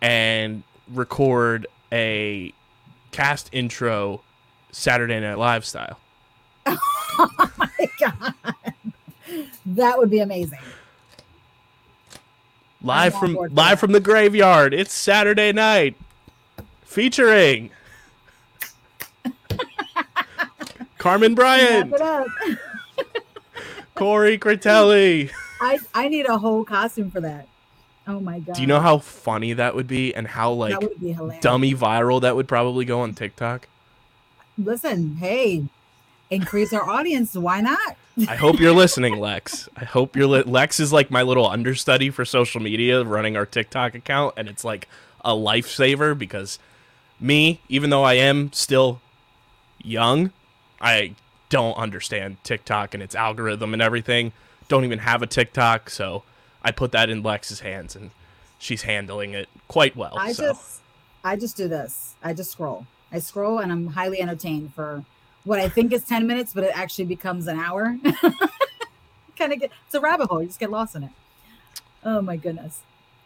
and 0.00 0.62
record 0.88 1.66
a 1.90 2.52
cast 3.10 3.48
intro 3.52 4.22
Saturday 4.70 5.18
Night 5.18 5.36
Live 5.36 5.64
style. 5.64 5.98
oh 6.66 7.50
my 7.58 7.88
god. 7.98 8.34
That 9.66 9.98
would 9.98 10.10
be 10.10 10.20
amazing. 10.20 10.58
live 12.82 13.14
from 13.14 13.36
live 13.50 13.80
from 13.80 13.92
the 13.92 14.00
graveyard. 14.00 14.72
It's 14.72 14.92
Saturday 14.94 15.52
night, 15.52 15.96
featuring 16.82 17.70
Carmen 21.00 21.34
Bryant, 21.34 21.90
Wrap 21.92 22.00
it 22.00 22.02
up. 22.02 23.08
Corey 23.94 24.38
Critelli. 24.38 25.30
I 25.60 25.78
I 25.94 26.08
need 26.08 26.26
a 26.26 26.36
whole 26.36 26.64
costume 26.64 27.10
for 27.10 27.22
that. 27.22 27.48
Oh 28.06 28.20
my 28.20 28.38
god. 28.40 28.54
Do 28.54 28.60
you 28.60 28.66
know 28.66 28.80
how 28.80 28.98
funny 28.98 29.54
that 29.54 29.74
would 29.74 29.86
be, 29.86 30.14
and 30.14 30.26
how 30.26 30.52
like 30.52 30.72
that 30.72 30.82
would 30.82 31.00
be 31.00 31.12
hilarious. 31.12 31.42
dummy 31.42 31.74
viral 31.74 32.20
that 32.20 32.36
would 32.36 32.46
probably 32.46 32.84
go 32.84 33.00
on 33.00 33.14
TikTok? 33.14 33.66
Listen, 34.58 35.16
hey, 35.16 35.64
increase 36.28 36.72
our 36.74 36.86
audience. 36.88 37.34
Why 37.34 37.62
not? 37.62 37.96
I 38.28 38.34
hope 38.36 38.60
you're 38.60 38.74
listening, 38.74 39.18
Lex. 39.18 39.70
I 39.76 39.84
hope 39.84 40.14
you're 40.14 40.26
li- 40.26 40.42
Lex 40.42 40.80
is 40.80 40.92
like 40.92 41.10
my 41.10 41.22
little 41.22 41.48
understudy 41.48 42.10
for 42.10 42.26
social 42.26 42.60
media, 42.60 43.02
running 43.04 43.38
our 43.38 43.46
TikTok 43.46 43.94
account, 43.94 44.34
and 44.36 44.48
it's 44.48 44.64
like 44.64 44.86
a 45.24 45.32
lifesaver 45.32 46.18
because 46.18 46.58
me, 47.18 47.62
even 47.70 47.88
though 47.88 48.02
I 48.02 48.14
am 48.14 48.52
still 48.52 49.00
young, 49.82 50.32
I 50.80 51.14
don't 51.48 51.76
understand 51.76 52.42
TikTok 52.44 52.94
and 52.94 53.02
its 53.02 53.14
algorithm 53.14 53.72
and 53.72 53.82
everything. 53.82 54.32
Don't 54.68 54.84
even 54.84 55.00
have 55.00 55.22
a 55.22 55.26
TikTok, 55.26 55.90
so 55.90 56.22
I 56.62 56.70
put 56.70 56.92
that 56.92 57.10
in 57.10 57.22
Lex's 57.22 57.60
hands, 57.60 57.96
and 57.96 58.10
she's 58.58 58.82
handling 58.82 59.34
it 59.34 59.48
quite 59.68 59.96
well. 59.96 60.16
I 60.16 60.32
so 60.32 60.48
just 60.48 60.80
I 61.24 61.36
just 61.36 61.56
do 61.56 61.68
this. 61.68 62.14
I 62.22 62.32
just 62.32 62.52
scroll. 62.52 62.86
I 63.12 63.18
scroll 63.18 63.58
and 63.58 63.72
I'm 63.72 63.88
highly 63.88 64.20
entertained 64.20 64.72
for 64.74 65.04
what 65.44 65.58
I 65.58 65.68
think 65.68 65.92
is 65.92 66.04
10 66.04 66.26
minutes, 66.26 66.52
but 66.54 66.64
it 66.64 66.72
actually 66.74 67.06
becomes 67.06 67.46
an 67.48 67.58
hour. 67.58 67.96
kind 69.36 69.52
of 69.52 69.60
get 69.60 69.70
it's 69.86 69.94
a 69.94 70.00
rabbit 70.00 70.28
hole. 70.28 70.40
You 70.40 70.48
just 70.48 70.60
get 70.60 70.70
lost 70.70 70.94
in 70.94 71.04
it. 71.04 71.10
Oh 72.04 72.22
my 72.22 72.36
goodness. 72.36 72.82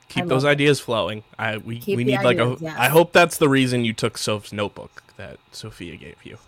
keep 0.09 0.27
those 0.27 0.45
it. 0.45 0.49
ideas 0.49 0.81
flowing. 0.81 1.23
I 1.39 1.59
we, 1.59 1.79
Keep 1.81 1.97
we 1.99 2.05
need 2.05 2.23
like 2.23 2.39
a. 2.39 2.57
yes. 2.61 2.77
I 2.79 2.89
hope 2.89 3.13
that's 3.13 3.39
the 3.39 3.49
reason 3.49 3.85
you 3.85 3.93
took 3.93 4.17
Soph's 4.17 4.53
notebook 4.53 5.03
that 5.17 5.39
Sophia 5.53 5.97
gave 5.97 6.17
you 6.25 6.39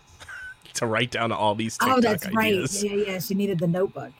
to 0.76 0.86
write 0.86 1.10
down 1.10 1.32
all 1.32 1.54
these 1.54 1.76
TikTok 1.76 1.98
oh, 1.98 2.00
that's 2.00 2.26
ideas. 2.26 2.82
right. 2.82 2.90
Yeah, 2.92 3.12
yeah. 3.12 3.18
She 3.18 3.34
needed 3.34 3.58
the 3.58 3.66
notebook. 3.66 4.12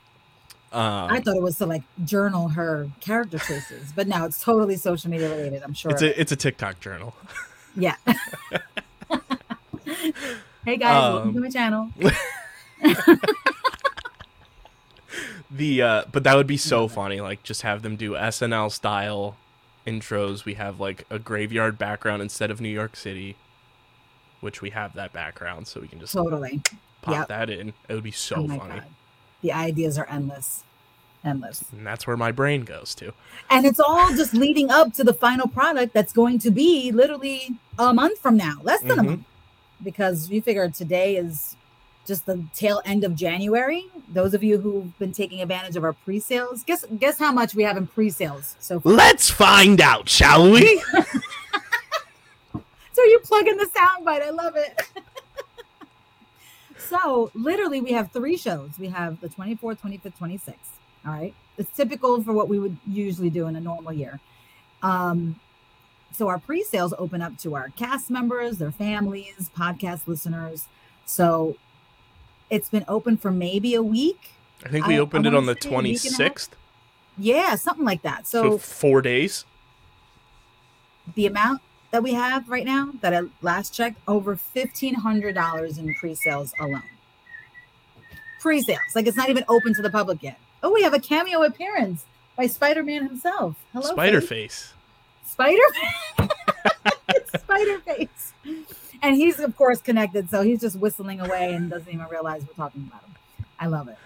Um, 0.73 1.11
I 1.11 1.21
thought 1.21 1.37
it 1.37 1.43
was 1.43 1.57
to 1.59 1.67
like 1.67 1.83
journal 2.05 2.49
her 2.49 2.91
character 3.01 3.39
choices, 3.39 3.93
but 3.95 4.07
now 4.09 4.27
it's 4.27 4.43
totally 4.43 4.77
social 4.77 5.11
media 5.11 5.31
related. 5.31 5.63
I'm 5.63 5.73
sure. 5.75 5.93
it's 5.93 6.03
a 6.03 6.21
it's 6.21 6.33
a 6.33 6.37
TikTok 6.37 6.81
journal. 6.81 7.15
yeah. 7.77 7.95
hey 10.65 10.77
guys, 10.77 11.13
welcome 11.15 11.29
Um, 11.29 11.35
to 11.35 11.41
my 11.41 11.49
channel. 11.51 11.91
The 15.51 15.81
uh, 15.81 16.05
but 16.11 16.25
that 16.25 16.37
would 16.37 16.49
be 16.49 16.57
so 16.57 16.89
funny. 16.89 17.21
Like 17.21 17.43
just 17.43 17.63
have 17.63 17.83
them 17.83 17.97
do 17.97 18.13
SNL 18.13 18.71
style 18.71 19.37
intros. 19.87 20.45
We 20.45 20.55
have 20.55 20.81
like 20.81 21.05
a 21.09 21.19
graveyard 21.19 21.79
background 21.79 22.21
instead 22.21 22.51
of 22.51 22.61
New 22.61 22.69
York 22.69 22.97
City, 22.97 23.37
which 24.47 24.63
we 24.63 24.71
have 24.71 24.95
that 24.95 25.13
background, 25.13 25.67
so 25.67 25.81
we 25.81 25.89
can 25.89 25.99
just 26.01 26.13
Totally. 26.15 26.63
pop 27.03 27.15
yep. 27.15 27.29
that 27.29 27.51
in. 27.51 27.75
It 27.89 27.95
would 27.95 28.05
be 28.05 28.13
so 28.13 28.37
oh 28.37 28.47
funny, 28.49 28.59
god. 28.59 28.85
The 29.43 29.53
ideas 29.53 29.99
are 29.99 30.07
endless. 30.09 30.63
Endless. 31.25 31.65
and 31.73 31.85
that's 31.85 32.07
where 32.07 32.17
my 32.17 32.31
brain 32.31 32.63
goes 32.63 32.95
to. 32.95 33.13
And 33.51 33.67
it's 33.67 33.81
all 33.81 34.11
just 34.11 34.33
leading 34.33 34.71
up 34.71 34.93
to 34.95 35.03
the 35.03 35.13
final 35.13 35.49
product 35.49 35.93
that's 35.93 36.13
going 36.13 36.39
to 36.39 36.53
be 36.53 36.93
literally 36.93 37.57
a 37.77 37.93
month 37.93 38.21
from 38.21 38.37
now, 38.37 38.55
less 38.63 38.81
than 38.83 38.93
a 39.01 39.03
Mhm. 39.03 39.07
month. 39.07 39.25
Because 39.83 40.31
you 40.31 40.41
figure 40.41 40.71
today 40.71 41.17
is 41.17 41.57
just 42.07 42.27
the 42.27 42.45
tail 42.55 42.81
end 42.85 43.03
of 43.03 43.17
January. 43.17 43.87
Those 44.09 44.35
of 44.35 44.45
you 44.45 44.59
who've 44.59 44.97
been 45.01 45.11
taking 45.13 45.43
advantage 45.43 45.75
of 45.75 45.83
our 45.83 45.93
pre-sales, 45.95 46.63
guess 46.63 46.85
guess 47.01 47.19
how 47.19 47.33
much 47.33 47.57
we 47.57 47.65
have 47.65 47.77
in 47.77 47.89
pre-sales 47.89 48.55
so 48.61 48.79
far. 48.79 48.93
Let's 48.93 49.29
find 49.29 49.81
out, 49.81 50.09
shall 50.09 50.49
we? 50.49 50.81
You 53.07 53.19
plug 53.21 53.47
in 53.49 53.57
the 53.57 53.67
soundbite. 53.67 54.23
I 54.23 54.31
love 54.31 54.57
it. 54.57 54.83
so 56.79 57.31
literally, 57.35 57.81
we 57.81 57.93
have 57.93 58.11
three 58.13 58.37
shows. 58.37 58.73
We 58.79 58.89
have 58.89 59.21
the 59.21 59.29
24th, 59.29 59.79
25th, 59.81 60.13
26th. 60.21 60.55
All 61.07 61.13
right. 61.13 61.35
It's 61.59 61.75
typical 61.75 62.23
for 62.23 62.33
what 62.33 62.49
we 62.49 62.59
would 62.59 62.77
usually 62.87 63.31
do 63.31 63.47
in 63.47 63.57
a 63.57 63.61
normal 63.61 63.93
year. 63.93 64.21
Um, 64.83 65.41
so 66.13 66.29
our 66.29 66.39
pre-sales 66.39 66.95
open 66.99 67.23
up 67.23 67.39
to 67.39 67.55
our 67.55 67.71
cast 67.71 68.11
members, 68.11 68.59
their 68.59 68.71
families, 68.73 69.51
podcast 69.57 70.07
listeners. 70.07 70.67
So 71.07 71.57
it's 72.51 72.69
been 72.69 72.85
open 72.89 73.17
for 73.17 73.31
maybe 73.31 73.75
a 73.75 73.83
week. 73.83 74.31
I 74.65 74.69
think 74.69 74.87
we 74.87 74.97
I- 74.97 74.99
opened 74.99 75.27
I 75.27 75.31
it 75.31 75.35
on 75.35 75.47
the 75.47 75.55
say 75.61 75.69
a 75.69 75.71
twenty 75.71 75.91
week 75.93 75.99
and 76.05 76.07
a 76.07 76.11
half. 76.11 76.17
sixth, 76.17 76.57
Yeah, 77.19 77.55
something 77.55 77.85
like 77.85 78.03
that. 78.03 78.27
so 78.27 78.43
So 78.53 78.59
four 78.59 79.01
days. 79.03 79.45
the 81.15 81.27
amount 81.27 81.63
that 81.97 82.03
we 82.03 82.13
have 82.13 82.47
right 82.51 82.67
now 82.67 82.91
that 83.01 83.15
I 83.15 83.23
last 83.41 83.73
checked 83.73 83.97
over 84.07 84.37
fifteen 84.37 84.93
hundred 84.93 85.35
dollars 85.35 85.79
in 85.79 85.95
pre-sales 85.95 86.53
alone. 86.61 86.83
Pre-sales, 88.39 88.81
like 88.95 89.07
it's 89.07 89.17
not 89.17 89.31
even 89.31 89.45
open 89.49 89.73
to 89.73 89.81
the 89.81 89.89
public 89.89 90.23
yet. 90.23 90.39
Oh, 90.63 90.71
we 90.75 90.83
have 90.83 90.93
a 90.93 91.01
cameo 91.01 91.43
appearance 91.43 92.05
by 92.37 92.49
Spider-Man 92.49 93.07
himself. 93.07 93.57
Hello, 93.73 93.87
Spider 93.93 94.21
Face. 94.21 94.75
Spider, 95.25 95.57
Spider 97.39 97.79
Face, 97.79 98.35
and 99.01 99.17
he's 99.17 99.41
of 99.41 99.57
course 99.57 99.81
connected, 99.81 100.29
so 100.29 100.43
he's 100.43 100.61
just 100.61 100.77
whistling 100.79 101.21
away 101.21 101.55
and 101.55 101.71
doesn't 101.71 101.89
even 101.91 102.07
realize 102.09 102.43
we're 102.47 102.53
talking 102.53 102.87
about 102.91 103.05
him. 103.05 103.15
I 103.59 103.69
love 103.69 103.89
it. 103.89 103.97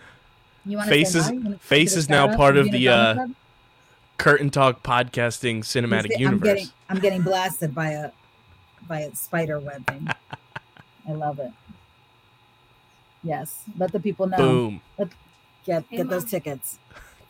You 0.64 0.76
want 0.76 0.88
Face 0.88 1.16
is- 1.16 1.28
Face 1.59 1.97
is 1.97 2.09
now 2.09 2.36
part 2.36 2.57
of 2.57 2.70
the, 2.70 2.86
uh, 2.88 3.26
Curtain 4.21 4.51
Talk 4.51 4.83
podcasting 4.83 5.61
cinematic 5.61 6.11
I'm 6.14 6.21
universe. 6.21 6.43
getting, 6.49 6.68
I'm 6.91 6.99
getting 6.99 7.23
blasted 7.23 7.75
by 7.75 7.91
a 7.91 8.11
by 8.87 9.01
a 9.01 9.14
spider 9.14 9.59
web 9.59 9.87
thing. 9.87 10.09
I 11.09 11.12
love 11.12 11.39
it. 11.39 11.51
Yes, 13.23 13.62
let 13.79 13.93
the 13.93 14.01
people 14.01 14.27
know. 14.27 14.37
Boom. 14.37 14.81
Get 15.64 15.85
Hey, 15.91 15.99
get 15.99 16.09
those 16.09 16.23
Mom. 16.25 16.31
tickets. 16.31 16.79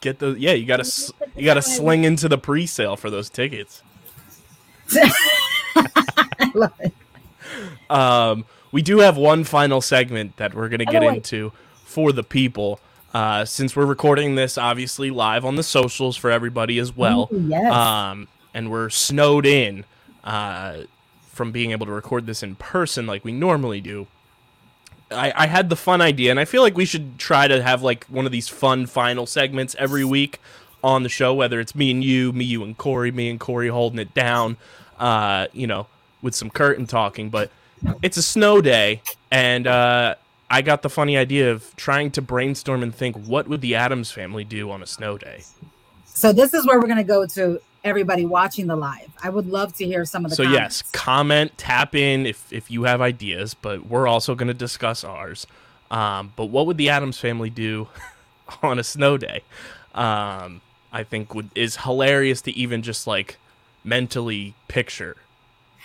Get 0.00 0.18
those. 0.18 0.38
Yeah, 0.38 0.52
you 0.52 0.66
gotta 0.66 1.12
you 1.36 1.44
gotta 1.44 1.62
sling 1.62 2.04
into 2.04 2.28
the 2.28 2.38
pre-sale 2.38 2.96
for 2.96 3.08
those 3.10 3.30
tickets. 3.30 3.82
I 5.76 6.50
love 6.54 6.72
it. 6.80 6.92
Um, 7.88 8.44
we 8.72 8.82
do 8.82 8.98
have 8.98 9.16
one 9.16 9.44
final 9.44 9.80
segment 9.80 10.36
that 10.38 10.54
we're 10.54 10.68
gonna 10.68 10.84
get 10.86 11.02
Oh, 11.04 11.08
into 11.08 11.52
for 11.84 12.12
the 12.12 12.24
people. 12.24 12.80
Uh, 13.12 13.44
since 13.44 13.74
we're 13.74 13.86
recording 13.86 14.36
this 14.36 14.56
obviously 14.56 15.10
live 15.10 15.44
on 15.44 15.56
the 15.56 15.62
socials 15.62 16.16
for 16.16 16.30
everybody 16.30 16.78
as 16.78 16.96
well. 16.96 17.28
Yes. 17.32 17.72
Um, 17.72 18.28
and 18.54 18.70
we're 18.70 18.90
snowed 18.90 19.46
in 19.46 19.84
uh, 20.22 20.82
from 21.28 21.50
being 21.52 21.72
able 21.72 21.86
to 21.86 21.92
record 21.92 22.26
this 22.26 22.42
in 22.42 22.54
person 22.54 23.06
like 23.06 23.24
we 23.24 23.32
normally 23.32 23.80
do. 23.80 24.06
I, 25.10 25.32
I 25.34 25.46
had 25.46 25.68
the 25.68 25.76
fun 25.76 26.00
idea, 26.00 26.30
and 26.30 26.38
I 26.38 26.44
feel 26.44 26.62
like 26.62 26.76
we 26.76 26.84
should 26.84 27.18
try 27.18 27.48
to 27.48 27.60
have 27.62 27.82
like 27.82 28.04
one 28.04 28.26
of 28.26 28.32
these 28.32 28.48
fun 28.48 28.86
final 28.86 29.26
segments 29.26 29.74
every 29.78 30.04
week 30.04 30.38
on 30.84 31.02
the 31.02 31.08
show, 31.08 31.34
whether 31.34 31.58
it's 31.58 31.74
me 31.74 31.90
and 31.90 32.04
you, 32.04 32.32
me, 32.32 32.44
you 32.44 32.62
and 32.62 32.78
Corey, 32.78 33.10
me 33.10 33.28
and 33.28 33.40
Corey 33.40 33.68
holding 33.68 33.98
it 33.98 34.14
down, 34.14 34.56
uh, 34.98 35.48
you 35.52 35.66
know, 35.66 35.88
with 36.22 36.34
some 36.36 36.48
curtain 36.48 36.86
talking. 36.86 37.28
But 37.28 37.50
it's 38.02 38.16
a 38.16 38.22
snow 38.22 38.60
day, 38.60 39.02
and 39.32 39.66
uh, 39.66 40.14
I 40.50 40.62
got 40.62 40.82
the 40.82 40.90
funny 40.90 41.16
idea 41.16 41.50
of 41.50 41.74
trying 41.76 42.10
to 42.12 42.22
brainstorm 42.22 42.82
and 42.82 42.94
think 42.94 43.16
what 43.16 43.48
would 43.48 43.60
the 43.60 43.76
Addams 43.76 44.10
family 44.10 44.44
do 44.44 44.70
on 44.70 44.82
a 44.82 44.86
snow 44.86 45.16
day. 45.16 45.44
So 46.04 46.32
this 46.32 46.52
is 46.52 46.66
where 46.66 46.78
we're 46.80 46.88
gonna 46.88 47.04
go 47.04 47.24
to 47.26 47.60
everybody 47.84 48.26
watching 48.26 48.66
the 48.66 48.76
live. 48.76 49.08
I 49.22 49.30
would 49.30 49.46
love 49.46 49.74
to 49.76 49.86
hear 49.86 50.04
some 50.04 50.24
of 50.24 50.30
the 50.30 50.36
so 50.36 50.44
comments. 50.44 50.82
yes 50.82 50.92
comment 50.92 51.56
tap 51.56 51.94
in 51.94 52.26
if 52.26 52.52
if 52.52 52.70
you 52.70 52.84
have 52.84 53.00
ideas 53.00 53.54
but 53.54 53.86
we're 53.86 54.06
also 54.06 54.34
going 54.34 54.48
to 54.48 54.54
discuss 54.54 55.04
ours 55.04 55.46
um, 55.90 56.32
but 56.36 56.46
what 56.46 56.66
would 56.66 56.76
the 56.76 56.88
Addams 56.90 57.18
family 57.18 57.50
do 57.50 57.88
on 58.62 58.78
a 58.78 58.84
snow 58.84 59.16
day 59.16 59.42
um, 59.94 60.60
i 60.92 61.02
think 61.02 61.34
would 61.34 61.48
is 61.54 61.76
hilarious 61.78 62.42
to 62.42 62.50
even 62.52 62.82
just 62.82 63.06
like 63.06 63.38
mentally 63.84 64.54
picture 64.68 65.16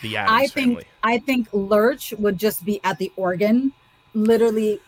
the 0.01 0.18
Addams 0.18 0.32
I 0.34 0.47
think 0.47 0.68
family 0.68 0.86
I 1.03 1.18
think 1.20 1.47
Lurch 1.53 2.13
would 2.18 2.38
just 2.38 2.66
be 2.66 2.82
at 2.84 2.97
the 2.97 3.11
organ, 3.16 3.72
literally, 4.16 4.80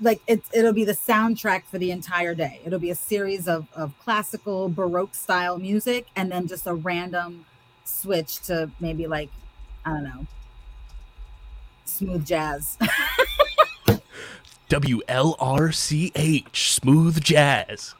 like 0.00 0.22
it, 0.26 0.42
it'll 0.54 0.72
be 0.72 0.84
the 0.84 0.94
soundtrack 0.94 1.64
for 1.64 1.78
the 1.78 1.90
entire 1.90 2.34
day. 2.34 2.60
It'll 2.64 2.78
be 2.78 2.90
a 2.90 2.94
series 2.94 3.46
of 3.48 3.66
of 3.74 3.92
classical 3.98 4.70
Baroque 4.70 5.14
style 5.14 5.58
music, 5.58 6.06
and 6.16 6.32
then 6.32 6.46
just 6.46 6.66
a 6.66 6.74
random 6.74 7.44
switch 7.84 8.40
to 8.42 8.70
maybe 8.80 9.06
like 9.06 9.28
I 9.84 9.90
don't 9.90 10.04
know, 10.04 10.26
smooth 11.84 12.24
jazz. 12.24 12.78
wlrch 14.68 16.56
smooth 16.56 17.22
jazz 17.22 17.94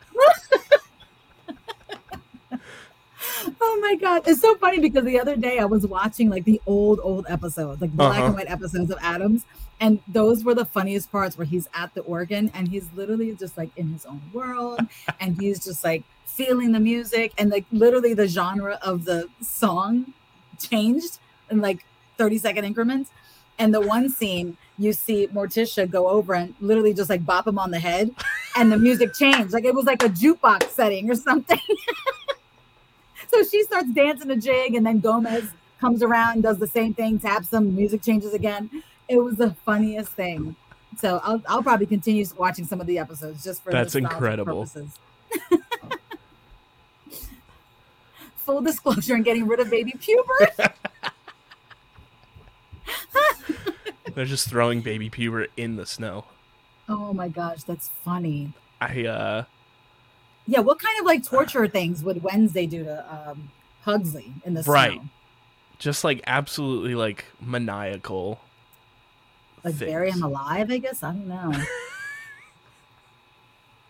oh 3.61 3.79
my 3.83 3.95
god, 3.97 4.23
it's 4.27 4.41
so 4.41 4.55
funny 4.57 4.81
because 4.81 5.05
the 5.05 5.21
other 5.21 5.37
day 5.37 5.59
I 5.59 5.65
was 5.65 5.87
watching 5.87 6.31
like 6.31 6.45
the 6.45 6.61
old 6.67 7.01
old 7.03 7.27
episodes, 7.29 7.81
like 7.81 7.93
black 7.93 8.19
Uh-huh. 8.19 8.27
and 8.27 8.35
white 8.35 8.51
episodes 8.51 8.91
of 8.91 8.99
Addams, 9.03 9.45
and 9.81 10.01
those 10.09 10.45
were 10.45 10.55
the 10.55 10.65
funniest 10.65 11.11
parts 11.13 11.37
where 11.39 11.47
he's 11.47 11.69
at 11.75 11.95
the 11.95 12.01
organ 12.03 12.51
and 12.55 12.69
he's 12.69 12.89
literally 12.95 13.35
just 13.35 13.57
like 13.57 13.71
in 13.77 13.93
his 13.93 14.07
own 14.07 14.23
world, 14.33 14.81
and 15.21 15.41
he's 15.41 15.65
just 15.65 15.85
like 15.85 16.03
feeling 16.25 16.73
the 16.73 16.81
music 16.81 17.33
and 17.39 17.51
like 17.51 17.65
literally 17.73 18.13
the 18.15 18.29
genre 18.29 18.79
of 18.83 19.05
the 19.07 19.27
song 19.41 20.13
changed 20.59 21.19
in 21.51 21.61
like 21.61 21.85
30 22.19 22.39
second 22.39 22.65
increments. 22.65 23.11
And 23.59 23.73
the 23.73 23.81
one 23.81 24.11
scene 24.11 24.59
you 24.77 24.93
see 24.93 25.29
Morticia 25.29 25.91
go 25.91 26.09
over 26.09 26.35
and 26.35 26.55
literally 26.61 26.93
just 26.93 27.09
like 27.09 27.25
bop 27.25 27.47
him 27.47 27.59
on 27.59 27.71
the 27.71 27.79
head, 27.79 28.11
and 28.55 28.71
the 28.71 28.77
music 28.79 29.15
changed. 29.15 29.55
Like 29.55 29.65
it 29.65 29.75
was 29.75 29.87
like 29.87 30.03
a 30.03 30.11
jukebox 30.11 30.69
setting 30.71 31.11
or 31.11 31.15
something. 31.15 31.59
so 33.29 33.43
she 33.43 33.63
starts 33.65 33.91
dancing 33.91 34.31
a 34.31 34.37
jig, 34.37 34.75
and 34.75 34.87
then 34.87 35.01
Gomez 35.01 35.45
comes 35.81 36.03
around 36.03 36.35
and 36.35 36.43
does 36.43 36.59
the 36.59 36.67
same 36.67 36.95
thing, 36.95 37.19
taps 37.19 37.53
him, 37.53 37.75
music 37.75 38.03
changes 38.03 38.33
again. 38.35 38.71
It 39.09 39.19
was 39.19 39.37
the 39.37 39.55
funniest 39.65 40.13
thing. 40.13 40.57
So 40.99 41.21
I'll, 41.23 41.43
I'll 41.47 41.63
probably 41.63 41.87
continue 41.87 42.25
watching 42.39 42.65
some 42.65 42.81
of 42.81 42.87
the 42.87 42.99
episodes 42.99 43.45
just 43.45 43.63
for 43.63 43.71
That's 43.71 43.95
incredible. 43.95 44.67
Full 48.37 48.63
disclosure 48.63 49.15
and 49.15 49.25
getting 49.25 49.47
rid 49.47 49.61
of 49.61 49.69
baby 49.71 49.93
pubert. 49.93 50.73
They're 54.15 54.25
just 54.25 54.49
throwing 54.49 54.81
baby 54.81 55.11
Pubert 55.11 55.49
in 55.57 55.77
the 55.77 55.87
snow. 55.87 56.25
Oh 56.89 57.13
my 57.13 57.29
gosh, 57.29 57.65
that's 57.65 57.89
funny. 58.05 58.53
I 58.81 59.07
uh 59.07 59.45
Yeah, 60.47 60.61
what 60.61 60.79
kind 60.79 60.99
of 61.01 61.07
like 61.07 61.25
torture 61.25 61.67
things 61.67 62.05
would 62.05 62.23
Wednesday 62.23 62.67
do 62.67 62.85
to 62.85 63.05
um, 63.31 63.51
Pugsley 63.85 64.33
in 64.45 64.55
the 64.55 64.63
Right. 64.63 64.93
snow? 65.01 65.09
just 65.79 66.05
like 66.05 66.23
absolutely 66.27 66.95
like 66.95 67.27
maniacal. 67.41 68.41
Like 69.63 69.79
bury 69.79 70.11
him 70.11 70.23
alive? 70.23 70.71
I 70.71 70.79
guess 70.79 71.03
I 71.03 71.09
don't 71.13 71.29
know. 71.29 71.53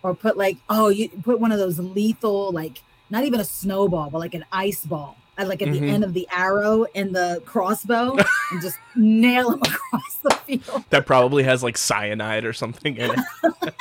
or 0.03 0.15
put 0.15 0.37
like 0.37 0.57
oh, 0.69 0.89
you 0.89 1.09
put 1.09 1.39
one 1.41 1.53
of 1.53 1.59
those 1.59 1.79
lethal 1.79 2.51
like 2.53 2.83
not 3.09 3.25
even 3.25 3.39
a 3.39 3.45
snowball, 3.45 4.11
but 4.11 4.19
like 4.19 4.35
an 4.35 4.45
ice 4.51 4.85
ball. 4.85 5.17
At 5.39 5.49
like 5.49 5.61
at 5.63 5.69
Mhm. 5.69 5.81
the 5.81 5.87
end 5.89 6.03
of 6.03 6.15
the 6.15 6.27
arrow 6.33 6.87
and 6.95 7.15
the 7.15 7.43
crossbow 7.45 8.17
and 8.51 8.61
just 8.63 8.79
nail 8.97 9.51
him 9.53 9.61
across 9.63 10.15
the 10.25 10.31
field. 10.47 10.85
That 10.91 11.05
probably 11.07 11.43
has 11.45 11.63
like 11.63 11.77
cyanide 11.77 12.45
or 12.45 12.53
something 12.55 12.97
in 12.97 13.11
it. 13.13 13.75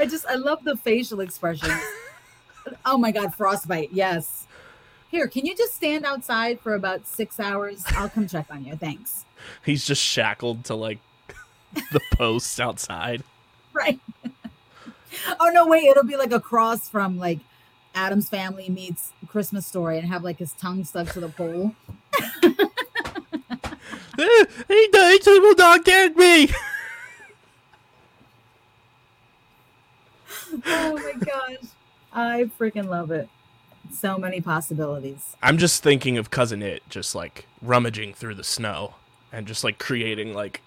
I 0.00 0.06
just 0.06 0.24
I 0.26 0.36
love 0.36 0.64
the 0.64 0.76
facial 0.76 1.20
expressions. 1.20 1.80
oh 2.86 2.96
my 2.96 3.10
god, 3.10 3.34
frostbite. 3.34 3.90
Yes. 3.92 4.46
Here, 5.10 5.28
can 5.28 5.44
you 5.44 5.54
just 5.54 5.74
stand 5.74 6.06
outside 6.06 6.60
for 6.60 6.74
about 6.74 7.06
six 7.06 7.38
hours? 7.38 7.84
I'll 7.88 8.08
come 8.08 8.26
check 8.26 8.46
on 8.50 8.64
you. 8.64 8.76
Thanks. 8.76 9.26
He's 9.64 9.84
just 9.84 10.02
shackled 10.02 10.64
to 10.66 10.74
like 10.74 11.00
the 11.92 12.00
posts 12.14 12.58
outside. 12.58 13.22
Right. 13.74 14.00
oh 15.40 15.50
no, 15.52 15.66
wait, 15.66 15.84
it'll 15.84 16.04
be 16.04 16.16
like 16.16 16.32
a 16.32 16.40
cross 16.40 16.88
from 16.88 17.18
like 17.18 17.40
Addams 17.94 18.30
family 18.30 18.70
meets 18.70 19.12
Christmas 19.28 19.66
story 19.66 19.98
and 19.98 20.08
have 20.08 20.24
like 20.24 20.38
his 20.38 20.52
tongue 20.52 20.84
stuck 20.84 21.08
to 21.12 21.20
the 21.20 21.28
pole. 21.28 21.74
Eh, 24.18 24.44
he 24.68 24.88
died, 24.92 25.20
he 25.24 25.38
will 25.38 25.54
not 25.54 25.84
get 25.84 26.16
me. 26.16 26.50
Oh 30.66 30.99
my 31.14 31.24
gosh. 31.24 31.56
I 32.12 32.50
freaking 32.58 32.88
love 32.88 33.10
it. 33.10 33.28
So 33.92 34.18
many 34.18 34.40
possibilities. 34.40 35.36
I'm 35.42 35.58
just 35.58 35.82
thinking 35.82 36.18
of 36.18 36.30
cousin 36.30 36.62
Itt 36.62 36.82
just 36.88 37.14
like 37.14 37.46
rummaging 37.62 38.14
through 38.14 38.34
the 38.34 38.44
snow 38.44 38.94
and 39.32 39.46
just 39.46 39.64
like 39.64 39.78
creating 39.78 40.34
like 40.34 40.62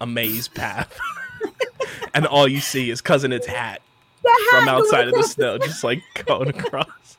a 0.00 0.06
maze 0.06 0.48
path. 0.48 0.98
and 2.14 2.26
all 2.26 2.46
you 2.46 2.60
see 2.60 2.90
is 2.90 3.00
cousin 3.00 3.32
Itt's 3.32 3.46
hat 3.46 3.82
The 4.22 4.48
from 4.50 4.68
outside 4.68 5.08
of 5.08 5.14
the 5.14 5.22
snow, 5.22 5.58
just 5.58 5.82
like 5.82 6.02
going 6.26 6.48
across. 6.48 7.18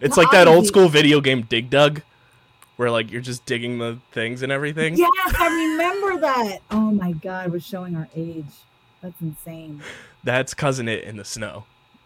It's 0.00 0.16
like 0.16 0.30
that 0.32 0.48
old 0.48 0.66
school 0.66 0.88
video 0.88 1.20
game 1.20 1.42
Dig 1.42 1.70
Dug, 1.70 2.02
where 2.76 2.90
like 2.90 3.10
you're 3.10 3.20
just 3.20 3.44
digging 3.46 3.78
the 3.78 3.98
things 4.12 4.42
and 4.42 4.50
everything. 4.50 4.96
Yes, 4.96 5.34
I 5.38 5.48
remember 5.48 6.20
that. 6.20 6.58
Oh 6.70 6.90
my 6.90 7.12
god, 7.12 7.52
we're 7.52 7.60
showing 7.60 7.96
our 7.96 8.08
age. 8.14 8.46
That's 9.02 9.20
insane. 9.20 9.82
That's 10.24 10.54
cousin 10.54 10.88
Itt 10.88 11.02
in 11.04 11.16
the 11.16 11.24
snow. 11.24 11.64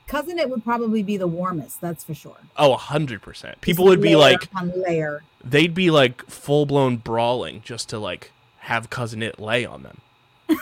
Cousin 0.09 0.39
Itt 0.39 0.49
would 0.51 0.65
probably 0.65 1.03
be 1.03 1.17
the 1.17 1.27
warmest, 1.27 1.81
that's 1.81 2.03
for 2.05 2.15
sure. 2.15 2.39
Oh, 2.57 2.73
a 2.73 2.77
hundred 2.77 3.23
percent. 3.23 3.61
People 3.61 3.85
Just 3.85 3.91
would 3.91 4.03
be 4.03 4.17
like, 4.17 4.49
layer. 4.75 5.23
they'd 5.45 5.75
be 5.75 5.91
like 5.91 6.25
full 6.31 6.65
blown 6.67 6.97
brawling 6.97 7.61
just 7.63 7.89
to 7.91 7.99
like 7.99 8.33
have 8.61 8.89
cousin 8.91 9.23
Itt 9.23 9.39
lay 9.39 9.65
on 9.67 9.83
them. 9.83 10.01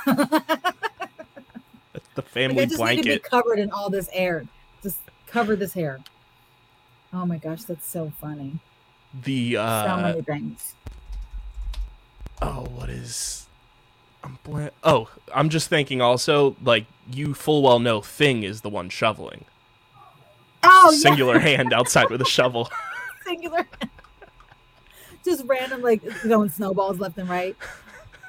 That's 1.93 2.09
the 2.14 2.22
Like, 2.22 2.28
family 2.28 2.62
I 2.62 2.66
just 2.66 2.82
need 2.82 2.97
to 3.03 3.03
be 3.05 3.18
covered 3.18 3.59
in 3.59 3.70
all 3.70 3.91
this 3.91 4.09
air. 4.12 4.47
Just 4.82 4.99
cover 5.26 5.57
this 5.57 5.74
hair. 5.74 6.01
Oh 7.12 7.24
my 7.26 7.37
gosh, 7.39 7.62
that's 7.64 7.87
so 7.87 8.12
funny. 8.20 8.59
The 9.22 9.55
so 9.55 9.61
uh 9.62 9.99
many 10.03 10.22
things. 10.22 10.74
oh, 12.43 12.66
what 12.74 12.89
is? 12.91 13.44
I'm 14.25 14.39
blan- 14.43 14.70
Oh, 14.83 15.09
I'm 15.35 15.49
just 15.51 15.68
thinking. 15.68 16.01
Also, 16.01 16.57
like 16.62 16.87
you 17.12 17.35
full 17.35 17.62
well 17.62 17.79
know, 17.79 18.01
Thing 18.01 18.43
is 18.43 18.62
the 18.62 18.70
one 18.70 18.89
shoveling. 18.89 19.45
Oh, 20.62 20.91
yeah. 20.93 20.99
Singular 20.99 21.39
hand 21.41 21.72
outside 21.72 22.09
with 22.11 22.20
a 22.22 22.25
shovel. 22.27 22.70
singular. 23.25 23.66
just 25.25 25.45
random, 25.47 25.83
like 25.83 26.03
going 26.27 26.49
snowballs 26.51 26.99
left 26.99 27.18
and 27.18 27.29
right. 27.29 27.55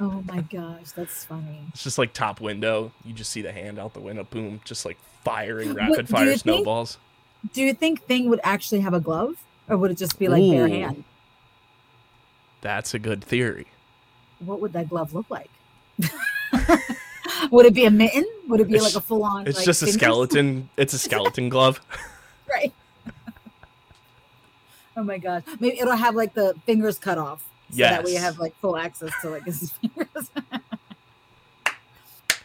Oh 0.02 0.22
my 0.28 0.42
gosh, 0.42 0.92
that's 0.94 1.24
funny. 1.24 1.62
It's 1.70 1.84
just 1.84 1.98
like 1.98 2.12
top 2.12 2.42
window. 2.42 2.92
You 3.06 3.14
just 3.14 3.32
see 3.32 3.42
the 3.42 3.54
hand 3.54 3.80
out 3.80 3.94
the 3.94 4.02
window. 4.02 4.26
Boom, 4.26 4.60
just 4.66 4.86
like 4.86 4.98
firing 5.24 5.74
rapid 5.74 6.10
fire 6.10 6.26
you 6.26 6.30
think- 6.32 6.42
snowballs. 6.42 6.98
Do 7.54 7.62
you 7.62 7.74
think 7.76 8.02
Thing 8.08 8.28
would 8.30 8.40
actually 8.44 8.82
have 8.82 8.94
a 8.96 9.00
glove, 9.00 9.36
or 9.70 9.78
would 9.78 9.92
it 9.92 9.98
just 9.98 10.18
be 10.20 10.28
like 10.28 10.42
bare 10.42 10.68
hand? 10.68 11.04
That's 12.62 12.94
a 12.94 13.00
good 13.00 13.24
theory. 13.24 13.68
What 14.40 14.60
would 14.62 14.74
that 14.74 14.90
glove 14.90 15.14
look 15.14 15.30
like? 15.30 15.50
would 17.52 17.66
it 17.66 17.74
be 17.74 17.86
a 17.86 17.92
mitten? 17.92 18.26
Would 18.48 18.60
it 18.60 18.68
be 18.68 18.76
It's- 18.76 18.94
like 18.96 19.02
a 19.02 19.06
full 19.06 19.24
on? 19.24 19.48
It's 19.48 19.64
just 19.64 19.82
a 19.82 19.88
skeleton. 19.88 20.70
It's 20.78 20.94
a 20.94 20.98
skeleton 21.08 21.50
glove. 21.50 21.82
right? 22.50 22.74
oh 24.98 25.04
my 25.04 25.18
god! 25.18 25.44
Maybe 25.60 25.80
it'll 25.80 25.96
have 25.96 26.16
like 26.16 26.34
the 26.34 26.54
fingers 26.66 26.98
cut 27.00 27.18
off, 27.18 27.44
so 27.72 27.78
that 27.78 28.04
we 28.04 28.14
Yes. 28.14 28.24
have 28.24 28.40
like 28.40 28.56
full 28.58 28.78
access 28.78 29.12
to 29.22 29.30
like 29.30 29.46
his 29.46 29.72
fingers. 29.72 30.30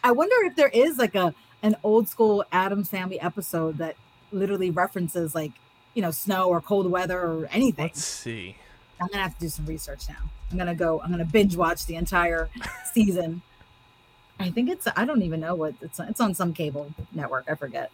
I 0.03 0.11
wonder 0.11 0.35
if 0.45 0.55
there 0.55 0.69
is 0.69 0.97
like 0.97 1.15
a 1.15 1.33
an 1.63 1.75
old 1.83 2.07
school 2.09 2.43
Addams 2.51 2.89
Family 2.89 3.19
episode 3.21 3.77
that 3.77 3.95
literally 4.31 4.71
references 4.71 5.35
like 5.35 5.51
you 5.93 6.01
know 6.01 6.11
snow 6.11 6.49
or 6.49 6.59
cold 6.61 6.89
weather 6.89 7.19
or 7.19 7.47
anything. 7.51 7.85
Let's 7.85 8.03
see. 8.03 8.55
I'm 8.99 9.07
gonna 9.07 9.23
have 9.23 9.35
to 9.35 9.39
do 9.41 9.49
some 9.49 9.65
research 9.65 10.09
now. 10.09 10.29
I'm 10.51 10.57
gonna 10.57 10.75
go. 10.75 11.01
I'm 11.01 11.11
gonna 11.11 11.25
binge 11.25 11.55
watch 11.55 11.85
the 11.85 11.95
entire 11.95 12.49
season. 12.93 13.41
I 14.39 14.49
think 14.49 14.69
it's. 14.69 14.87
I 14.95 15.05
don't 15.05 15.21
even 15.21 15.39
know 15.39 15.55
what 15.55 15.75
it's. 15.81 15.99
It's 15.99 16.19
on 16.19 16.33
some 16.33 16.53
cable 16.53 16.93
network. 17.13 17.45
I 17.49 17.55
forget. 17.55 17.91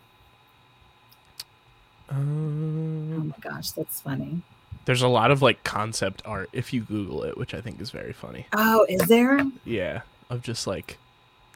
Oh 2.09 2.15
Um, 2.15 3.27
my 3.29 3.35
gosh, 3.41 3.71
that's 3.71 3.99
funny. 3.99 4.41
there's 4.85 5.01
a 5.01 5.07
lot 5.09 5.29
of 5.31 5.41
like 5.41 5.63
concept 5.63 6.21
art 6.25 6.49
if 6.53 6.71
you 6.73 6.81
Google 6.81 7.23
it, 7.23 7.37
which 7.37 7.53
I 7.53 7.59
think 7.61 7.81
is 7.81 7.91
very 7.91 8.13
funny. 8.13 8.47
Oh, 8.53 8.85
is 8.87 9.01
there? 9.07 9.41
Yeah, 9.65 10.01
of 10.29 10.41
just 10.41 10.65
like 10.67 10.97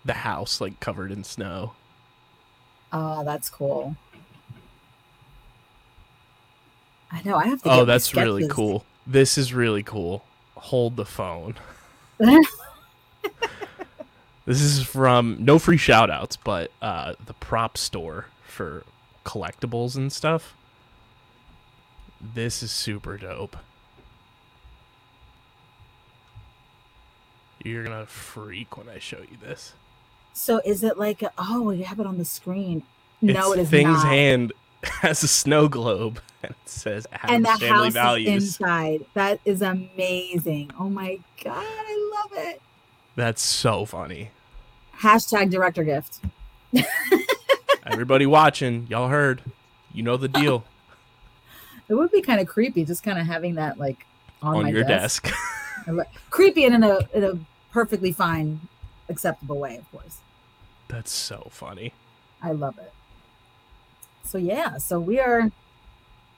the 0.04 0.14
house 0.14 0.60
like 0.60 0.80
covered 0.82 1.12
in 1.12 1.24
snow. 1.24 1.74
Oh, 2.92 3.24
that's 3.24 3.50
cool. 3.50 3.96
I 7.12 7.22
know. 7.24 7.36
I 7.38 7.48
have 7.48 7.62
to. 7.64 7.72
Oh, 7.72 7.86
that's 7.86 8.14
really 8.14 8.48
cool. 8.48 8.86
This 9.08 9.38
is 9.38 9.54
really 9.54 9.84
cool. 9.84 10.24
Hold 10.66 10.96
the 10.96 11.06
phone. 11.06 11.56
This 14.44 14.60
is 14.62 14.82
from 14.82 15.38
no 15.40 15.60
free 15.60 15.78
shout 15.78 16.10
outs, 16.10 16.36
but 16.36 16.72
uh, 16.82 17.14
the 17.24 17.34
prop 17.36 17.78
store 17.78 18.26
for 18.44 18.84
collectibles 19.24 19.96
and 19.96 20.12
stuff. 20.12 20.56
This 22.20 22.64
is 22.64 22.72
super 22.72 23.18
dope. 23.18 23.56
You're 27.64 27.84
gonna 27.84 28.08
freak 28.08 28.78
when 28.78 28.90
I 28.90 28.98
show 28.98 29.20
you 29.20 29.38
this. 29.42 29.74
so, 30.34 30.60
is 30.66 30.84
it 30.84 30.98
like? 30.98 31.22
A, 31.22 31.32
oh, 31.38 31.62
we 31.62 31.84
have 31.84 32.00
it 32.00 32.08
on 32.08 32.18
the 32.18 32.26
screen. 32.26 32.82
No, 33.22 33.52
It's 33.52 33.60
it 33.60 33.62
is 33.64 33.70
Thing's 33.70 34.04
not. 34.04 34.08
hand 34.08 34.54
has 35.02 35.24
a 35.24 35.28
snow 35.28 35.68
globe 35.68 36.20
and 36.44 36.52
it 36.52 36.70
says 36.70 37.08
and 37.24 37.46
Addams 37.46 37.60
the 37.60 37.66
Family 37.68 37.84
house 37.86 37.94
Values. 37.94 38.28
is 38.30 38.44
inside. 38.44 39.06
That 39.14 39.40
is 39.46 39.62
amazing. 39.62 40.72
Oh 40.80 40.90
my 40.90 41.20
god, 41.44 41.64
I 41.64 42.12
love 42.16 42.32
it. 42.46 42.62
That's 43.16 43.42
so 43.42 43.86
funny. 43.86 44.32
Hashtag 45.00 45.50
director 45.50 45.84
gift. 45.84 46.20
Everybody 47.86 48.26
watching, 48.26 48.88
y'all 48.90 49.10
heard. 49.10 49.42
You 49.94 50.04
know 50.04 50.16
the 50.18 50.28
deal. 50.28 50.64
It 51.90 51.96
would 51.96 52.12
be 52.12 52.22
kind 52.22 52.40
of 52.40 52.48
creepy, 52.48 52.86
just 52.86 53.04
kind 53.04 53.20
of 53.20 53.26
having 53.26 53.56
that 53.56 53.78
like 53.78 54.06
on, 54.42 54.56
on 54.58 54.64
my 54.64 54.70
your 54.70 54.84
desk. 54.84 55.24
desk. 55.86 56.08
Creepy 56.30 56.64
and 56.66 56.76
in 56.76 56.84
a 56.84 57.00
in 57.14 57.24
a 57.24 57.40
perfectly 57.72 58.12
fine, 58.12 58.62
acceptable 59.10 59.60
way, 59.60 59.78
of 59.78 59.92
course. 59.92 60.20
That's 60.88 61.12
so 61.12 61.48
funny. 61.52 61.94
I 62.42 62.52
love 62.52 62.78
it. 62.78 62.94
So 64.24 64.38
yeah, 64.38 64.78
so 64.78 65.00
we 65.00 65.20
are. 65.20 65.52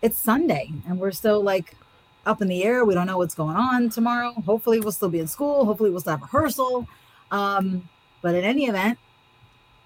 It's 0.02 0.18
Sunday, 0.18 0.70
and 0.88 1.00
we're 1.00 1.12
still 1.12 1.42
like 1.42 1.76
up 2.26 2.42
in 2.42 2.50
the 2.50 2.64
air. 2.64 2.84
We 2.84 2.94
don't 2.94 3.08
know 3.08 3.18
what's 3.18 3.36
going 3.36 3.56
on 3.56 3.90
tomorrow. 3.90 4.34
Hopefully, 4.46 4.80
we'll 4.80 4.92
still 4.92 5.10
be 5.10 5.20
in 5.20 5.28
school. 5.28 5.64
Hopefully, 5.66 5.90
we'll 5.90 6.02
still 6.02 6.12
have 6.18 6.22
rehearsal. 6.22 6.88
Um, 7.32 7.88
but 8.22 8.36
in 8.36 8.44
any 8.44 8.66
event, 8.66 9.00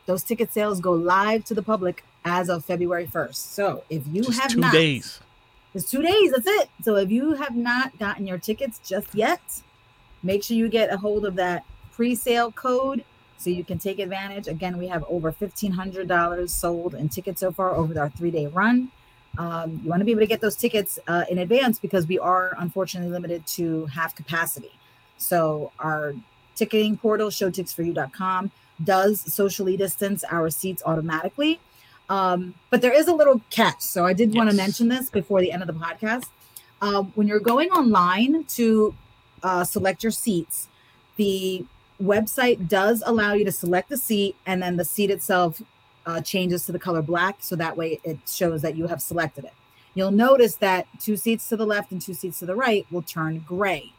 those 0.07 0.23
ticket 0.23 0.51
sales 0.51 0.79
go 0.81 0.93
live 0.93 1.43
to 1.45 1.53
the 1.53 1.61
public 1.61 2.03
as 2.25 2.49
of 2.49 2.65
February 2.65 3.05
first. 3.05 3.53
So 3.53 3.83
if 3.89 4.03
you 4.11 4.23
Just 4.23 4.39
have 4.39 4.51
two 4.51 4.59
not, 4.59 4.73
days. 4.73 5.19
it's 5.73 5.89
two 5.89 6.01
days. 6.01 6.31
That's 6.31 6.47
it. 6.47 6.69
So 6.81 6.95
if 6.95 7.11
you 7.11 7.33
have 7.33 7.55
not 7.55 7.97
gotten 7.99 8.25
your 8.25 8.37
tickets 8.37 8.79
just 8.83 9.13
yet, 9.13 9.41
make 10.23 10.43
sure 10.43 10.57
you 10.57 10.67
get 10.67 10.91
a 10.91 10.97
hold 10.97 11.25
of 11.25 11.35
that 11.35 11.63
pre-sale 11.91 12.51
code 12.51 13.03
so 13.37 13.49
you 13.49 13.63
can 13.63 13.77
take 13.77 13.99
advantage. 13.99 14.47
Again, 14.47 14.77
we 14.77 14.87
have 14.87 15.03
over 15.07 15.31
fifteen 15.31 15.71
hundred 15.71 16.07
dollars 16.07 16.53
sold 16.53 16.95
in 16.95 17.09
tickets 17.09 17.39
so 17.41 17.51
far 17.51 17.75
over 17.75 17.99
our 17.99 18.09
three-day 18.09 18.47
run. 18.47 18.91
Um, 19.37 19.81
you 19.83 19.89
want 19.89 20.01
to 20.01 20.05
be 20.05 20.11
able 20.11 20.21
to 20.21 20.27
get 20.27 20.41
those 20.41 20.55
tickets 20.55 20.97
uh, 21.07 21.25
in 21.29 21.37
advance 21.37 21.77
because 21.79 22.07
we 22.07 22.17
are 22.17 22.55
unfortunately 22.57 23.11
limited 23.11 23.45
to 23.47 23.85
half 23.87 24.15
capacity. 24.15 24.71
So 25.17 25.71
our 25.79 26.15
ticketing 26.55 26.97
portal, 26.97 27.29
showtix4u.com, 27.29 28.51
does 28.83 29.21
socially 29.31 29.77
distance 29.77 30.23
our 30.31 30.49
seats 30.49 30.81
automatically. 30.85 31.59
Um, 32.09 32.55
but 32.69 32.81
there 32.81 32.93
is 32.93 33.07
a 33.07 33.13
little 33.13 33.41
catch. 33.49 33.81
So 33.81 34.05
I 34.05 34.13
did 34.13 34.33
want 34.33 34.49
to 34.49 34.55
mention 34.55 34.87
this 34.87 35.09
before 35.09 35.41
the 35.41 35.51
end 35.51 35.61
of 35.61 35.67
the 35.67 35.73
podcast. 35.73 36.25
Um, 36.81 37.11
when 37.15 37.27
you're 37.27 37.39
going 37.39 37.69
online 37.69 38.45
to 38.45 38.95
uh, 39.43 39.63
select 39.63 40.03
your 40.03 40.11
seats, 40.11 40.67
the 41.17 41.65
website 42.01 42.67
does 42.67 43.03
allow 43.05 43.33
you 43.33 43.45
to 43.45 43.51
select 43.51 43.89
the 43.89 43.97
seat 43.97 44.35
and 44.45 44.61
then 44.61 44.77
the 44.77 44.85
seat 44.85 45.09
itself 45.09 45.61
uh, 46.05 46.21
changes 46.21 46.65
to 46.65 46.71
the 46.71 46.79
color 46.79 47.01
black. 47.01 47.37
So 47.39 47.55
that 47.55 47.75
way 47.75 47.99
it 48.03 48.19
shows 48.27 48.61
that 48.61 48.75
you 48.75 48.87
have 48.87 49.01
selected 49.01 49.45
it. 49.45 49.53
You'll 49.93 50.11
notice 50.11 50.55
that 50.55 50.87
two 50.99 51.17
seats 51.17 51.49
to 51.49 51.57
the 51.57 51.65
left 51.65 51.91
and 51.91 52.01
two 52.01 52.13
seats 52.13 52.39
to 52.39 52.45
the 52.45 52.55
right 52.55 52.85
will 52.91 53.01
turn 53.01 53.43
gray. 53.47 53.93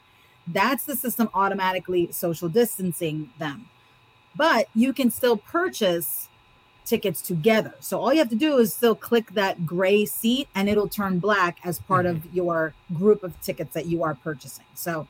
That's 0.46 0.84
the 0.84 0.96
system 0.96 1.28
automatically 1.34 2.10
social 2.12 2.48
distancing 2.48 3.30
them. 3.38 3.68
But 4.36 4.68
you 4.74 4.92
can 4.92 5.10
still 5.10 5.36
purchase 5.36 6.28
tickets 6.88 7.20
together. 7.20 7.74
So 7.80 8.00
all 8.00 8.12
you 8.12 8.18
have 8.20 8.30
to 8.30 8.36
do 8.36 8.56
is 8.58 8.72
still 8.72 8.94
click 8.94 9.32
that 9.32 9.66
gray 9.66 10.06
seat 10.06 10.48
and 10.54 10.68
it'll 10.68 10.88
turn 10.88 11.18
black 11.18 11.58
as 11.64 11.78
part 11.80 12.06
of 12.06 12.32
your 12.34 12.72
group 12.94 13.22
of 13.22 13.38
tickets 13.42 13.74
that 13.74 13.86
you 13.86 14.02
are 14.02 14.14
purchasing. 14.14 14.64
So 14.74 15.06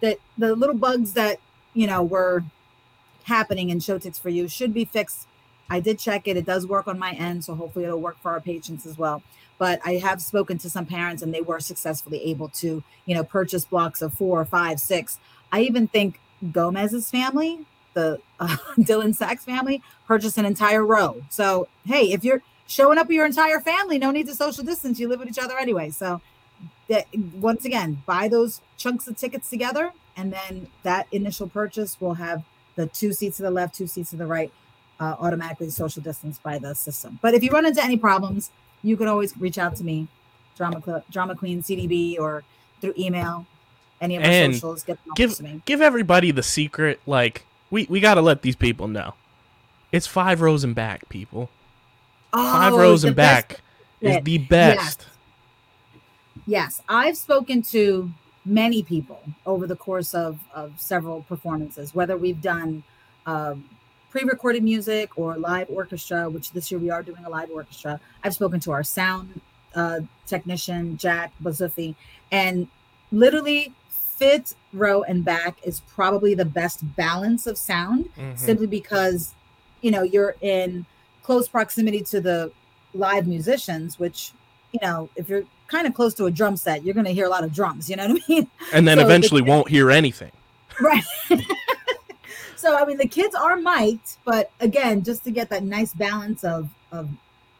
that 0.00 0.18
the 0.36 0.54
little 0.54 0.74
bugs 0.74 1.14
that, 1.14 1.38
you 1.74 1.86
know, 1.86 2.02
were 2.02 2.44
happening 3.24 3.70
in 3.70 3.78
Showtix 3.78 4.20
for 4.20 4.28
you 4.28 4.48
should 4.48 4.74
be 4.74 4.84
fixed. 4.84 5.26
I 5.70 5.80
did 5.80 5.98
check 5.98 6.28
it. 6.28 6.36
It 6.36 6.44
does 6.44 6.66
work 6.66 6.86
on 6.86 6.98
my 6.98 7.12
end, 7.12 7.44
so 7.44 7.54
hopefully 7.54 7.84
it'll 7.84 8.00
work 8.00 8.20
for 8.20 8.30
our 8.32 8.40
patients 8.40 8.84
as 8.84 8.98
well. 8.98 9.22
But 9.58 9.80
I 9.84 9.94
have 9.94 10.20
spoken 10.20 10.58
to 10.58 10.70
some 10.70 10.86
parents 10.86 11.22
and 11.22 11.32
they 11.32 11.40
were 11.40 11.60
successfully 11.60 12.22
able 12.24 12.48
to, 12.48 12.82
you 13.06 13.14
know, 13.14 13.22
purchase 13.24 13.64
blocks 13.64 14.02
of 14.02 14.12
four, 14.12 14.44
five, 14.44 14.80
six. 14.80 15.18
I 15.50 15.60
even 15.62 15.86
think 15.86 16.20
Gomez's 16.50 17.10
family, 17.10 17.60
the 17.94 18.20
uh, 18.40 18.56
Dylan 18.78 19.14
Sachs 19.14 19.44
family, 19.44 19.82
purchased 20.06 20.36
an 20.36 20.44
entire 20.44 20.84
row. 20.84 21.22
So 21.30 21.68
hey, 21.86 22.12
if 22.12 22.24
you're 22.24 22.42
showing 22.66 22.98
up 22.98 23.06
with 23.06 23.14
your 23.14 23.26
entire 23.26 23.60
family, 23.60 23.98
no 23.98 24.10
need 24.10 24.26
to 24.26 24.34
social 24.34 24.64
distance. 24.64 24.98
You 24.98 25.08
live 25.08 25.20
with 25.20 25.28
each 25.28 25.38
other 25.38 25.58
anyway. 25.58 25.90
So 25.90 26.20
that 26.88 27.06
once 27.40 27.64
again, 27.64 28.02
buy 28.06 28.28
those 28.28 28.60
chunks 28.76 29.06
of 29.08 29.16
tickets 29.16 29.48
together, 29.48 29.92
and 30.16 30.32
then 30.32 30.66
that 30.82 31.06
initial 31.12 31.48
purchase 31.48 32.00
will 32.00 32.14
have 32.14 32.42
the 32.76 32.86
two 32.86 33.12
seats 33.12 33.36
to 33.38 33.42
the 33.42 33.50
left, 33.50 33.74
two 33.74 33.86
seats 33.86 34.10
to 34.10 34.16
the 34.16 34.26
right, 34.26 34.52
uh, 35.00 35.16
automatically 35.20 35.68
social 35.70 36.02
distanced 36.02 36.42
by 36.42 36.58
the 36.58 36.74
system. 36.74 37.18
But 37.22 37.34
if 37.34 37.42
you 37.42 37.50
run 37.50 37.66
into 37.66 37.82
any 37.82 37.96
problems, 37.96 38.50
you 38.82 38.96
can 38.96 39.08
always 39.08 39.36
reach 39.36 39.58
out 39.58 39.76
to 39.76 39.84
me, 39.84 40.08
drama 40.56 40.80
Cl- 40.84 41.04
drama 41.10 41.34
queen 41.36 41.62
CDB, 41.62 42.18
or 42.18 42.44
through 42.80 42.94
email. 42.98 43.46
Any 44.00 44.16
of 44.16 44.24
our 44.24 44.28
And 44.30 44.54
socials, 44.54 44.82
get 44.82 44.98
them 45.04 45.14
Give 45.14 45.32
to 45.36 45.42
me. 45.44 45.62
give 45.64 45.80
everybody 45.80 46.30
the 46.32 46.42
secret. 46.42 47.00
Like 47.06 47.46
we 47.70 47.86
we 47.88 48.00
got 48.00 48.14
to 48.14 48.20
let 48.22 48.42
these 48.42 48.56
people 48.56 48.88
know. 48.88 49.14
It's 49.92 50.06
five 50.08 50.40
rows 50.40 50.64
and 50.64 50.74
back, 50.74 51.08
people. 51.08 51.50
Five 52.32 52.72
Oh, 52.72 52.78
rows 52.78 53.02
the 53.02 53.08
and 53.08 53.16
best 53.16 53.48
back 53.48 53.60
is 54.00 54.24
the 54.24 54.38
best. 54.38 55.06
Yes, 56.46 56.82
I've 56.88 57.16
spoken 57.16 57.62
to 57.64 58.10
many 58.44 58.82
people 58.82 59.20
over 59.46 59.66
the 59.66 59.76
course 59.76 60.14
of, 60.14 60.38
of 60.54 60.72
several 60.80 61.22
performances, 61.22 61.94
whether 61.94 62.16
we've 62.16 62.40
done 62.42 62.82
um, 63.26 63.64
pre 64.10 64.22
recorded 64.24 64.62
music 64.62 65.16
or 65.16 65.36
live 65.36 65.68
orchestra, 65.70 66.28
which 66.28 66.52
this 66.52 66.70
year 66.70 66.80
we 66.80 66.90
are 66.90 67.02
doing 67.02 67.24
a 67.24 67.30
live 67.30 67.50
orchestra. 67.50 68.00
I've 68.24 68.34
spoken 68.34 68.60
to 68.60 68.72
our 68.72 68.82
sound 68.82 69.40
uh, 69.74 70.00
technician, 70.26 70.96
Jack 70.96 71.32
Bazuffi, 71.42 71.94
and 72.30 72.66
literally 73.10 73.72
fifth 73.88 74.54
row, 74.72 75.02
and 75.02 75.24
back 75.24 75.56
is 75.64 75.80
probably 75.80 76.34
the 76.34 76.44
best 76.44 76.80
balance 76.96 77.46
of 77.46 77.56
sound 77.56 78.08
Mhm. 78.16 78.38
simply 78.38 78.66
because 78.66 79.34
you 79.80 79.90
know 79.90 80.02
you're 80.02 80.36
in 80.40 80.84
close 81.22 81.48
proximity 81.48 82.02
to 82.02 82.20
the 82.20 82.52
live 82.94 83.26
musicians 83.26 83.98
which 83.98 84.32
you 84.72 84.80
know 84.82 85.08
if 85.16 85.28
you're 85.28 85.44
kind 85.68 85.86
of 85.86 85.94
close 85.94 86.12
to 86.14 86.26
a 86.26 86.30
drum 86.30 86.56
set 86.56 86.82
you're 86.84 86.94
going 86.94 87.06
to 87.06 87.12
hear 87.12 87.26
a 87.26 87.28
lot 87.30 87.44
of 87.44 87.52
drums 87.52 87.88
you 87.88 87.96
know 87.96 88.06
what 88.08 88.22
i 88.28 88.32
mean? 88.32 88.46
And 88.72 88.86
then 88.88 88.96
So 88.98 89.02
the 89.04 89.08
eventually 89.08 89.42
kid- 89.42 89.48
won't 89.48 89.68
hear 89.68 89.90
anything. 89.90 90.32
right. 90.80 91.04
So 92.56 92.76
i 92.76 92.84
mean 92.84 92.96
the 92.96 93.08
kids 93.08 93.34
are 93.34 93.56
mic'd 93.56 94.18
but 94.24 94.50
again 94.60 95.02
just 95.02 95.24
to 95.24 95.30
get 95.32 95.50
that 95.50 95.64
nice 95.64 95.92
balance 95.94 96.44
of 96.44 96.68
of 96.92 97.08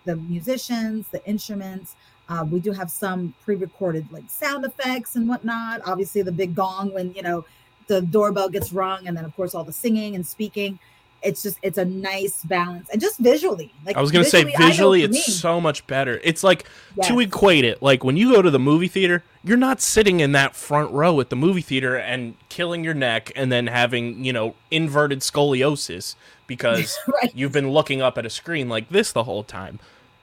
the 0.04 0.14
musicians 0.16 1.08
the 1.08 1.24
instruments 1.26 1.94
uh, 2.28 2.44
we 2.48 2.60
do 2.60 2.70
have 2.72 2.88
some 2.90 3.34
pre-recorded 3.44 4.06
like 4.12 4.22
sound 4.28 4.64
effects 4.64 5.16
and 5.16 5.28
whatnot. 5.28 5.80
Obviously 5.84 6.22
the 6.22 6.30
big 6.32 6.54
gong 6.54 6.94
when 6.94 7.12
you 7.14 7.20
know 7.22 7.44
the 7.88 8.00
doorbell 8.00 8.48
gets 8.48 8.72
rung 8.72 9.06
and 9.08 9.16
then 9.16 9.24
of 9.24 9.34
course 9.34 9.54
all 9.56 9.64
the 9.64 9.72
singing 9.72 10.14
and 10.14 10.24
speaking 10.26 10.78
it's 11.22 11.42
just 11.42 11.58
it's 11.62 11.78
a 11.78 11.84
nice 11.84 12.42
balance 12.44 12.88
and 12.90 13.00
just 13.00 13.18
visually 13.18 13.72
like 13.86 13.96
I 13.96 14.00
was 14.00 14.10
gonna 14.10 14.24
say 14.24 14.44
visually, 14.44 15.02
it's 15.02 15.14
me, 15.14 15.20
so 15.20 15.60
much 15.60 15.86
better. 15.86 16.20
It's 16.24 16.42
like 16.42 16.64
to 17.04 17.20
equate 17.20 17.64
it, 17.64 17.82
like 17.82 18.04
when 18.04 18.16
you 18.16 18.32
go 18.32 18.42
to 18.42 18.50
the 18.50 18.58
movie 18.58 18.88
theater, 18.88 19.22
you're 19.44 19.56
not 19.56 19.80
sitting 19.80 20.20
in 20.20 20.32
that 20.32 20.54
front 20.56 20.90
row 20.90 21.20
at 21.20 21.30
the 21.30 21.36
movie 21.36 21.60
theater 21.60 21.96
and 21.96 22.34
killing 22.48 22.84
your 22.84 22.94
neck 22.94 23.30
and 23.36 23.52
then 23.52 23.66
having 23.68 24.24
you 24.24 24.32
know 24.32 24.54
inverted 24.70 25.20
scoliosis 25.20 26.16
because 26.46 26.98
right 27.22 27.32
you've 27.34 27.52
been 27.52 27.70
looking 27.70 28.02
up 28.02 28.18
at 28.18 28.26
a 28.26 28.30
screen 28.30 28.68
like 28.68 28.88
this 28.88 29.12
the 29.12 29.24
whole 29.24 29.44
time. 29.44 29.78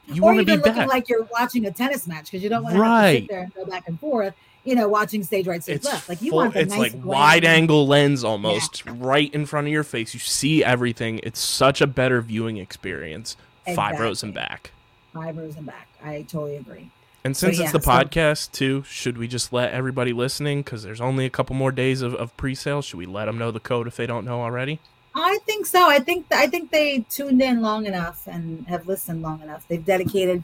You 0.07 0.23
want 0.23 0.39
to 0.39 0.45
be 0.45 0.57
looking 0.57 0.73
back. 0.73 0.89
like 0.89 1.07
you're 1.07 1.27
watching 1.31 1.65
a 1.65 1.71
tennis 1.71 2.07
match 2.07 2.25
because 2.25 2.41
you 2.41 2.49
don't 2.49 2.63
want 2.63 2.75
to 2.75 2.81
to 2.81 3.19
sit 3.21 3.29
there 3.29 3.41
and 3.41 3.53
go 3.53 3.65
back 3.65 3.87
and 3.87 3.99
forth 3.99 4.33
you 4.63 4.75
know 4.75 4.87
watching 4.87 5.23
stage 5.23 5.47
right 5.47 5.63
stage 5.63 5.77
it's 5.77 5.85
left 5.85 6.09
like 6.09 6.21
you 6.21 6.31
full- 6.31 6.39
want 6.39 6.53
the 6.53 6.61
it's 6.61 6.73
nice 6.75 6.93
like 6.93 7.05
wide 7.05 7.45
angle 7.45 7.87
lens 7.87 8.23
almost 8.23 8.83
right 8.85 9.33
in 9.33 9.45
front 9.45 9.67
of 9.67 9.73
your 9.73 9.83
face. 9.83 10.13
You 10.13 10.19
see 10.19 10.63
everything. 10.63 11.19
It's 11.23 11.39
such 11.39 11.81
a 11.81 11.87
better 11.87 12.21
viewing 12.21 12.57
experience. 12.57 13.35
Five 13.75 13.99
rows 13.99 14.23
and 14.23 14.33
back. 14.33 14.71
five 15.13 15.37
rows 15.37 15.55
and 15.55 15.65
back 15.65 15.87
i 16.03 16.21
totally 16.23 16.55
agree 16.57 16.89
And 17.23 17.35
So, 17.37 17.47
since 17.47 17.59
it's 17.59 17.65
yeah, 17.67 17.71
the 17.73 17.81
so- 17.81 17.89
podcast 17.91 18.51
too, 18.51 18.83
should 18.87 19.17
we 19.17 19.27
just 19.27 19.51
let 19.53 19.71
everybody 19.73 20.11
listening 20.13 20.61
because 20.63 20.81
there's 20.83 21.01
only 21.01 21.25
a 21.25 21.29
couple 21.29 21.55
more 21.55 21.71
days 21.71 22.01
of, 22.01 22.13
of 22.15 22.35
pre-sale? 22.37 22.81
Should 22.81 22.97
we 22.97 23.05
let 23.05 23.25
them 23.25 23.37
know 23.37 23.51
the 23.51 23.59
code 23.59 23.85
if 23.87 23.95
they 23.95 24.07
don't 24.07 24.25
know 24.25 24.41
already? 24.41 24.79
I 25.15 25.37
think 25.45 25.65
so. 25.65 25.89
I 25.89 25.99
think 25.99 26.25
I 26.31 26.47
think 26.47 26.71
they 26.71 26.99
tuned 27.09 27.41
in 27.41 27.61
long 27.61 27.85
enough 27.85 28.27
and 28.27 28.65
have 28.67 28.87
listened 28.87 29.21
long 29.21 29.41
enough. 29.41 29.67
They've 29.67 29.83
dedicated 29.83 30.43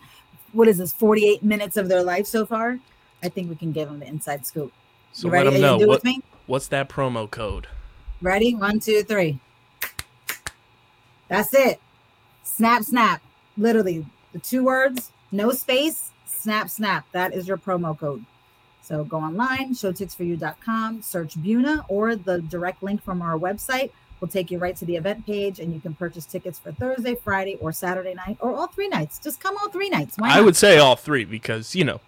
what 0.51 0.67
is 0.67 0.77
this 0.79 0.91
48 0.93 1.43
minutes 1.43 1.77
of 1.77 1.87
their 1.87 2.03
life 2.03 2.27
so 2.27 2.45
far. 2.45 2.79
I 3.25 3.29
think 3.29 3.49
we 3.49 3.55
can 3.55 3.71
give 3.71 3.89
them 3.89 3.99
the 3.99 4.07
inside 4.07 4.45
scoop. 4.45 4.71
So 5.11 5.27
you 5.27 5.31
let 5.31 5.45
ready? 5.45 5.49
them 5.51 5.61
know 5.61 5.73
gonna 5.79 5.85
do 5.85 5.91
it 5.93 6.03
what 6.03 6.23
what's 6.45 6.67
that 6.67 6.89
promo 6.89 7.29
code. 7.29 7.67
Ready? 8.21 8.53
One, 8.53 8.79
two, 8.79 9.03
three. 9.03 9.39
That's 11.27 11.53
it. 11.53 11.79
Snap, 12.43 12.83
snap. 12.83 13.21
Literally, 13.57 14.05
the 14.31 14.39
two 14.39 14.63
words, 14.63 15.11
no 15.31 15.51
space, 15.51 16.11
snap, 16.25 16.69
snap. 16.69 17.07
That 17.13 17.33
is 17.33 17.47
your 17.47 17.57
promo 17.57 17.97
code. 17.97 18.23
So 18.83 19.03
go 19.03 19.17
online, 19.17 19.73
showtix4u.com, 19.73 21.01
search 21.01 21.41
Buena, 21.41 21.83
or 21.89 22.15
the 22.15 22.41
direct 22.41 22.83
link 22.83 23.01
from 23.03 23.23
our 23.23 23.39
website 23.39 23.89
will 24.21 24.27
take 24.27 24.51
you 24.51 24.59
right 24.59 24.75
to 24.75 24.85
the 24.85 24.95
event 24.95 25.25
page, 25.25 25.59
and 25.59 25.73
you 25.73 25.79
can 25.79 25.95
purchase 25.95 26.25
tickets 26.25 26.59
for 26.59 26.71
Thursday, 26.71 27.15
Friday, 27.15 27.55
or 27.59 27.71
Saturday 27.71 28.13
night, 28.13 28.37
or 28.39 28.53
all 28.53 28.67
three 28.67 28.87
nights. 28.87 29.17
Just 29.17 29.39
come 29.39 29.57
all 29.57 29.69
three 29.69 29.89
nights. 29.89 30.17
Why 30.17 30.29
I 30.29 30.35
not? 30.35 30.45
would 30.45 30.55
say 30.55 30.77
all 30.77 30.95
three 30.95 31.25
because 31.25 31.75
you 31.75 31.83
know 31.83 31.99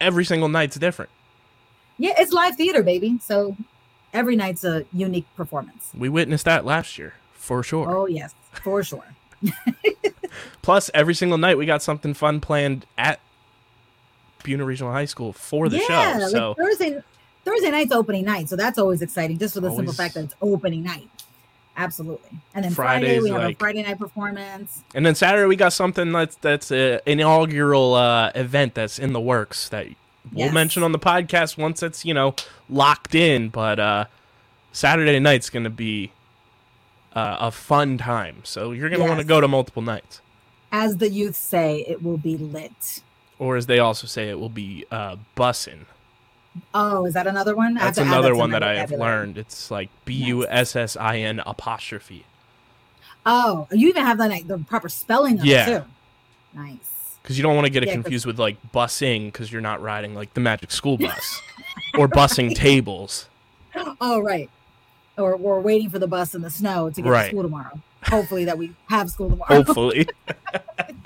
every 0.00 0.24
single 0.24 0.48
night's 0.48 0.76
different. 0.76 1.10
Yeah, 1.98 2.14
it's 2.16 2.32
live 2.32 2.56
theater, 2.56 2.82
baby. 2.82 3.18
So 3.22 3.56
every 4.12 4.36
night's 4.36 4.64
a 4.64 4.84
unique 4.92 5.26
performance. 5.36 5.90
We 5.96 6.08
witnessed 6.08 6.44
that 6.44 6.64
last 6.64 6.98
year 6.98 7.14
for 7.34 7.62
sure. 7.62 7.90
Oh 7.90 8.06
yes, 8.06 8.34
for 8.52 8.82
sure. 8.82 9.04
Plus, 10.62 10.90
every 10.94 11.14
single 11.14 11.38
night 11.38 11.56
we 11.56 11.66
got 11.66 11.82
something 11.82 12.14
fun 12.14 12.40
planned 12.40 12.86
at 12.96 13.20
Buena 14.42 14.64
Regional 14.64 14.92
High 14.92 15.06
School 15.06 15.32
for 15.32 15.68
the 15.68 15.78
yeah, 15.78 15.84
show. 15.86 16.20
like 16.20 16.30
So 16.30 16.54
Thursday 16.54 17.02
Thursday 17.44 17.70
night's 17.70 17.92
opening 17.92 18.24
night, 18.24 18.48
so 18.48 18.56
that's 18.56 18.78
always 18.78 19.00
exciting, 19.02 19.38
just 19.38 19.54
for 19.54 19.60
the 19.60 19.74
simple 19.74 19.94
fact 19.94 20.14
that 20.14 20.24
it's 20.24 20.34
opening 20.42 20.82
night. 20.82 21.08
Absolutely. 21.78 22.30
And 22.54 22.64
then 22.64 22.72
Friday 22.72 23.06
Friday's 23.06 23.22
we 23.22 23.30
have 23.30 23.42
like- 23.42 23.54
a 23.54 23.58
Friday 23.58 23.82
night 23.84 23.98
performance. 23.98 24.82
And 24.94 25.06
then 25.06 25.14
Saturday 25.14 25.46
we 25.46 25.56
got 25.56 25.72
something 25.72 26.10
that's 26.12 26.34
that's 26.36 26.70
a 26.72 27.00
inaugural 27.06 27.94
uh, 27.94 28.32
event 28.34 28.74
that's 28.74 28.98
in 28.98 29.12
the 29.12 29.20
works 29.20 29.68
that 29.70 29.86
we'll 30.32 30.46
Yes. 30.46 30.52
mention 30.52 30.82
on 30.82 30.92
the 30.92 30.98
podcast 30.98 31.56
once 31.56 31.82
it's 31.82 32.04
you 32.04 32.12
know 32.12 32.34
locked 32.68 33.14
in. 33.14 33.48
But 33.48 33.78
uh, 33.78 34.04
Saturday 34.72 35.18
night's 35.20 35.50
gonna 35.50 35.70
be 35.70 36.12
uh, 37.14 37.36
a 37.40 37.50
fun 37.52 37.96
time, 37.96 38.38
so 38.44 38.72
you're 38.72 38.90
gonna 38.90 39.04
want 39.04 39.20
to 39.20 39.24
go 39.26 39.40
to 39.40 39.48
multiple 39.48 39.82
nights, 39.82 40.20
As 40.72 40.98
the 40.98 41.08
youth 41.08 41.36
say, 41.36 41.84
it 41.88 42.02
will 42.02 42.18
be 42.18 42.36
lit. 42.36 43.00
or 43.38 43.56
as 43.56 43.66
they 43.66 43.78
also 43.78 44.06
say, 44.06 44.28
it 44.28 44.38
will 44.40 44.48
be 44.50 44.84
uh, 44.90 45.16
bussin'. 45.36 45.86
Oh, 46.74 47.06
is 47.06 47.14
that 47.14 47.26
another 47.26 47.54
one? 47.56 47.76
I 47.78 47.84
That's 47.84 47.98
another 47.98 48.30
to 48.30 48.36
one 48.36 48.50
that 48.50 48.62
I 48.62 48.76
have 48.76 48.90
learned. 48.90 49.38
It's 49.38 49.70
like 49.70 49.90
B 50.04 50.14
U 50.14 50.46
S 50.48 50.74
S 50.76 50.96
I 50.96 51.18
N 51.18 51.40
apostrophe. 51.46 52.24
Oh, 53.26 53.66
you 53.72 53.88
even 53.88 54.04
have 54.04 54.18
the, 54.18 54.28
like, 54.28 54.46
the 54.46 54.58
proper 54.58 54.88
spelling 54.88 55.38
of 55.40 55.44
Yeah. 55.44 55.68
it 55.68 55.78
too. 55.80 55.84
Nice. 56.54 57.18
Because 57.22 57.36
you 57.36 57.42
don't 57.42 57.54
want 57.54 57.66
to 57.66 57.70
get 57.70 57.82
it 57.82 57.88
Yeah, 57.88 57.94
confused 57.94 58.24
with 58.24 58.38
like 58.38 58.56
busing 58.72 59.26
because 59.26 59.52
you're 59.52 59.60
not 59.60 59.82
riding 59.82 60.14
like 60.14 60.32
the 60.34 60.40
Magic 60.40 60.70
School 60.70 60.96
Bus 60.98 61.42
or 61.98 62.08
busing 62.08 62.54
tables. 62.54 63.28
Oh, 64.00 64.20
right. 64.20 64.48
Or 65.18 65.36
we're 65.36 65.60
waiting 65.60 65.90
for 65.90 65.98
the 65.98 66.06
bus 66.06 66.34
in 66.34 66.42
the 66.42 66.50
snow 66.50 66.88
to 66.90 67.02
get 67.02 67.10
Right. 67.10 67.24
to 67.24 67.28
school 67.30 67.42
tomorrow. 67.42 67.80
Hopefully 68.04 68.44
that 68.46 68.56
we 68.56 68.72
have 68.88 69.10
school 69.10 69.28
tomorrow. 69.30 69.54
hopefully. 69.62 70.08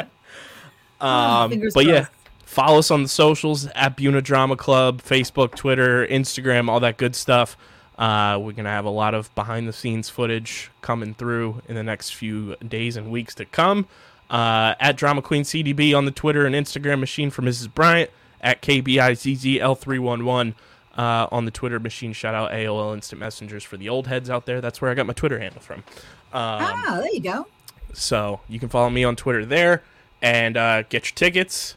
um, 1.01 1.51
Fingers 1.51 1.75
but 1.75 1.87
yeah, 1.87 2.05
crossed. 2.05 2.13
Follow 2.53 2.81
us 2.81 2.91
on 2.91 3.03
the 3.03 3.09
socials 3.09 3.65
at 3.69 3.97
Buena 3.97 4.21
Drama 4.21 4.57
Club, 4.57 5.01
Facebook, 5.01 5.55
Twitter, 5.55 6.07
Instagram, 6.07 6.69
all 6.69 6.81
that 6.81 6.99
good 6.99 7.17
stuff. 7.17 7.57
Uh, 7.97 8.39
we're 8.39 8.53
gonna 8.53 8.69
have 8.69 8.85
a 8.85 8.91
lot 8.91 9.15
of 9.15 9.35
behind 9.35 9.67
the 9.67 9.73
scenes 9.73 10.11
footage 10.11 10.71
coming 10.83 11.15
through 11.15 11.63
in 11.67 11.77
the 11.77 11.83
next 11.83 12.15
few 12.15 12.57
days 12.57 12.99
and 12.99 13.11
weeks 13.11 13.35
to 13.37 13.47
come. 13.47 13.87
Uh, 14.29 14.75
at 14.81 14.97
Drama 14.99 15.23
Queen 15.23 15.45
CDB 15.45 15.97
on 15.97 16.05
the 16.05 16.11
Twitter 16.11 16.45
and 16.45 16.55
Instagram 16.55 17.01
machine 17.01 17.31
for 17.31 17.41
Mrs. 17.41 17.73
Bryant. 17.73 18.11
At 18.43 18.61
KBIZZL311 18.61 20.55
uh, 20.99 21.29
on 21.33 21.47
the 21.47 21.51
Twitter 21.51 21.81
machine. 21.81 22.13
Shout 22.13 22.35
out 22.35 22.51
AOL 22.51 22.93
Instant 22.93 23.19
Messengers 23.19 23.65
for 23.65 23.79
the 23.79 23.89
old 23.89 24.09
heads 24.09 24.29
out 24.29 24.45
there. 24.45 24.61
That's 24.61 24.83
where 24.83 24.91
I 24.91 24.95
got 24.95 25.07
my 25.07 25.15
Twitter 25.15 25.39
handle 25.39 25.63
from. 25.63 25.79
Um, 25.79 25.85
ah, 26.35 26.99
there 27.01 27.13
you 27.15 27.21
go. 27.21 27.47
so 27.95 28.41
you 28.47 28.61
can 28.61 28.69
follow 28.69 28.91
me 28.91 29.05
on 29.05 29.17
Twitter 29.17 29.47
there 29.47 29.83
and 30.21 30.59
uh, 30.59 30.83
get 30.83 31.07
your 31.07 31.15
tickets. 31.15 31.77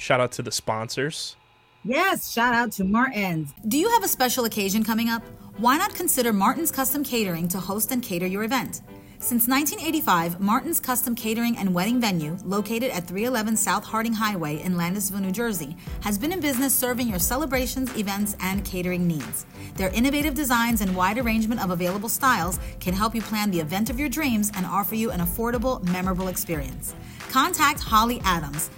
Shout 0.00 0.18
out 0.18 0.32
to 0.32 0.42
the 0.42 0.50
sponsors. 0.50 1.36
Yes, 1.84 2.32
shout 2.32 2.54
out 2.54 2.72
to 2.72 2.84
Martins. 2.84 3.52
Do 3.68 3.76
you 3.76 3.90
have 3.90 4.02
a 4.02 4.08
special 4.08 4.46
occasion 4.46 4.82
coming 4.82 5.10
up? 5.10 5.22
Why 5.58 5.76
not 5.76 5.94
consider 5.94 6.32
Martin's 6.32 6.70
Custom 6.70 7.04
Catering 7.04 7.48
to 7.48 7.60
host 7.60 7.92
and 7.92 8.02
cater 8.02 8.26
your 8.26 8.42
event? 8.44 8.80
Since 9.18 9.46
1985, 9.46 10.40
Martin's 10.40 10.80
Custom 10.80 11.14
Catering 11.14 11.58
and 11.58 11.74
Wedding 11.74 12.00
Venue, 12.00 12.38
located 12.46 12.90
at 12.92 13.06
311 13.06 13.58
South 13.58 13.84
Harding 13.84 14.14
Highway 14.14 14.62
in 14.62 14.72
Landisville, 14.72 15.20
New 15.20 15.32
Jersey, 15.32 15.76
has 16.00 16.16
been 16.16 16.32
in 16.32 16.40
business 16.40 16.74
serving 16.74 17.06
your 17.06 17.18
celebrations, 17.18 17.94
events, 17.98 18.38
and 18.40 18.64
catering 18.64 19.06
needs. 19.06 19.44
Their 19.74 19.90
innovative 19.90 20.32
designs 20.32 20.80
and 20.80 20.96
wide 20.96 21.18
arrangement 21.18 21.62
of 21.62 21.72
available 21.72 22.08
styles 22.08 22.58
can 22.80 22.94
help 22.94 23.14
you 23.14 23.20
plan 23.20 23.50
the 23.50 23.60
event 23.60 23.90
of 23.90 24.00
your 24.00 24.08
dreams 24.08 24.50
and 24.56 24.64
offer 24.64 24.94
you 24.94 25.10
an 25.10 25.20
affordable, 25.20 25.84
memorable 25.92 26.28
experience. 26.28 26.94
Contact 27.28 27.80
Holly 27.80 28.22
Adams. 28.24 28.70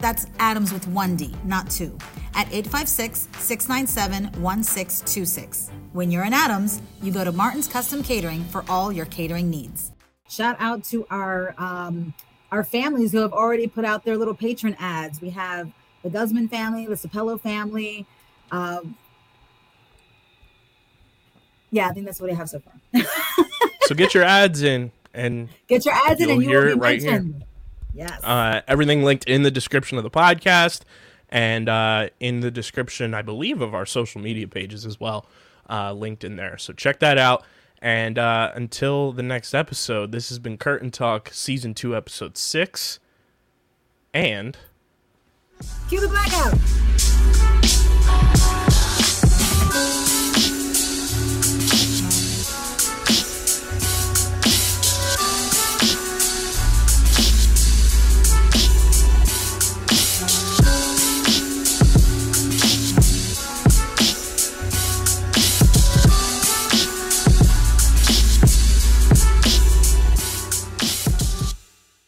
That's 0.00 0.26
Adams 0.38 0.72
with 0.72 0.86
one 0.88 1.16
D, 1.16 1.34
not 1.44 1.70
two, 1.70 1.96
at 2.34 2.46
856 2.52 3.28
697 3.38 4.24
1626. 4.42 5.70
When 5.92 6.10
you're 6.10 6.24
in 6.24 6.32
Adams, 6.32 6.80
you 7.02 7.12
go 7.12 7.24
to 7.24 7.32
Martin's 7.32 7.68
Custom 7.68 8.02
Catering 8.02 8.44
for 8.44 8.64
all 8.68 8.92
your 8.92 9.06
catering 9.06 9.50
needs. 9.50 9.92
Shout 10.28 10.56
out 10.58 10.84
to 10.84 11.06
our 11.10 11.54
um, 11.58 12.14
our 12.52 12.64
families 12.64 13.12
who 13.12 13.18
have 13.18 13.32
already 13.32 13.66
put 13.66 13.84
out 13.84 14.04
their 14.04 14.16
little 14.16 14.34
patron 14.34 14.76
ads. 14.78 15.20
We 15.20 15.30
have 15.30 15.70
the 16.02 16.10
Guzman 16.10 16.48
family, 16.48 16.86
the 16.86 16.94
Sapello 16.94 17.40
family. 17.40 18.06
Um, 18.50 18.96
yeah, 21.70 21.88
I 21.88 21.92
think 21.92 22.06
that's 22.06 22.20
what 22.20 22.30
I 22.30 22.34
have 22.34 22.48
so 22.48 22.60
far. 22.60 23.04
So 23.82 23.94
get 23.96 24.14
your 24.14 24.22
ads 24.22 24.62
in 24.62 24.92
and 25.12 25.48
Get 25.66 25.84
your 25.84 25.94
ads 25.94 26.20
in 26.20 26.28
You'll 26.28 26.36
and 26.38 26.42
you 26.44 26.48
hear 26.48 26.60
will 26.66 26.72
it 26.72 26.74
be 26.74 26.80
right 26.80 27.00
here. 27.02 27.24
Yes. 27.94 28.22
uh, 28.22 28.60
everything 28.68 29.02
linked 29.02 29.24
in 29.24 29.42
the 29.42 29.50
description 29.50 29.98
of 29.98 30.04
the 30.04 30.10
podcast 30.10 30.82
and 31.28 31.68
uh, 31.68 32.08
in 32.18 32.40
the 32.40 32.50
description, 32.50 33.14
I 33.14 33.22
believe, 33.22 33.60
of 33.60 33.74
our 33.74 33.86
social 33.86 34.20
media 34.20 34.48
pages 34.48 34.84
as 34.84 34.98
well, 34.98 35.26
uh, 35.68 35.92
linked 35.92 36.24
in 36.24 36.36
there. 36.36 36.58
So 36.58 36.72
check 36.72 36.98
that 37.00 37.18
out. 37.18 37.44
And 37.82 38.18
uh, 38.18 38.52
until 38.54 39.12
the 39.12 39.22
next 39.22 39.54
episode, 39.54 40.12
this 40.12 40.28
has 40.28 40.38
been 40.38 40.58
Curtain 40.58 40.90
Talk, 40.90 41.30
Season 41.32 41.72
2, 41.72 41.96
Episode 41.96 42.36
6. 42.36 42.98
And. 44.12 44.58
Cue 45.88 46.00
the 46.00 46.08
blackout. 46.08 46.58